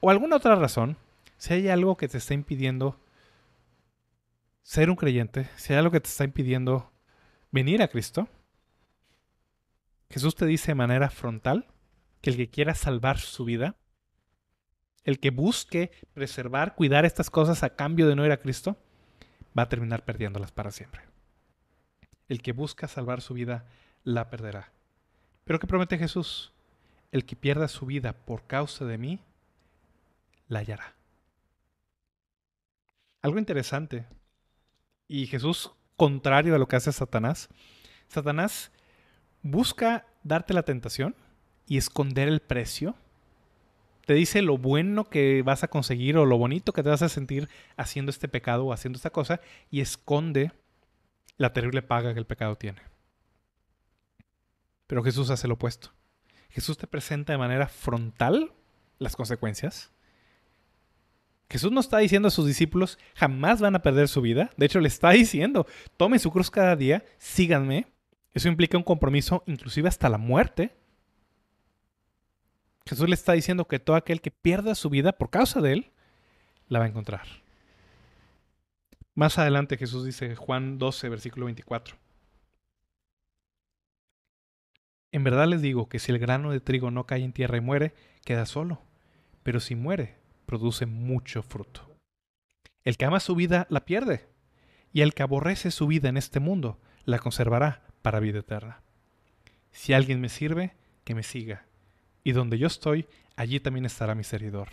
o 0.00 0.10
alguna 0.10 0.36
otra 0.36 0.56
razón, 0.56 0.96
si 1.38 1.54
hay 1.54 1.68
algo 1.68 1.96
que 1.96 2.08
te 2.08 2.18
está 2.18 2.34
impidiendo 2.34 2.96
ser 4.66 4.90
un 4.90 4.96
creyente, 4.96 5.48
si 5.54 5.72
hay 5.72 5.78
algo 5.78 5.92
que 5.92 6.00
te 6.00 6.08
está 6.08 6.24
impidiendo 6.24 6.92
venir 7.52 7.82
a 7.82 7.88
Cristo, 7.88 8.28
Jesús 10.10 10.34
te 10.34 10.44
dice 10.44 10.72
de 10.72 10.74
manera 10.74 11.08
frontal 11.08 11.68
que 12.20 12.30
el 12.30 12.36
que 12.36 12.50
quiera 12.50 12.74
salvar 12.74 13.20
su 13.20 13.44
vida, 13.44 13.76
el 15.04 15.20
que 15.20 15.30
busque 15.30 15.92
preservar, 16.14 16.74
cuidar 16.74 17.04
estas 17.04 17.30
cosas 17.30 17.62
a 17.62 17.76
cambio 17.76 18.08
de 18.08 18.16
no 18.16 18.26
ir 18.26 18.32
a 18.32 18.38
Cristo, 18.38 18.76
va 19.56 19.62
a 19.62 19.68
terminar 19.68 20.04
perdiéndolas 20.04 20.50
para 20.50 20.72
siempre. 20.72 21.02
El 22.28 22.42
que 22.42 22.50
busca 22.50 22.88
salvar 22.88 23.20
su 23.20 23.34
vida, 23.34 23.66
la 24.02 24.30
perderá. 24.30 24.72
Pero 25.44 25.60
¿qué 25.60 25.68
promete 25.68 25.96
Jesús? 25.96 26.52
El 27.12 27.24
que 27.24 27.36
pierda 27.36 27.68
su 27.68 27.86
vida 27.86 28.14
por 28.14 28.48
causa 28.48 28.84
de 28.84 28.98
mí, 28.98 29.20
la 30.48 30.58
hallará. 30.58 30.96
Algo 33.22 33.38
interesante 33.38 34.06
y 35.08 35.26
Jesús, 35.26 35.72
contrario 35.96 36.54
a 36.54 36.58
lo 36.58 36.68
que 36.68 36.76
hace 36.76 36.92
Satanás, 36.92 37.48
Satanás 38.08 38.72
busca 39.42 40.06
darte 40.22 40.54
la 40.54 40.64
tentación 40.64 41.14
y 41.66 41.78
esconder 41.78 42.28
el 42.28 42.40
precio. 42.40 42.94
Te 44.06 44.14
dice 44.14 44.42
lo 44.42 44.56
bueno 44.56 45.08
que 45.08 45.42
vas 45.42 45.64
a 45.64 45.68
conseguir 45.68 46.16
o 46.16 46.26
lo 46.26 46.38
bonito 46.38 46.72
que 46.72 46.82
te 46.82 46.90
vas 46.90 47.02
a 47.02 47.08
sentir 47.08 47.48
haciendo 47.76 48.10
este 48.10 48.28
pecado 48.28 48.66
o 48.66 48.72
haciendo 48.72 48.96
esta 48.96 49.10
cosa 49.10 49.40
y 49.70 49.80
esconde 49.80 50.52
la 51.36 51.52
terrible 51.52 51.82
paga 51.82 52.12
que 52.12 52.20
el 52.20 52.26
pecado 52.26 52.56
tiene. 52.56 52.80
Pero 54.86 55.02
Jesús 55.02 55.30
hace 55.30 55.48
lo 55.48 55.54
opuesto. 55.54 55.90
Jesús 56.50 56.78
te 56.78 56.86
presenta 56.86 57.32
de 57.32 57.38
manera 57.38 57.66
frontal 57.66 58.52
las 58.98 59.16
consecuencias 59.16 59.90
Jesús 61.48 61.70
no 61.70 61.80
está 61.80 61.98
diciendo 61.98 62.28
a 62.28 62.32
sus 62.32 62.46
discípulos 62.46 62.98
jamás 63.14 63.60
van 63.60 63.76
a 63.76 63.82
perder 63.82 64.08
su 64.08 64.20
vida. 64.20 64.50
De 64.56 64.66
hecho, 64.66 64.80
le 64.80 64.88
está 64.88 65.10
diciendo, 65.10 65.66
tomen 65.96 66.18
su 66.18 66.30
cruz 66.30 66.50
cada 66.50 66.74
día, 66.74 67.04
síganme. 67.18 67.86
Eso 68.34 68.48
implica 68.48 68.76
un 68.76 68.82
compromiso 68.82 69.42
inclusive 69.46 69.88
hasta 69.88 70.08
la 70.08 70.18
muerte. 70.18 70.76
Jesús 72.84 73.08
le 73.08 73.14
está 73.14 73.32
diciendo 73.32 73.66
que 73.66 73.78
todo 73.78 73.96
aquel 73.96 74.20
que 74.20 74.30
pierda 74.30 74.74
su 74.74 74.90
vida 74.90 75.12
por 75.12 75.30
causa 75.30 75.60
de 75.60 75.72
él, 75.72 75.92
la 76.68 76.80
va 76.80 76.84
a 76.84 76.88
encontrar. 76.88 77.26
Más 79.14 79.38
adelante 79.38 79.76
Jesús 79.76 80.04
dice, 80.04 80.36
Juan 80.36 80.78
12, 80.78 81.08
versículo 81.08 81.46
24. 81.46 81.96
En 85.12 85.24
verdad 85.24 85.46
les 85.46 85.62
digo 85.62 85.88
que 85.88 85.98
si 85.98 86.12
el 86.12 86.18
grano 86.18 86.50
de 86.50 86.60
trigo 86.60 86.90
no 86.90 87.06
cae 87.06 87.24
en 87.24 87.32
tierra 87.32 87.56
y 87.56 87.60
muere, 87.60 87.94
queda 88.24 88.44
solo. 88.44 88.82
Pero 89.42 89.60
si 89.60 89.74
muere, 89.74 90.16
produce 90.46 90.86
mucho 90.86 91.42
fruto. 91.42 91.96
El 92.84 92.96
que 92.96 93.04
ama 93.04 93.20
su 93.20 93.34
vida 93.34 93.66
la 93.68 93.84
pierde, 93.84 94.28
y 94.92 95.02
el 95.02 95.12
que 95.12 95.22
aborrece 95.22 95.70
su 95.70 95.86
vida 95.86 96.08
en 96.08 96.16
este 96.16 96.40
mundo 96.40 96.78
la 97.04 97.18
conservará 97.18 97.82
para 98.02 98.20
vida 98.20 98.38
eterna. 98.38 98.80
Si 99.72 99.92
alguien 99.92 100.20
me 100.20 100.28
sirve, 100.28 100.74
que 101.04 101.14
me 101.14 101.22
siga, 101.22 101.66
y 102.24 102.32
donde 102.32 102.58
yo 102.58 102.66
estoy, 102.66 103.06
allí 103.36 103.60
también 103.60 103.84
estará 103.84 104.14
mi 104.14 104.24
servidor. 104.24 104.68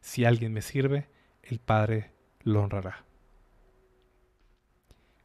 Si 0.00 0.24
alguien 0.24 0.52
me 0.52 0.62
sirve, 0.62 1.08
el 1.42 1.60
Padre 1.60 2.10
lo 2.42 2.62
honrará. 2.62 3.04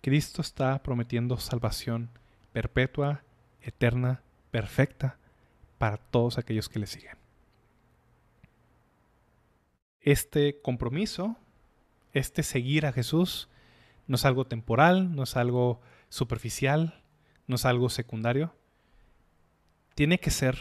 Cristo 0.02 0.42
está 0.42 0.82
prometiendo 0.84 1.38
salvación 1.38 2.10
perpetua, 2.54 3.24
eterna, 3.62 4.22
perfecta 4.52 5.18
para 5.78 5.98
todos 5.98 6.38
aquellos 6.38 6.70
que 6.70 6.80
le 6.80 6.88
siguen 6.88 7.27
este 10.12 10.62
compromiso, 10.62 11.36
este 12.14 12.42
seguir 12.42 12.86
a 12.86 12.94
Jesús, 12.94 13.50
no 14.08 14.16
es 14.16 14.24
algo 14.24 14.46
temporal, 14.46 15.14
no 15.14 15.24
es 15.24 15.36
algo 15.36 15.82
superficial, 16.08 17.04
no 17.46 17.56
es 17.56 17.66
algo 17.66 17.90
secundario. 17.90 18.56
Tiene 19.96 20.18
que 20.18 20.32
ser 20.32 20.58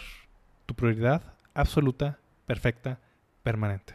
tu 0.66 0.74
prioridad 0.74 1.34
absoluta, 1.54 2.18
perfecta, 2.44 2.98
permanente. 3.44 3.94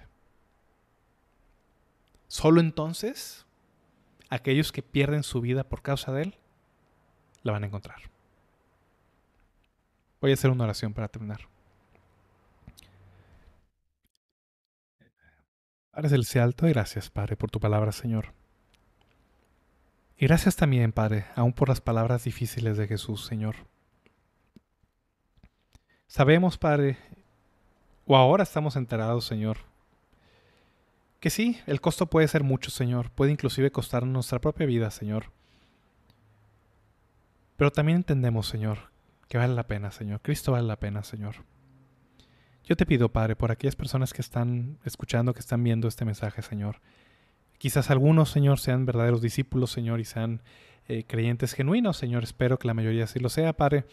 Solo 2.30 2.62
entonces 2.62 3.46
aquellos 4.30 4.72
que 4.72 4.84
pierden 4.84 5.24
su 5.24 5.42
vida 5.42 5.66
por 5.66 5.82
causa 5.82 6.14
de 6.14 6.22
Él 6.22 6.36
la 7.44 7.52
van 7.52 7.64
a 7.64 7.68
encontrar. 7.68 8.04
Voy 10.22 10.32
a 10.32 10.36
hacer 10.36 10.50
una 10.50 10.64
oración 10.64 10.94
para 10.94 11.10
terminar. 11.10 11.50
Padre 15.92 16.08
Celestial, 16.08 16.56
te 16.56 16.70
gracias, 16.70 17.10
Padre, 17.10 17.36
por 17.36 17.52
tu 17.52 17.60
palabra, 17.60 17.92
Señor. 17.92 18.34
Y 20.18 20.26
gracias 20.26 20.56
también, 20.56 20.94
Padre, 20.94 21.26
aún 21.36 21.52
por 21.52 21.68
las 21.68 21.82
palabras 21.82 22.24
difíciles 22.24 22.78
de 22.78 22.88
Jesús, 22.88 23.26
Señor. 23.26 23.56
Sabemos, 26.08 26.58
Padre, 26.58 26.98
o 28.06 28.16
ahora 28.16 28.44
estamos 28.44 28.78
enterados, 28.78 29.26
Señor, 29.26 29.58
que 31.20 31.30
sí, 31.30 31.60
el 31.68 31.82
costo 31.82 32.06
puede 32.06 32.30
ser 32.30 32.44
mucho, 32.44 32.72
Señor, 32.72 33.12
puede 33.12 33.34
inclusive 33.34 33.72
costar 33.72 34.06
nuestra 34.06 34.40
propia 34.40 34.66
vida, 34.66 34.92
Señor. 34.92 35.26
Pero 37.58 37.70
también 37.72 37.98
entendemos, 37.98 38.48
Señor, 38.48 38.92
que 39.28 39.38
vale 39.38 39.54
la 39.54 39.68
pena, 39.68 39.92
Señor. 39.92 40.22
Cristo 40.22 40.54
vale 40.54 40.68
la 40.68 40.80
pena, 40.80 41.04
Señor. 41.04 41.36
Yo 42.72 42.78
te 42.78 42.86
pido, 42.86 43.10
Padre, 43.10 43.36
por 43.36 43.52
aquellas 43.52 43.76
personas 43.76 44.14
que 44.14 44.22
están 44.22 44.78
escuchando, 44.86 45.34
que 45.34 45.42
están 45.42 45.62
viendo 45.62 45.90
este 45.90 46.06
mensaje, 46.06 46.42
Señor. 46.42 46.80
Quizás 47.58 47.92
algunos, 47.92 48.30
Señor, 48.30 48.60
sean 48.60 48.86
verdaderos 48.86 49.22
discípulos, 49.22 49.72
Señor, 49.72 50.00
y 50.00 50.06
sean 50.06 50.42
eh, 50.88 51.04
creyentes 51.06 51.52
genuinos, 51.52 51.98
Señor. 51.98 52.24
Espero 52.24 52.58
que 52.58 52.70
la 52.70 52.74
mayoría 52.74 53.08
sí 53.08 53.20
lo 53.20 53.28
sea, 53.28 53.52
Padre. 53.52 53.84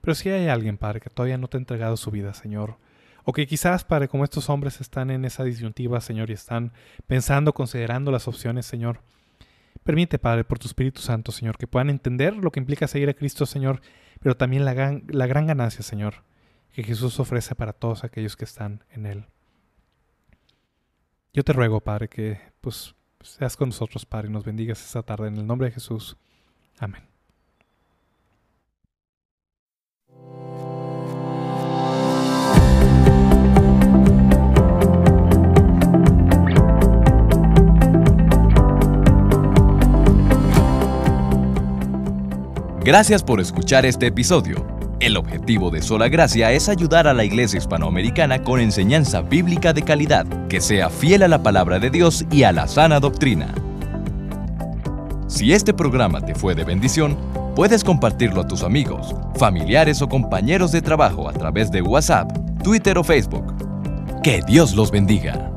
Pero 0.00 0.16
si 0.16 0.28
hay 0.28 0.48
alguien, 0.48 0.76
Padre, 0.76 1.00
que 1.02 1.08
todavía 1.08 1.38
no 1.38 1.46
te 1.46 1.56
ha 1.56 1.60
entregado 1.60 1.96
su 1.96 2.10
vida, 2.10 2.34
Señor. 2.34 2.78
O 3.22 3.32
que 3.32 3.46
quizás, 3.46 3.84
Padre, 3.84 4.08
como 4.08 4.24
estos 4.24 4.50
hombres 4.50 4.80
están 4.80 5.12
en 5.12 5.24
esa 5.24 5.44
disyuntiva, 5.44 6.00
Señor, 6.00 6.28
y 6.28 6.32
están 6.32 6.72
pensando, 7.06 7.52
considerando 7.52 8.10
las 8.10 8.26
opciones, 8.26 8.66
Señor. 8.66 9.02
Permite, 9.84 10.18
Padre, 10.18 10.42
por 10.42 10.58
tu 10.58 10.66
Espíritu 10.66 11.00
Santo, 11.00 11.30
Señor, 11.30 11.58
que 11.58 11.68
puedan 11.68 11.90
entender 11.90 12.34
lo 12.34 12.50
que 12.50 12.58
implica 12.58 12.88
seguir 12.88 13.08
a 13.08 13.14
Cristo, 13.14 13.46
Señor, 13.46 13.82
pero 14.18 14.36
también 14.36 14.64
la 14.64 15.00
la 15.10 15.26
gran 15.28 15.46
ganancia, 15.46 15.84
Señor, 15.84 16.24
que 16.76 16.84
Jesús 16.84 17.18
ofrece 17.18 17.54
para 17.54 17.72
todos 17.72 18.04
aquellos 18.04 18.36
que 18.36 18.44
están 18.44 18.84
en 18.90 19.06
Él. 19.06 19.24
Yo 21.32 21.42
te 21.42 21.54
ruego, 21.54 21.80
Padre, 21.80 22.06
que 22.10 22.38
pues 22.60 22.94
seas 23.22 23.56
con 23.56 23.70
nosotros, 23.70 24.04
Padre, 24.04 24.28
y 24.28 24.30
nos 24.30 24.44
bendigas 24.44 24.84
esta 24.84 25.02
tarde 25.02 25.28
en 25.28 25.38
el 25.38 25.46
nombre 25.46 25.68
de 25.68 25.72
Jesús. 25.72 26.18
Amén. 26.78 27.02
Gracias 42.84 43.24
por 43.24 43.40
escuchar 43.40 43.86
este 43.86 44.08
episodio. 44.08 44.75
El 44.98 45.18
objetivo 45.18 45.70
de 45.70 45.82
Sola 45.82 46.08
Gracia 46.08 46.52
es 46.52 46.70
ayudar 46.70 47.06
a 47.06 47.12
la 47.12 47.22
iglesia 47.22 47.58
hispanoamericana 47.58 48.42
con 48.42 48.60
enseñanza 48.60 49.20
bíblica 49.20 49.74
de 49.74 49.82
calidad, 49.82 50.26
que 50.48 50.62
sea 50.62 50.88
fiel 50.88 51.22
a 51.22 51.28
la 51.28 51.42
palabra 51.42 51.78
de 51.78 51.90
Dios 51.90 52.24
y 52.30 52.44
a 52.44 52.52
la 52.52 52.66
sana 52.66 52.98
doctrina. 52.98 53.54
Si 55.26 55.52
este 55.52 55.74
programa 55.74 56.22
te 56.22 56.34
fue 56.34 56.54
de 56.54 56.64
bendición, 56.64 57.18
puedes 57.54 57.84
compartirlo 57.84 58.40
a 58.40 58.48
tus 58.48 58.62
amigos, 58.62 59.14
familiares 59.34 60.00
o 60.00 60.08
compañeros 60.08 60.72
de 60.72 60.80
trabajo 60.80 61.28
a 61.28 61.32
través 61.34 61.70
de 61.70 61.82
WhatsApp, 61.82 62.32
Twitter 62.62 62.96
o 62.96 63.04
Facebook. 63.04 63.54
Que 64.22 64.40
Dios 64.46 64.74
los 64.74 64.90
bendiga. 64.90 65.55